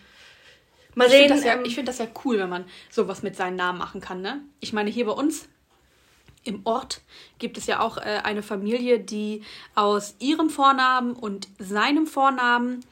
Mal 0.94 1.06
Ich 1.06 1.12
finde 1.12 1.34
das, 1.34 1.44
ja, 1.44 1.54
ähm, 1.54 1.66
find 1.66 1.88
das 1.88 1.98
ja 1.98 2.06
cool, 2.24 2.38
wenn 2.38 2.48
man 2.48 2.64
sowas 2.90 3.22
mit 3.22 3.36
seinen 3.36 3.56
Namen 3.56 3.78
machen 3.78 4.00
kann, 4.00 4.20
ne? 4.22 4.42
Ich 4.60 4.72
meine, 4.72 4.90
hier 4.90 5.06
bei 5.06 5.12
uns 5.12 5.48
im 6.44 6.62
Ort 6.64 7.02
gibt 7.38 7.58
es 7.58 7.66
ja 7.66 7.80
auch 7.80 7.98
äh, 7.98 8.20
eine 8.24 8.42
Familie, 8.42 8.98
die 8.98 9.42
aus 9.74 10.14
ihrem 10.18 10.50
Vornamen 10.50 11.12
und 11.12 11.48
seinem 11.58 12.06
Vornamen 12.06 12.84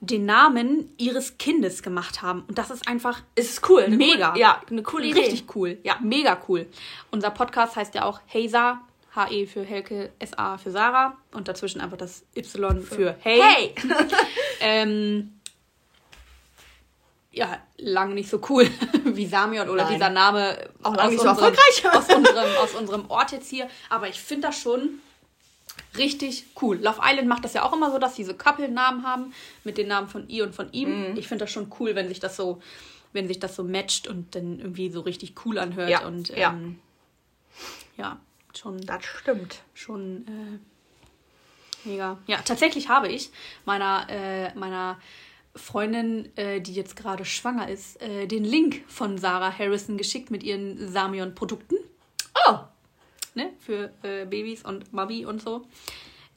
den 0.00 0.24
Namen 0.24 0.92
ihres 0.96 1.36
Kindes 1.36 1.82
gemacht 1.82 2.22
haben. 2.22 2.44
Und 2.48 2.56
das 2.58 2.70
ist 2.70 2.88
einfach 2.88 3.22
es 3.34 3.50
ist 3.50 3.68
cool. 3.68 3.88
Mega. 3.88 4.32
Cool, 4.32 4.38
ja, 4.38 4.60
eine 4.70 4.82
coole 4.82 5.06
Idee. 5.06 5.20
Richtig 5.20 5.54
cool. 5.54 5.78
Ja, 5.82 5.98
mega 6.00 6.40
cool. 6.48 6.66
Unser 7.10 7.30
Podcast 7.30 7.76
heißt 7.76 7.94
ja 7.94 8.04
auch 8.04 8.20
Heysa. 8.26 8.80
HE 9.12 9.48
für 9.48 9.64
Helke, 9.64 10.12
SA 10.24 10.56
für 10.56 10.70
Sarah 10.70 11.16
und 11.32 11.48
dazwischen 11.48 11.80
einfach 11.80 11.96
das 11.96 12.24
Y 12.36 12.80
für 12.80 13.16
Hey. 13.20 13.40
Hey! 13.40 13.74
Ähm, 14.62 15.39
ja, 17.32 17.58
lange 17.78 18.14
nicht 18.14 18.28
so 18.28 18.40
cool 18.48 18.68
wie 19.04 19.26
Samion 19.26 19.68
oder 19.68 19.84
Nein. 19.84 19.94
dieser 19.94 20.10
Name 20.10 20.68
Auch 20.82 20.94
lange 20.96 21.02
aus 21.08 21.10
nicht 21.12 21.22
so 21.22 21.28
unserem- 21.28 21.54
erfolgreich. 21.54 21.94
aus, 21.96 22.14
unserem, 22.16 22.56
aus 22.56 22.74
unserem 22.74 23.10
Ort 23.10 23.32
jetzt 23.32 23.48
hier. 23.48 23.68
Aber 23.88 24.08
ich 24.08 24.20
finde 24.20 24.48
das 24.48 24.58
schon 24.58 25.00
richtig 25.96 26.46
cool. 26.60 26.76
Love 26.78 27.00
Island 27.02 27.28
macht 27.28 27.44
das 27.44 27.52
ja 27.54 27.62
auch 27.64 27.72
immer 27.72 27.90
so, 27.90 27.98
dass 27.98 28.14
diese 28.14 28.34
Couple-Namen 28.34 29.04
haben 29.06 29.32
mit 29.64 29.78
den 29.78 29.88
Namen 29.88 30.08
von 30.08 30.28
ihr 30.28 30.44
und 30.44 30.54
von 30.54 30.72
ihm. 30.72 31.10
Mhm. 31.12 31.16
Ich 31.16 31.28
finde 31.28 31.44
das 31.44 31.52
schon 31.52 31.72
cool, 31.78 31.94
wenn 31.94 32.08
sich 32.08 32.20
das 32.20 32.36
so, 32.36 32.60
wenn 33.12 33.28
sich 33.28 33.38
das 33.38 33.54
so 33.56 33.62
matcht 33.64 34.08
und 34.08 34.34
dann 34.34 34.58
irgendwie 34.60 34.90
so 34.90 35.00
richtig 35.00 35.34
cool 35.44 35.58
anhört. 35.58 35.88
Ja, 35.90 36.04
Und 36.06 36.28
ja. 36.30 36.50
ähm, 36.50 36.78
ja, 37.96 38.18
schon 38.56 38.80
Das 38.86 39.04
stimmt. 39.04 39.60
schon 39.74 40.26
äh, 41.84 41.88
mega. 41.88 42.18
Ja, 42.26 42.38
tatsächlich 42.44 42.88
habe 42.88 43.08
ich 43.08 43.30
meiner, 43.64 44.06
äh, 44.08 44.52
meiner 44.58 44.98
Freundin, 45.60 46.34
äh, 46.36 46.60
die 46.60 46.72
jetzt 46.74 46.96
gerade 46.96 47.24
schwanger 47.24 47.68
ist, 47.68 48.00
äh, 48.02 48.26
den 48.26 48.44
Link 48.44 48.82
von 48.88 49.18
Sarah 49.18 49.56
Harrison 49.56 49.96
geschickt 49.96 50.30
mit 50.30 50.42
ihren 50.42 50.88
Samion-Produkten 50.90 51.76
Oh! 52.48 52.58
ne, 53.34 53.50
für 53.60 53.90
äh, 54.02 54.24
Babys 54.24 54.64
und 54.64 54.92
Mami 54.92 55.24
und 55.26 55.40
so. 55.42 55.66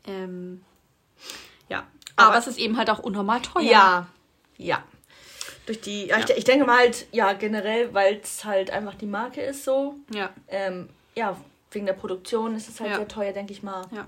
Ähm, 0.06 0.62
ja, 1.70 1.88
aber, 2.16 2.30
Aber- 2.30 2.38
es 2.38 2.48
ist 2.48 2.58
eben 2.60 2.78
halt 2.78 2.90
auch 2.90 3.00
unnormal 3.00 3.42
teuer. 3.42 3.64
Ja. 3.64 4.08
Ja. 4.58 4.84
Durch 5.66 5.80
die, 5.82 6.08
ja, 6.08 6.20
Ich, 6.20 6.30
ich 6.30 6.44
denke 6.44 6.66
mal 6.66 6.78
halt, 6.80 7.08
ja, 7.14 7.32
generell, 7.34 7.94
weil 7.94 8.20
es 8.22 8.44
halt 8.44 8.70
einfach 8.72 8.96
die 8.96 9.06
Marke 9.06 9.42
ist 9.42 9.64
so. 9.64 9.96
Ja, 10.14 10.30
Ähm, 10.50 10.90
ja, 11.16 11.38
wegen 11.72 11.86
der 11.86 11.94
Produktion 11.94 12.56
ist 12.56 12.68
es 12.70 12.80
halt 12.82 12.92
Ja. 12.92 12.98
sehr 12.98 13.08
teuer, 13.08 13.32
denke 13.32 13.54
ich 13.54 13.64
mal. 13.64 13.86
ja, 13.92 14.08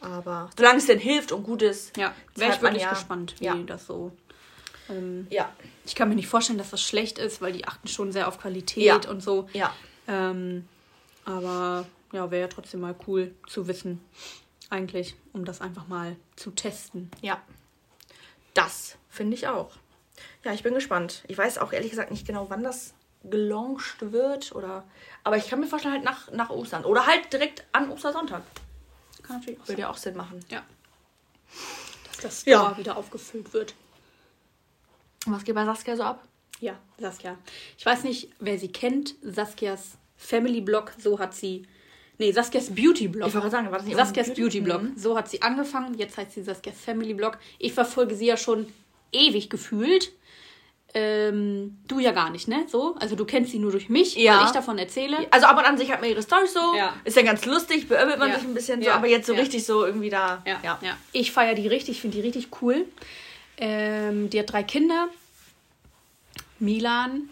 Aber 0.00 0.50
solange 0.56 0.78
es 0.78 0.86
denn 0.86 0.98
hilft 0.98 1.30
und 1.32 1.44
gut 1.44 1.62
ist. 1.62 1.96
ja. 1.96 2.12
Wäre 2.34 2.52
ich 2.54 2.60
wirklich 2.60 2.82
ja. 2.82 2.90
gespannt, 2.90 3.36
wie 3.38 3.44
Ja. 3.44 3.54
das 3.54 3.86
so. 3.86 4.10
Ähm, 4.90 5.26
Ja. 5.30 5.52
ich 5.84 5.94
kann 5.94 6.08
mir 6.08 6.14
nicht 6.16 6.28
vorstellen, 6.28 6.58
dass 6.58 6.70
das 6.70 6.82
schlecht 6.82 7.18
ist, 7.18 7.40
weil 7.40 7.52
die 7.52 7.66
achten 7.66 7.88
schon 7.88 8.12
sehr 8.12 8.28
auf 8.28 8.38
Qualität 8.40 8.82
Ja. 8.84 9.10
und 9.10 9.22
so. 9.22 9.48
Ja. 9.52 9.72
Ähm, 10.08 10.68
aber 11.24 11.86
ja, 12.12 12.30
wäre 12.30 12.42
ja 12.42 12.48
trotzdem 12.48 12.80
mal 12.80 12.94
cool 13.06 13.34
zu 13.48 13.68
wissen, 13.68 14.00
eigentlich, 14.68 15.14
um 15.32 15.44
das 15.44 15.60
einfach 15.60 15.86
mal 15.86 16.16
zu 16.36 16.50
testen. 16.50 17.10
Ja. 17.22 17.40
Das 18.54 18.96
finde 19.08 19.34
ich 19.36 19.46
auch. 19.46 19.72
Ja, 20.44 20.52
ich 20.52 20.62
bin 20.62 20.74
gespannt. 20.74 21.22
Ich 21.28 21.38
weiß 21.38 21.58
auch 21.58 21.72
ehrlich 21.72 21.90
gesagt 21.90 22.10
nicht 22.10 22.26
genau, 22.26 22.50
wann 22.50 22.62
das 22.64 22.94
gelauncht 23.22 24.12
wird 24.12 24.52
oder. 24.54 24.84
Aber 25.24 25.36
ich 25.36 25.48
kann 25.48 25.60
mir 25.60 25.66
vorstellen, 25.66 25.94
halt 25.94 26.04
nach, 26.04 26.30
nach 26.32 26.50
Ostern. 26.50 26.84
Oder 26.84 27.06
halt 27.06 27.32
direkt 27.32 27.64
an 27.72 27.90
Ostersonntag. 27.90 28.42
Kann 29.22 29.38
natürlich 29.38 29.60
auch 29.60 29.68
Würde 29.68 29.80
ja 29.82 29.90
auch 29.90 29.96
Sinn 29.96 30.16
machen. 30.16 30.40
Ja. 30.48 30.62
Dass 32.06 32.22
das 32.22 32.44
Ja. 32.46 32.76
Wieder 32.78 32.96
aufgefüllt 32.96 33.52
wird. 33.52 33.74
Was 35.26 35.44
geht 35.44 35.54
bei 35.54 35.64
Saskia 35.64 35.96
so 35.96 36.02
ab? 36.02 36.24
Ja, 36.60 36.78
Saskia. 36.98 37.36
Ich 37.78 37.84
weiß 37.86 38.04
nicht, 38.04 38.30
wer 38.40 38.58
sie 38.58 38.68
kennt. 38.68 39.14
Saskias 39.22 39.92
Family 40.16 40.60
Blog, 40.60 40.92
so 40.98 41.18
hat 41.18 41.34
sie. 41.34 41.66
Nee, 42.18 42.32
Saskias 42.32 42.68
Beauty 42.70 43.08
Blog. 43.08 43.28
Ich 43.28 43.34
wollte 43.34 43.50
sagen, 43.50 43.70
war 43.70 43.78
das 43.78 43.86
nicht 43.86 43.96
Saskias 43.96 44.28
irgendein 44.28 44.44
Beauty 44.44 44.60
Blog. 44.60 44.82
Mhm. 44.82 44.92
So 44.98 45.16
hat 45.16 45.28
sie 45.30 45.40
angefangen. 45.40 45.94
Jetzt 45.96 46.16
heißt 46.18 46.32
sie 46.32 46.42
Saskias 46.42 46.78
Family 46.78 47.14
Blog. 47.14 47.38
Ich 47.58 47.72
verfolge 47.72 48.14
sie 48.14 48.26
ja 48.26 48.36
schon 48.36 48.66
ewig 49.12 49.48
gefühlt. 49.48 50.12
Ähm, 50.92 51.78
du 51.86 52.00
ja 52.00 52.10
gar 52.10 52.30
nicht, 52.30 52.48
ne? 52.48 52.64
So, 52.68 52.96
also 52.98 53.14
du 53.14 53.24
kennst 53.24 53.52
sie 53.52 53.60
nur 53.60 53.70
durch 53.70 53.88
mich, 53.88 54.16
Ja. 54.16 54.38
weil 54.40 54.46
ich 54.46 54.50
davon 54.50 54.76
erzähle. 54.76 55.18
Also 55.30 55.46
ab 55.46 55.56
und 55.56 55.64
an 55.64 55.78
sich 55.78 55.90
hat 55.92 56.00
man 56.00 56.10
ihre 56.10 56.20
Storys 56.22 56.52
so. 56.52 56.74
Ja. 56.76 56.94
Ist 57.04 57.16
ja 57.16 57.22
ganz 57.22 57.46
lustig, 57.46 57.88
beömmelt 57.88 58.18
man 58.18 58.28
Ja. 58.30 58.34
sich 58.38 58.44
ein 58.48 58.54
bisschen 58.54 58.82
so, 58.82 58.90
aber 58.90 59.06
jetzt 59.06 59.26
so 59.28 59.34
richtig 59.34 59.64
so 59.64 59.86
irgendwie 59.86 60.10
da. 60.10 60.42
Ja, 60.44 60.58
ja. 60.82 60.98
Ich 61.12 61.30
feiere 61.30 61.54
die 61.54 61.68
richtig, 61.68 62.00
finde 62.00 62.16
die 62.16 62.22
richtig 62.24 62.48
cool. 62.60 62.86
Ähm, 63.60 64.30
die 64.30 64.40
hat 64.40 64.52
drei 64.52 64.62
Kinder. 64.62 65.08
Milan, 66.58 67.28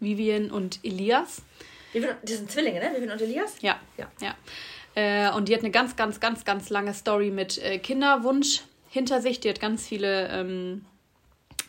Vivian 0.00 0.50
und 0.50 0.80
Elias. 0.82 1.42
Vivian, 1.92 2.16
die 2.22 2.34
sind 2.34 2.50
Zwillinge, 2.50 2.80
ne? 2.80 2.92
Vivian 2.94 3.12
und 3.12 3.22
Elias? 3.22 3.56
Ja, 3.60 3.80
Ja. 3.96 4.10
ja. 4.20 4.34
Äh, 4.96 5.32
und 5.32 5.48
die 5.48 5.54
hat 5.54 5.60
eine 5.60 5.70
ganz, 5.70 5.96
ganz, 5.96 6.20
ganz, 6.20 6.44
ganz 6.44 6.70
lange 6.70 6.94
Story 6.94 7.30
mit 7.30 7.58
äh, 7.58 7.78
Kinderwunsch 7.78 8.62
hinter 8.90 9.20
sich. 9.20 9.40
Die 9.40 9.48
hat 9.48 9.60
ganz 9.60 9.86
viele 9.86 10.28
ähm, 10.28 10.84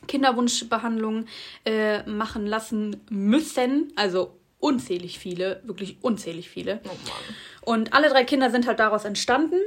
Kinderwunschbehandlungen 0.08 1.28
äh, 1.66 2.04
machen 2.04 2.46
lassen 2.46 3.02
müssen. 3.10 3.92
Also 3.96 4.38
unzählig 4.60 5.20
viele, 5.20 5.62
wirklich 5.64 5.98
unzählig 6.02 6.50
viele. 6.50 6.82
Oh. 6.86 7.72
Und 7.72 7.94
alle 7.94 8.10
drei 8.10 8.24
Kinder 8.24 8.52
sind 8.52 8.68
halt 8.68 8.80
daraus 8.80 9.06
entstanden. 9.06 9.58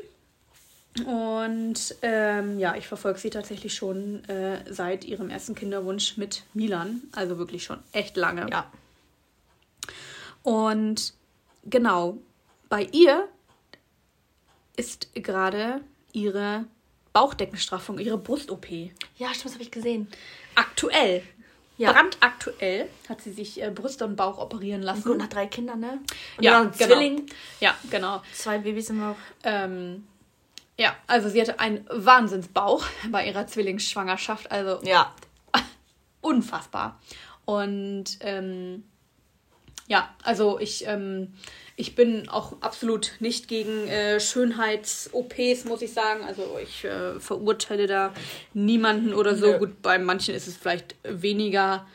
Und 1.05 1.95
ähm, 2.03 2.59
ja, 2.59 2.75
ich 2.77 2.87
verfolge 2.87 3.19
sie 3.19 3.31
tatsächlich 3.31 3.75
schon 3.75 4.25
äh, 4.29 4.65
seit 4.71 5.05
ihrem 5.05 5.31
ersten 5.31 5.55
Kinderwunsch 5.55 6.17
mit 6.17 6.45
Milan. 6.55 7.03
Also 7.13 7.39
wirklich 7.39 7.65
schon 7.65 7.79
echt 7.93 8.17
lange. 8.17 8.49
Ja. 8.51 8.71
Und 10.43 11.15
genau, 11.65 12.19
bei 12.69 12.89
ihr 12.93 13.29
ist 14.77 15.15
gerade 15.15 15.81
ihre 16.13 16.65
Bauchdeckenstraffung, 17.13 17.99
ihre 17.99 18.19
Brust-OP. 18.19 18.71
Ja, 19.17 19.29
stimmt, 19.31 19.45
das 19.45 19.53
habe 19.55 19.63
ich 19.63 19.71
gesehen. 19.71 20.09
Aktuell. 20.55 21.23
Ja. 21.79 21.93
Brandaktuell 21.93 22.89
hat 23.09 23.23
sie 23.23 23.33
sich 23.33 23.63
äh, 23.63 23.71
Brüste 23.71 24.05
und 24.05 24.17
Bauch 24.17 24.39
operieren 24.39 24.83
lassen. 24.83 25.05
Gut, 25.05 25.19
nach 25.19 25.29
drei 25.29 25.47
Kindern, 25.47 25.79
ne? 25.79 26.01
Und 26.37 26.45
Ja, 26.45 26.65
genau. 26.65 26.73
Zwilling. 26.73 27.27
Ja, 27.61 27.77
genau. 27.89 28.23
Zwei 28.35 28.59
Babys 28.59 28.91
im 28.91 29.01
Bauch. 29.01 29.17
Ähm, 29.45 30.07
ja, 30.79 30.95
also 31.07 31.29
sie 31.29 31.41
hatte 31.41 31.59
einen 31.61 31.85
Wahnsinnsbauch 31.91 32.85
bei 33.11 33.27
ihrer 33.27 33.47
Zwillingsschwangerschaft. 33.47 34.51
Also 34.51 34.81
Ja. 34.85 35.13
unfassbar. 36.21 37.01
Und 37.45 38.05
ähm, 38.21 38.85
Ja, 39.87 40.15
also 40.23 40.59
ich, 40.61 40.87
ähm, 40.87 41.33
ich 41.77 41.95
bin 41.95 42.29
auch 42.29 42.61
absolut 42.61 43.13
nicht 43.21 43.49
gegen 43.49 43.89
äh, 43.89 44.21
Schönheits-OPs, 44.21 45.65
muss 45.65 45.81
ich 45.81 45.93
sagen. 45.95 46.25
Also 46.25 46.59
ich 46.63 46.85
äh, 46.85 47.19
verurteile 47.19 47.87
da 47.87 48.13
niemanden 48.53 49.15
oder 49.15 49.35
so. 49.35 49.47
Nö. 49.53 49.59
Gut, 49.59 49.81
bei 49.83 49.99
manchen 49.99 50.35
ist 50.35 50.47
es 50.47 50.57
vielleicht 50.59 50.95
weniger 51.05 51.87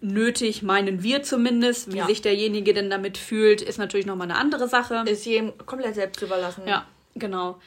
nötig, 0.00 0.62
meinen 0.62 1.02
wir 1.04 1.22
zumindest. 1.22 1.92
Wie 1.92 1.98
Ja. 1.98 2.06
sich 2.06 2.22
derjenige 2.22 2.74
denn 2.74 2.90
damit 2.90 3.18
fühlt, 3.18 3.62
ist 3.62 3.78
natürlich 3.78 4.06
nochmal 4.06 4.28
eine 4.28 4.38
andere 4.38 4.66
Sache. 4.68 5.04
Ist 5.06 5.24
jedem 5.24 5.56
komplett 5.64 5.94
selbst 5.94 6.20
überlassen. 6.22 6.66
Ja, 6.66 6.86
genau. 7.14 7.60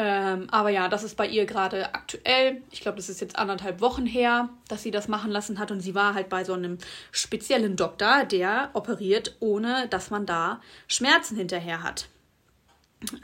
Ähm, 0.00 0.46
aber 0.52 0.70
ja, 0.70 0.88
das 0.88 1.02
ist 1.02 1.16
bei 1.16 1.26
ihr 1.26 1.44
gerade 1.44 1.92
aktuell. 1.92 2.62
Ich 2.70 2.80
glaube, 2.80 2.96
das 2.96 3.08
ist 3.08 3.20
jetzt 3.20 3.36
anderthalb 3.36 3.80
Wochen 3.80 4.06
her, 4.06 4.48
dass 4.68 4.84
sie 4.84 4.92
das 4.92 5.08
machen 5.08 5.30
lassen 5.32 5.58
hat. 5.58 5.72
Und 5.72 5.80
sie 5.80 5.94
war 5.96 6.14
halt 6.14 6.28
bei 6.28 6.44
so 6.44 6.52
einem 6.52 6.78
speziellen 7.10 7.74
Doktor, 7.74 8.24
der 8.24 8.70
operiert, 8.74 9.34
ohne 9.40 9.88
dass 9.88 10.10
man 10.10 10.24
da 10.24 10.60
Schmerzen 10.86 11.36
hinterher 11.36 11.82
hat. 11.82 12.06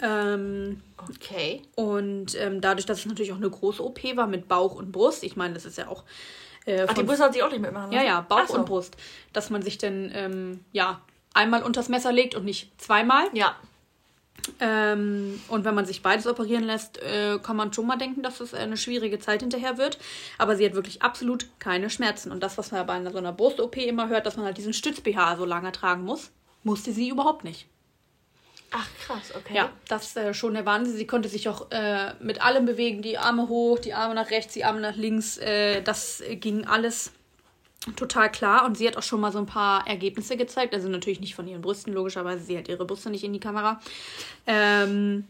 Ähm, 0.02 0.80
Okay. 1.08 1.62
und 1.74 2.34
ähm, 2.40 2.60
dadurch, 2.60 2.86
dass 2.86 3.00
es 3.00 3.06
natürlich 3.06 3.32
auch 3.32 3.36
eine 3.36 3.50
große 3.50 3.82
OP 3.84 4.02
war 4.16 4.26
mit 4.26 4.48
Bauch 4.48 4.74
und 4.76 4.92
Brust, 4.92 5.22
ich 5.24 5.36
meine, 5.36 5.54
das 5.54 5.64
ist 5.64 5.76
ja 5.78 5.88
auch. 5.88 6.04
Äh, 6.64 6.86
Ach, 6.88 6.94
die 6.94 7.02
Brüste 7.02 7.24
hat 7.24 7.34
sie 7.34 7.42
auch 7.42 7.50
nicht 7.50 7.60
mitmachen 7.60 7.92
ja, 7.92 7.98
lassen? 7.98 8.06
ja, 8.08 8.20
Bauch 8.22 8.40
Ach 8.44 8.48
so. 8.48 8.54
und 8.54 8.66
Brust. 8.66 8.96
Dass 9.32 9.50
man 9.50 9.62
sich 9.62 9.76
dann, 9.78 10.10
ähm, 10.14 10.64
ja, 10.72 11.00
einmal 11.34 11.62
unters 11.62 11.88
Messer 11.88 12.10
legt 12.12 12.34
und 12.34 12.44
nicht 12.44 12.80
zweimal. 12.80 13.26
Ja. 13.32 13.56
Ähm, 14.61 15.41
und 15.49 15.64
wenn 15.64 15.74
man 15.74 15.87
sich 15.87 16.03
beides 16.03 16.26
operieren 16.26 16.64
lässt, 16.64 17.01
äh, 17.03 17.39
kann 17.43 17.57
man 17.57 17.72
schon 17.72 17.87
mal 17.87 17.97
denken, 17.97 18.22
dass 18.22 18.41
es 18.41 18.53
eine 18.53 18.76
schwierige 18.76 19.18
Zeit 19.18 19.41
hinterher 19.41 19.78
wird. 19.78 19.99
Aber 20.39 20.57
sie 20.57 20.66
hat 20.66 20.74
wirklich 20.74 21.03
absolut 21.03 21.47
keine 21.59 21.91
Schmerzen. 21.91 22.30
Und 22.30 22.43
das, 22.43 22.59
was 22.59 22.70
man 22.70 22.87
bei 22.87 22.95
einer, 22.95 23.11
so 23.11 23.18
einer 23.18 23.32
Brust-OP 23.32 23.76
immer 23.78 24.09
hört, 24.09 24.26
dass 24.26 24.37
man 24.37 24.45
halt 24.45 24.59
diesen 24.59 24.72
Stütz-BH 24.72 25.37
so 25.37 25.45
lange 25.45 25.72
tragen 25.72 26.05
muss, 26.05 26.30
musste 26.62 26.93
sie 26.93 27.09
überhaupt 27.09 27.45
nicht. 27.45 27.66
Ach, 28.76 28.89
krass, 29.07 29.32
okay. 29.37 29.55
Ja, 29.55 29.70
das 29.89 30.09
ist 30.09 30.16
äh, 30.16 30.35
schon 30.35 30.55
der 30.55 30.66
Wahnsinn. 30.66 30.97
Sie 30.97 31.07
konnte 31.07 31.28
sich 31.28 31.49
auch 31.49 31.70
äh, 31.70 32.12
mit 32.20 32.45
allem 32.45 32.66
bewegen, 32.66 33.03
die 33.03 33.18
Arme 33.18 33.49
hoch, 33.49 33.78
die 33.78 33.95
Arme 33.95 34.14
nach 34.14 34.30
rechts, 34.30 34.53
die 34.55 34.64
Arme 34.64 34.80
nach 34.80 34.97
links. 34.97 35.39
Äh, 35.39 35.80
das 35.82 36.20
äh, 36.20 36.35
ging 36.37 36.66
alles 36.66 37.12
total 37.97 38.30
klar. 38.30 38.64
Und 38.64 38.76
sie 38.76 38.87
hat 38.87 38.97
auch 38.97 39.03
schon 39.03 39.20
mal 39.20 39.32
so 39.32 39.39
ein 39.39 39.47
paar 39.47 39.87
Ergebnisse 39.87 40.37
gezeigt. 40.37 40.74
Also 40.74 40.89
natürlich 40.89 41.20
nicht 41.20 41.35
von 41.35 41.47
ihren 41.47 41.62
Brüsten, 41.62 41.93
logischerweise. 41.93 42.45
Sie 42.45 42.57
hat 42.57 42.68
ihre 42.68 42.85
Brüste 42.85 43.11
nicht 43.11 43.24
in 43.24 43.32
die 43.32 43.41
Kamera. 43.41 43.80
Ähm, 44.47 45.24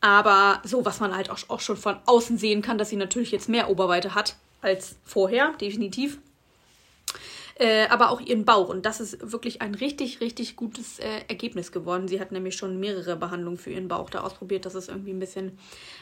aber 0.00 0.62
so, 0.64 0.84
was 0.84 1.00
man 1.00 1.14
halt 1.14 1.30
auch, 1.30 1.38
auch 1.48 1.60
schon 1.60 1.76
von 1.76 1.96
außen 2.06 2.38
sehen 2.38 2.62
kann, 2.62 2.78
dass 2.78 2.88
sie 2.88 2.96
natürlich 2.96 3.32
jetzt 3.32 3.48
mehr 3.48 3.68
Oberweite 3.68 4.14
hat 4.14 4.36
als 4.62 4.96
vorher, 5.04 5.52
definitiv. 5.60 6.18
Äh, 7.56 7.88
aber 7.88 8.10
auch 8.10 8.22
ihren 8.22 8.46
Bauch. 8.46 8.70
Und 8.70 8.86
das 8.86 9.00
ist 9.00 9.32
wirklich 9.32 9.60
ein 9.60 9.74
richtig, 9.74 10.22
richtig 10.22 10.56
gutes 10.56 10.98
äh, 10.98 11.20
Ergebnis 11.28 11.72
geworden. 11.72 12.08
Sie 12.08 12.18
hat 12.18 12.32
nämlich 12.32 12.56
schon 12.56 12.80
mehrere 12.80 13.16
Behandlungen 13.16 13.58
für 13.58 13.70
ihren 13.70 13.88
Bauch 13.88 14.08
da 14.08 14.20
ausprobiert, 14.20 14.64
dass 14.64 14.74
es 14.74 14.88
irgendwie 14.88 15.10
ein 15.10 15.18
bisschen 15.18 15.58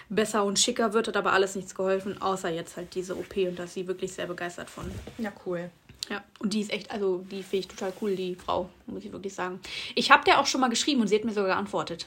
besser 0.09 0.45
und 0.45 0.61
schicker 0.61 0.93
wird, 0.93 1.09
hat 1.09 1.17
aber 1.17 1.33
alles 1.33 1.57
nichts 1.57 1.75
geholfen, 1.75 2.23
außer 2.23 2.49
jetzt 2.49 2.77
halt 2.77 2.95
diese 2.95 3.17
OP. 3.17 3.37
Und 3.39 3.59
da 3.59 3.65
ist 3.65 3.75
sie 3.75 3.89
wirklich 3.89 4.13
sehr 4.13 4.29
begeistert 4.29 4.71
von. 4.71 4.85
Ja, 5.19 5.33
cool. 5.45 5.69
Ja, 6.11 6.25
und 6.39 6.55
die 6.55 6.61
ist 6.61 6.73
echt, 6.73 6.91
also 6.91 7.25
die 7.31 7.43
finde 7.43 7.59
ich 7.59 7.69
total 7.69 7.93
cool, 8.01 8.17
die 8.17 8.35
Frau, 8.35 8.71
muss 8.87 9.05
ich 9.05 9.13
wirklich 9.13 9.35
sagen. 9.35 9.61
Ich 9.95 10.11
habe 10.11 10.25
der 10.25 10.41
auch 10.41 10.47
schon 10.47 10.61
mal 10.61 10.71
geschrieben 10.71 11.03
und 11.03 11.09
sie 11.09 11.17
hat 11.17 11.25
mir 11.25 11.33
sogar 11.33 11.51
geantwortet. 11.51 12.07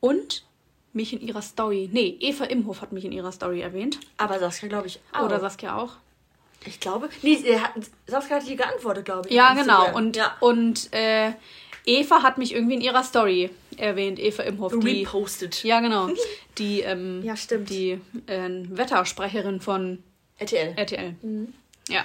Und 0.00 0.44
mich 0.92 1.12
in 1.12 1.20
ihrer 1.20 1.42
Story, 1.42 1.88
nee, 1.92 2.16
Eva 2.20 2.44
Imhof 2.44 2.80
hat 2.80 2.92
mich 2.92 3.04
in 3.04 3.12
ihrer 3.12 3.32
Story 3.32 3.60
erwähnt. 3.60 3.98
Aber 4.16 4.38
Saskia, 4.38 4.68
glaube 4.68 4.86
ich, 4.86 5.00
auch. 5.12 5.24
Oder 5.24 5.40
Saskia 5.40 5.76
auch. 5.76 5.94
Ich 6.64 6.80
glaube. 6.80 7.08
Nee, 7.22 7.58
hat, 7.58 7.72
Saskia 8.06 8.36
hat 8.36 8.44
hier 8.44 8.56
geantwortet, 8.56 9.04
glaube 9.04 9.28
ich. 9.28 9.34
Ja, 9.34 9.54
genau. 9.54 9.94
Und, 9.94 10.16
ja. 10.16 10.36
und 10.40 10.92
äh, 10.92 11.32
Eva 11.84 12.22
hat 12.22 12.38
mich 12.38 12.54
irgendwie 12.54 12.74
in 12.74 12.80
ihrer 12.80 13.04
Story 13.04 13.50
erwähnt, 13.76 14.18
Eva 14.18 14.42
Imhoff. 14.42 14.72
Die, 14.78 15.04
repostet. 15.04 15.62
ja, 15.62 15.80
genau. 15.80 16.08
Die, 16.58 16.80
ähm, 16.80 17.22
Ja, 17.22 17.36
stimmt. 17.36 17.68
die 17.68 18.00
äh, 18.26 18.48
Wettersprecherin 18.70 19.60
von 19.60 20.02
RTL. 20.38 20.72
RTL. 20.76 21.14
Ja. 21.88 21.94
Ja. 21.96 22.04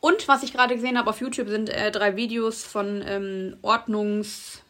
Und 0.00 0.28
was 0.28 0.42
ich 0.42 0.52
gerade 0.52 0.74
gesehen 0.74 0.98
habe 0.98 1.10
auf 1.10 1.20
YouTube 1.20 1.48
sind 1.48 1.68
äh, 1.68 1.90
drei 1.90 2.16
Videos 2.16 2.64
von 2.64 3.02
ähm, 3.06 3.56
Ordnungs, 3.62 4.62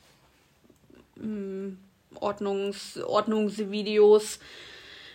ähm, 1.17 1.79
Ordnungs, 2.17 2.99
Ordnungsvideos, 2.99 4.41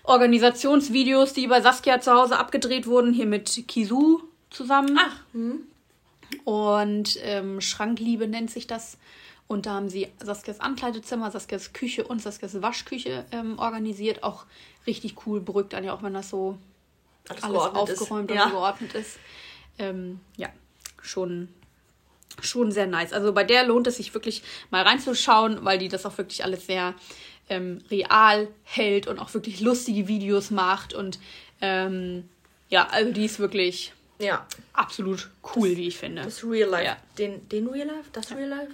Organisationsvideos, 0.03 1.33
die 1.33 1.47
bei 1.47 1.61
Saskia 1.61 1.99
zu 1.99 2.13
Hause 2.13 2.37
abgedreht 2.37 2.87
wurden, 2.87 3.13
hier 3.13 3.25
mit 3.25 3.67
Kisu 3.67 4.21
zusammen. 4.49 4.97
Ach, 4.99 5.19
hm. 5.33 5.61
Und 6.43 7.19
ähm, 7.21 7.59
Schrankliebe 7.61 8.27
nennt 8.27 8.51
sich 8.51 8.67
das. 8.67 8.97
Und 9.47 9.65
da 9.67 9.73
haben 9.75 9.89
sie 9.89 10.07
Saskias 10.23 10.59
Ankleidezimmer, 10.59 11.29
Saskias 11.29 11.73
Küche 11.73 12.03
und 12.03 12.21
Saskias 12.21 12.61
Waschküche 12.61 13.25
ähm, 13.31 13.59
organisiert. 13.59 14.23
Auch 14.23 14.45
richtig 14.87 15.15
cool, 15.25 15.39
beruhigt 15.39 15.75
einen 15.75 15.85
ja 15.85 15.93
auch, 15.93 16.01
wenn 16.01 16.13
das 16.13 16.29
so 16.29 16.57
Alles, 17.29 17.43
alles 17.43 17.53
geordnet 17.53 17.89
ist. 17.89 18.01
aufgeräumt 18.01 18.31
und 18.31 18.37
ja. 18.37 18.49
geordnet 18.49 18.95
ist. 18.95 19.19
Ähm, 19.77 20.19
ja, 20.37 20.49
schon, 21.01 21.49
schon 22.41 22.71
sehr 22.71 22.87
nice. 22.87 23.13
Also 23.13 23.33
bei 23.33 23.43
der 23.43 23.65
lohnt 23.65 23.87
es 23.87 23.97
sich 23.97 24.13
wirklich 24.13 24.43
mal 24.71 24.83
reinzuschauen, 24.83 25.63
weil 25.65 25.77
die 25.79 25.89
das 25.89 26.05
auch 26.05 26.17
wirklich 26.17 26.43
alles 26.43 26.65
sehr 26.65 26.93
ähm, 27.49 27.81
real 27.91 28.47
hält 28.63 29.07
und 29.07 29.19
auch 29.19 29.33
wirklich 29.33 29.59
lustige 29.61 30.07
Videos 30.07 30.49
macht. 30.51 30.93
Und 30.93 31.19
ähm, 31.61 32.27
ja, 32.69 32.87
also 32.87 33.11
die 33.11 33.25
ist 33.25 33.39
wirklich 33.39 33.93
Ja. 34.19 34.47
absolut 34.73 35.29
cool, 35.55 35.75
wie 35.77 35.87
ich 35.87 35.97
finde. 35.97 36.23
Das 36.23 36.43
Real 36.43 36.69
Life. 36.69 36.85
Ja. 36.85 36.97
Den, 37.17 37.47
den 37.49 37.67
Real 37.67 37.87
Life? 37.87 38.09
Das 38.13 38.31
Real 38.31 38.49
Life? 38.49 38.71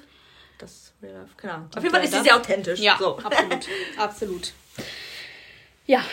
Das 0.58 0.93
Real 1.02 1.14
Life. 1.16 1.49
Ahnung. 1.54 1.68
Auf 1.76 1.84
jeden 1.84 1.93
Fall 1.93 2.04
ist 2.04 2.12
sie 2.12 2.16
das- 2.18 2.24
sehr 2.24 2.36
authentisch. 2.38 2.80
Ja, 2.80 2.95
So. 2.99 3.18
absolut. 3.24 3.68
absolut. 3.97 4.54
Ja, 5.88 6.04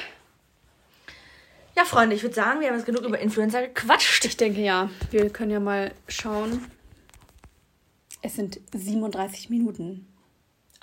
Ja, 1.79 1.85
Freunde, 1.85 2.17
ich 2.17 2.25
würde 2.25 2.35
sagen, 2.35 2.59
wir 2.59 2.67
haben 2.67 2.75
jetzt 2.75 2.87
genug 2.87 3.05
über 3.05 3.21
Influencer 3.21 3.69
gequatscht. 3.69 4.25
ich 4.25 4.37
denke 4.37 4.61
ja. 4.61 4.91
Wir 5.13 5.31
können 5.31 5.53
ja 5.53 5.61
mal 5.61 5.95
schauen. 6.09 6.69
Es 8.21 8.35
sind 8.35 8.59
37 8.75 9.49
Minuten. 9.49 10.13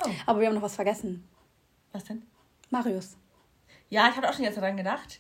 Oh. 0.02 0.10
Aber 0.26 0.40
wir 0.40 0.48
haben 0.48 0.56
noch 0.56 0.62
was 0.62 0.76
vergessen. 0.76 1.28
Was 1.92 2.06
denn? 2.06 2.24
Marius. 2.70 3.18
Ja, 3.90 4.08
ich 4.08 4.16
habe 4.16 4.30
auch 4.30 4.34
schon 4.34 4.46
jetzt 4.46 4.56
daran 4.56 4.78
gedacht. 4.78 5.20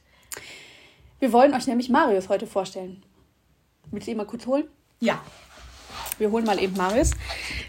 Wir 1.19 1.34
wollen 1.34 1.53
euch 1.53 1.67
nämlich 1.67 1.89
Marius 1.89 2.30
heute 2.30 2.47
vorstellen. 2.47 3.03
Willst 3.91 4.07
du 4.07 4.11
ihn 4.11 4.17
mal 4.17 4.26
kurz 4.26 4.45
holen? 4.45 4.69
Ja. 5.01 5.21
Wir 6.17 6.32
holen 6.32 6.45
mal 6.45 6.63
eben 6.63 6.78
Marius. 6.78 7.11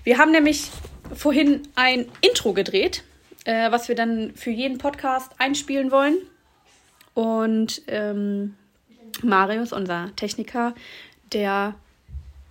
Wir 0.04 0.18
haben 0.18 0.30
nämlich 0.30 0.70
vorhin 1.12 1.66
ein 1.74 2.06
Intro 2.20 2.52
gedreht, 2.52 3.02
äh, 3.46 3.72
was 3.72 3.88
wir 3.88 3.96
dann 3.96 4.32
für 4.36 4.50
jeden 4.50 4.78
Podcast 4.78 5.32
einspielen 5.38 5.90
wollen. 5.90 6.18
Und 7.16 7.80
ähm, 7.86 8.54
Marius, 9.22 9.72
unser 9.72 10.10
Techniker, 10.16 10.74
der 11.32 11.74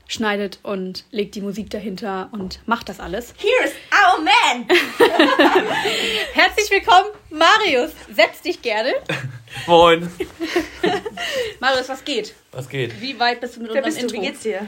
schneidet 0.07 0.57
und 0.63 1.05
legt 1.11 1.36
die 1.36 1.41
Musik 1.41 1.70
dahinter 1.70 2.30
und 2.32 2.59
macht 2.66 2.89
das 2.89 2.99
alles. 2.99 3.36
Here's 3.38 3.74
our 3.93 4.20
man! 4.24 4.66
Herzlich 6.34 6.72
willkommen, 6.72 7.09
Marius. 7.30 7.91
Setz 8.11 8.41
dich 8.41 8.59
gerne. 8.63 8.93
Moin. 9.68 10.09
Marius, 11.59 11.88
was 11.89 12.03
geht? 12.03 12.34
Was 12.51 12.68
geht? 12.68 12.99
Wie 12.99 13.20
weit 13.20 13.41
bist 13.41 13.57
du 13.57 13.61
mit 13.61 13.72
Wer 13.72 13.84
unserem 13.86 14.01
bist 14.01 14.11
du? 14.11 14.16
Intro? 14.16 14.22
Wie 14.24 14.28
geht's 14.32 14.41
dir? 14.41 14.68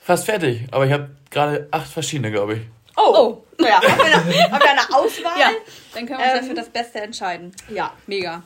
Fast 0.00 0.24
fertig, 0.24 0.62
aber 0.70 0.86
ich 0.86 0.92
habe 0.92 1.10
gerade 1.30 1.68
acht 1.72 1.92
verschiedene, 1.92 2.30
glaube 2.30 2.54
ich. 2.54 2.60
Oh, 2.96 3.42
Naja, 3.58 3.82
haben 3.82 3.98
wir 3.98 4.04
eine, 4.06 4.50
haben 4.50 4.62
wir 4.62 4.70
eine 4.70 4.94
Auswahl? 4.94 5.38
ja. 5.38 5.50
Dann 5.92 6.06
können 6.06 6.20
wir 6.20 6.24
uns 6.24 6.34
Ähm, 6.36 6.42
ja 6.42 6.48
für 6.48 6.54
das 6.54 6.70
Beste 6.70 7.00
entscheiden. 7.02 7.52
Ja. 7.68 7.92
Mega. 8.06 8.42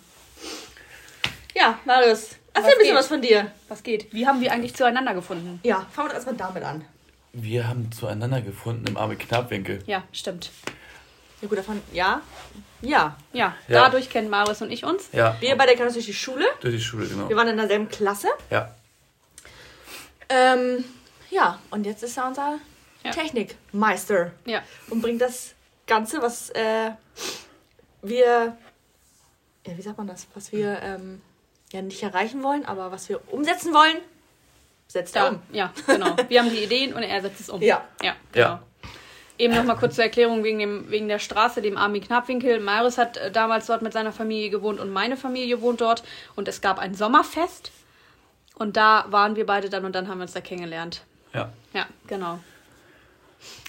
Ja, 1.55 1.79
Marius, 1.85 2.31
erzähl 2.31 2.37
Was 2.55 2.65
ein 2.65 2.69
bisschen 2.71 2.85
geht? 2.85 2.95
was 2.95 3.07
von 3.09 3.23
dir. 3.23 3.51
Was 3.69 3.83
geht? 3.83 4.13
Wie 4.13 4.27
haben 4.27 4.41
wir 4.41 4.53
eigentlich 4.53 4.75
zueinander 4.75 5.15
gefunden? 5.15 5.61
Ja, 5.63 5.87
fangen 5.91 6.09
wir 6.09 6.15
erstmal 6.15 6.37
damit 6.37 6.63
an. 6.63 6.85
Wir 7.33 7.69
haben 7.69 7.91
zueinander 7.93 8.41
gefunden 8.41 8.87
im 8.87 8.97
Arme 8.97 9.17
Knappwinkel. 9.17 9.83
Ja, 9.87 10.03
stimmt. 10.13 10.51
Ja, 11.41 11.49
gut, 11.49 11.59
davon, 11.59 11.81
ja. 11.93 12.21
Ja. 12.83 13.17
Ja, 13.33 13.55
Ja. 13.69 13.85
dadurch 13.85 14.09
kennen 14.11 14.29
Marius 14.31 14.63
und 14.63 14.71
ich 14.71 14.85
uns. 14.85 15.09
Ja, 15.13 15.37
Wir 15.41 15.57
beide 15.57 15.73
kennen 15.73 15.85
uns 15.87 15.95
durch 15.95 16.07
die 16.07 16.15
Schule. 16.15 16.45
durch 16.61 16.75
die 16.75 16.81
Schule, 16.81 17.07
genau. 17.07 17.29
Wir 17.29 17.37
waren 17.37 17.49
in 17.49 17.57
derselben 17.57 17.89
Klasse. 17.89 18.29
Ja, 18.51 18.75
Ähm, 20.29 20.85
ja, 21.31 21.59
und 21.71 21.85
jetzt 21.87 22.03
ist 22.05 22.17
er 22.17 22.29
unser 22.29 22.59
Ja. 23.05 23.11
Technikmeister 23.11 24.31
Ja, 24.45 24.63
und 24.91 25.01
bringt 25.03 25.21
das 25.21 25.55
Ganze, 25.87 26.23
was 26.23 26.51
äh, 26.51 26.91
wir, 28.03 28.57
ja, 29.67 29.77
wie 29.77 29.83
sagt 29.83 29.99
man 29.99 30.07
das, 30.07 30.27
was 30.35 30.53
wir 30.53 30.81
ähm, 30.83 31.21
ja 31.73 31.83
nicht 31.83 32.03
erreichen 32.03 32.43
wollen, 32.43 32.65
aber 32.65 32.91
was 32.91 33.09
wir 33.09 33.21
umsetzen 33.33 33.73
wollen, 33.75 33.97
setzt 34.89 35.17
er 35.17 35.31
um. 35.31 35.43
ja, 35.53 35.73
genau. 35.87 36.17
Wir 36.29 36.41
haben 36.41 36.51
die 36.51 36.65
Ideen 36.65 36.95
und 36.95 37.03
er 37.03 37.23
setzt 37.23 37.41
es 37.41 37.49
um. 37.49 37.63
Ja. 37.63 37.85
Ja, 38.03 38.15
genau. 38.33 38.47
Ja. 38.47 38.63
Eben 39.39 39.55
nochmal 39.55 39.77
kurz 39.79 39.95
zur 39.95 40.05
Erklärung 40.05 40.45
wegen, 40.45 40.59
dem, 40.59 40.91
wegen 40.91 41.09
der 41.09 41.19
Straße, 41.19 41.63
dem 41.63 41.79
Armin 41.79 42.03
Knappwinkel. 42.05 42.61
Marius 42.61 42.99
hat 42.99 43.17
äh, 43.17 43.31
damals 43.31 43.67
dort 43.67 43.81
mit 43.81 43.93
seiner 43.95 44.13
Familie 44.13 44.51
gewohnt 44.51 44.79
und 44.81 44.91
meine 44.93 45.17
Familie 45.17 45.63
wohnt 45.63 45.81
dort. 45.81 46.03
Und 46.37 46.47
es 46.47 46.61
gab 46.61 46.79
ein 46.79 46.95
Sommerfest. 46.95 47.71
Und 48.57 48.77
da 48.77 49.07
waren 49.09 49.37
wir 49.37 49.47
beide 49.47 49.71
dann 49.71 49.87
und 49.87 49.95
dann 49.95 50.09
haben 50.09 50.19
wir 50.19 50.25
uns 50.25 50.35
da 50.35 50.43
kennengelernt. 50.43 51.03
Ja. 51.33 51.51
Ja, 51.73 51.87
genau. 52.07 52.39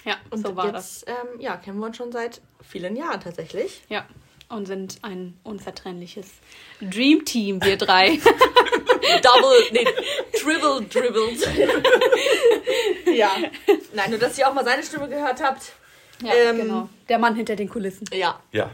Ja, 0.04 0.16
Und 0.28 0.46
so 0.46 0.54
war 0.54 0.70
das. 0.72 1.06
jetzt, 1.06 1.08
ähm, 1.08 1.40
ja, 1.40 1.56
kennen 1.56 1.78
wir 1.78 1.86
uns 1.86 1.96
schon 1.96 2.12
seit 2.12 2.42
vielen 2.60 2.94
Jahren 2.94 3.20
tatsächlich. 3.20 3.82
Ja. 3.88 4.04
Und 4.52 4.66
sind 4.66 4.98
ein 5.02 5.38
unzertrennliches 5.44 6.26
Dream 6.80 7.24
Team, 7.24 7.62
wir 7.64 7.76
drei. 7.78 8.18
Double, 9.22 9.64
nee, 9.72 9.86
Dribble, 10.40 10.86
Dribbles. 10.88 11.46
ja. 13.16 13.30
Nein, 13.94 14.10
nur 14.10 14.18
dass 14.18 14.36
ihr 14.38 14.46
auch 14.48 14.52
mal 14.54 14.64
seine 14.64 14.82
Stimme 14.82 15.08
gehört 15.08 15.42
habt. 15.42 15.72
ja, 16.22 16.34
Ähm, 16.34 16.56
genau. 16.58 16.88
Der 17.08 17.18
Mann 17.18 17.34
hinter 17.34 17.56
den 17.56 17.68
Kulissen. 17.68 18.04
Ja. 18.12 18.40
Ja. 18.52 18.70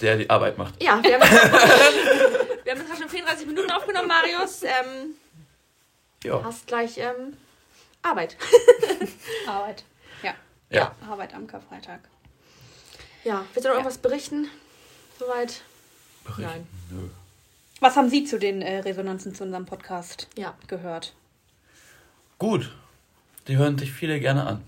Der 0.00 0.16
die 0.16 0.30
Arbeit 0.30 0.56
macht. 0.58 0.80
Ja, 0.82 1.02
wir 1.02 1.14
haben, 1.20 1.22
jetzt, 1.22 1.52
wir 2.64 2.72
haben 2.72 2.80
jetzt 2.88 2.98
schon 2.98 3.08
34 3.08 3.46
Minuten 3.46 3.70
aufgenommen, 3.70 4.08
Marius. 4.08 4.62
Ähm, 4.62 5.14
Ja. 6.24 6.42
hast 6.44 6.66
gleich 6.68 6.98
ähm, 6.98 7.36
Arbeit. 8.02 8.36
Arbeit. 9.46 9.82
Ja, 10.22 10.34
Ja. 10.70 10.94
Arbeit 11.10 11.34
am 11.34 11.46
Karfreitag. 11.46 12.00
Ja, 13.24 13.44
willst 13.52 13.64
du 13.64 13.68
noch 13.68 13.76
irgendwas 13.76 13.98
berichten? 13.98 14.48
Soweit? 15.20 15.60
Berichten. 16.24 16.42
Nein. 16.44 16.66
Nö. 16.90 17.08
Was 17.80 17.94
haben 17.96 18.08
Sie 18.08 18.24
zu 18.24 18.38
den 18.38 18.62
äh, 18.62 18.78
Resonanzen 18.78 19.34
zu 19.34 19.44
unserem 19.44 19.66
Podcast 19.66 20.28
Ja. 20.34 20.54
gehört? 20.66 21.12
Gut. 22.38 22.72
Die 23.46 23.58
hören 23.58 23.76
sich 23.76 23.92
viele 23.92 24.18
gerne 24.18 24.46
an. 24.46 24.64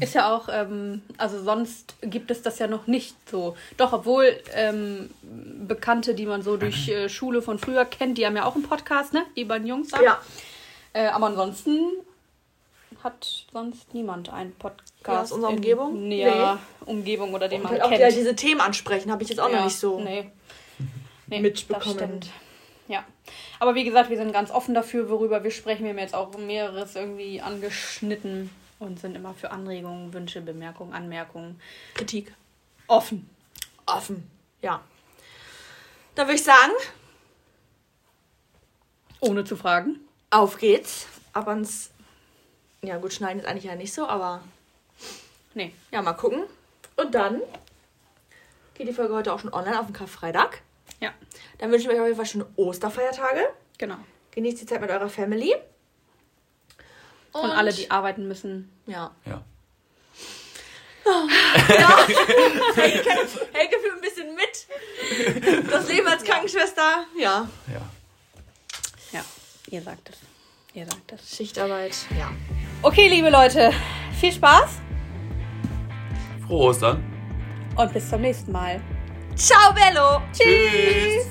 Ist 0.00 0.14
ja 0.16 0.34
auch, 0.34 0.48
ähm, 0.50 1.02
also 1.16 1.40
sonst 1.44 1.94
gibt 2.00 2.32
es 2.32 2.42
das 2.42 2.58
ja 2.58 2.66
noch 2.66 2.88
nicht 2.88 3.14
so. 3.30 3.56
Doch, 3.76 3.92
obwohl 3.92 4.36
ähm, 4.52 5.10
Bekannte, 5.22 6.16
die 6.16 6.26
man 6.26 6.42
so 6.42 6.56
durch 6.56 6.88
äh, 6.88 7.08
Schule 7.08 7.40
von 7.40 7.60
früher 7.60 7.84
kennt, 7.84 8.18
die 8.18 8.26
haben 8.26 8.34
ja 8.34 8.44
auch 8.46 8.56
einen 8.56 8.64
Podcast, 8.64 9.12
ne? 9.12 9.24
Die 9.36 9.44
beiden 9.44 9.68
Jungs 9.68 9.90
da. 9.90 10.02
Ja. 10.02 10.20
Äh, 10.92 11.06
aber 11.06 11.26
ansonsten 11.26 11.78
hat 13.04 13.46
sonst 13.52 13.92
niemand 13.94 14.30
einen 14.32 14.52
Podcast. 14.54 14.92
Ja, 15.06 15.22
aus 15.22 15.32
unserer 15.32 15.50
in 15.50 15.56
Umgebung? 15.56 16.08
näherer 16.08 16.58
Umgebung 16.86 17.34
oder 17.34 17.48
den 17.48 17.58
Und 17.58 17.64
man 17.64 17.72
halt 17.72 17.82
auch 17.82 17.88
kennt. 17.90 18.00
die, 18.00 18.04
halt 18.04 18.16
diese 18.16 18.34
Themen 18.34 18.60
ansprechen, 18.60 19.12
habe 19.12 19.22
ich 19.22 19.28
jetzt 19.28 19.38
auch 19.38 19.50
ja, 19.50 19.56
noch 19.58 19.64
nicht 19.64 19.76
so. 19.78 20.00
Nee. 20.00 20.30
Nee, 21.26 21.40
mitbekommen. 21.40 21.96
Das 21.96 22.04
stimmt. 22.06 22.30
Ja. 22.86 23.02
Aber 23.58 23.74
wie 23.74 23.84
gesagt, 23.84 24.10
wir 24.10 24.18
sind 24.18 24.30
ganz 24.34 24.50
offen 24.50 24.74
dafür, 24.74 25.08
worüber 25.08 25.42
wir 25.42 25.50
sprechen. 25.50 25.84
Wir 25.84 25.90
haben 25.92 25.98
jetzt 25.98 26.14
auch 26.14 26.36
mehreres 26.36 26.96
irgendwie 26.96 27.40
angeschnitten 27.40 28.50
und 28.78 29.00
sind 29.00 29.16
immer 29.16 29.32
für 29.32 29.50
Anregungen, 29.50 30.12
Wünsche, 30.12 30.42
Bemerkungen, 30.42 30.92
Anmerkungen 30.92 31.58
Kritik. 31.94 32.34
offen. 32.88 33.30
Offen. 33.86 34.30
Ja. 34.60 34.82
Dann 36.14 36.26
würde 36.26 36.36
ich 36.36 36.44
sagen, 36.44 36.72
Ohne 39.20 39.44
zu 39.44 39.56
fragen. 39.56 40.00
auf 40.30 40.58
geht's. 40.58 41.06
Ab 41.32 41.48
ans. 41.48 41.90
Ja, 42.86 42.98
gut, 42.98 43.12
schneiden 43.12 43.40
ist 43.40 43.46
eigentlich 43.46 43.64
ja 43.64 43.74
nicht 43.74 43.92
so, 43.94 44.06
aber 44.06 44.42
Nee. 45.54 45.72
ja, 45.90 46.02
mal 46.02 46.12
gucken. 46.14 46.44
Und 46.96 47.14
dann 47.14 47.40
geht 48.74 48.88
die 48.88 48.92
Folge 48.92 49.14
heute 49.14 49.32
auch 49.32 49.40
schon 49.40 49.52
online 49.52 49.78
auf 49.78 49.86
den 49.86 49.94
Karfreitag. 49.94 50.60
Ja, 51.00 51.12
Dann 51.58 51.70
wünsche 51.70 51.84
ich 51.86 51.90
euch 51.94 52.00
auf 52.00 52.06
jeden 52.06 52.16
Fall 52.16 52.26
schöne 52.26 52.46
Osterfeiertage. 52.56 53.48
genau. 53.78 53.96
Genießt 54.32 54.60
die 54.62 54.66
Zeit 54.66 54.80
mit 54.80 54.90
eurer 54.90 55.08
Family. 55.08 55.54
Und, 57.32 57.50
alle, 57.50 57.72
die 57.72 57.88
arbeiten 57.90 58.26
müssen. 58.26 58.70
Ja. 58.86 59.12
Ja. 59.26 59.44
ja. 61.68 62.06
Helge, 62.74 63.10
Helge 63.52 63.76
fühlt 63.80 63.94
ein 63.94 64.00
bisschen 64.00 64.34
mit. 64.34 65.70
Das 65.70 65.88
Leben 65.88 66.06
als 66.08 66.24
Krankenschwester. 66.24 67.06
Ja. 67.16 67.48
Ja. 67.68 67.82
Ja, 69.12 69.24
ihr 69.68 69.82
sagt 69.82 70.10
es. 70.10 70.16
Ihr 70.74 70.86
sagt 70.86 71.12
es. 71.12 71.36
Schichtarbeit. 71.36 71.94
Ja. 72.18 72.32
Okay, 72.86 73.08
liebe 73.08 73.30
Leute, 73.30 73.70
viel 74.20 74.30
Spaß 74.30 74.78
Frohe 76.46 76.68
Ostern. 76.68 77.02
und 77.76 77.92
bis 77.94 78.10
zum 78.10 78.20
nächsten 78.20 78.52
Mal. 78.52 78.78
Ciao, 79.34 79.72
Bello. 79.72 80.20
Tschüss. 80.34 81.30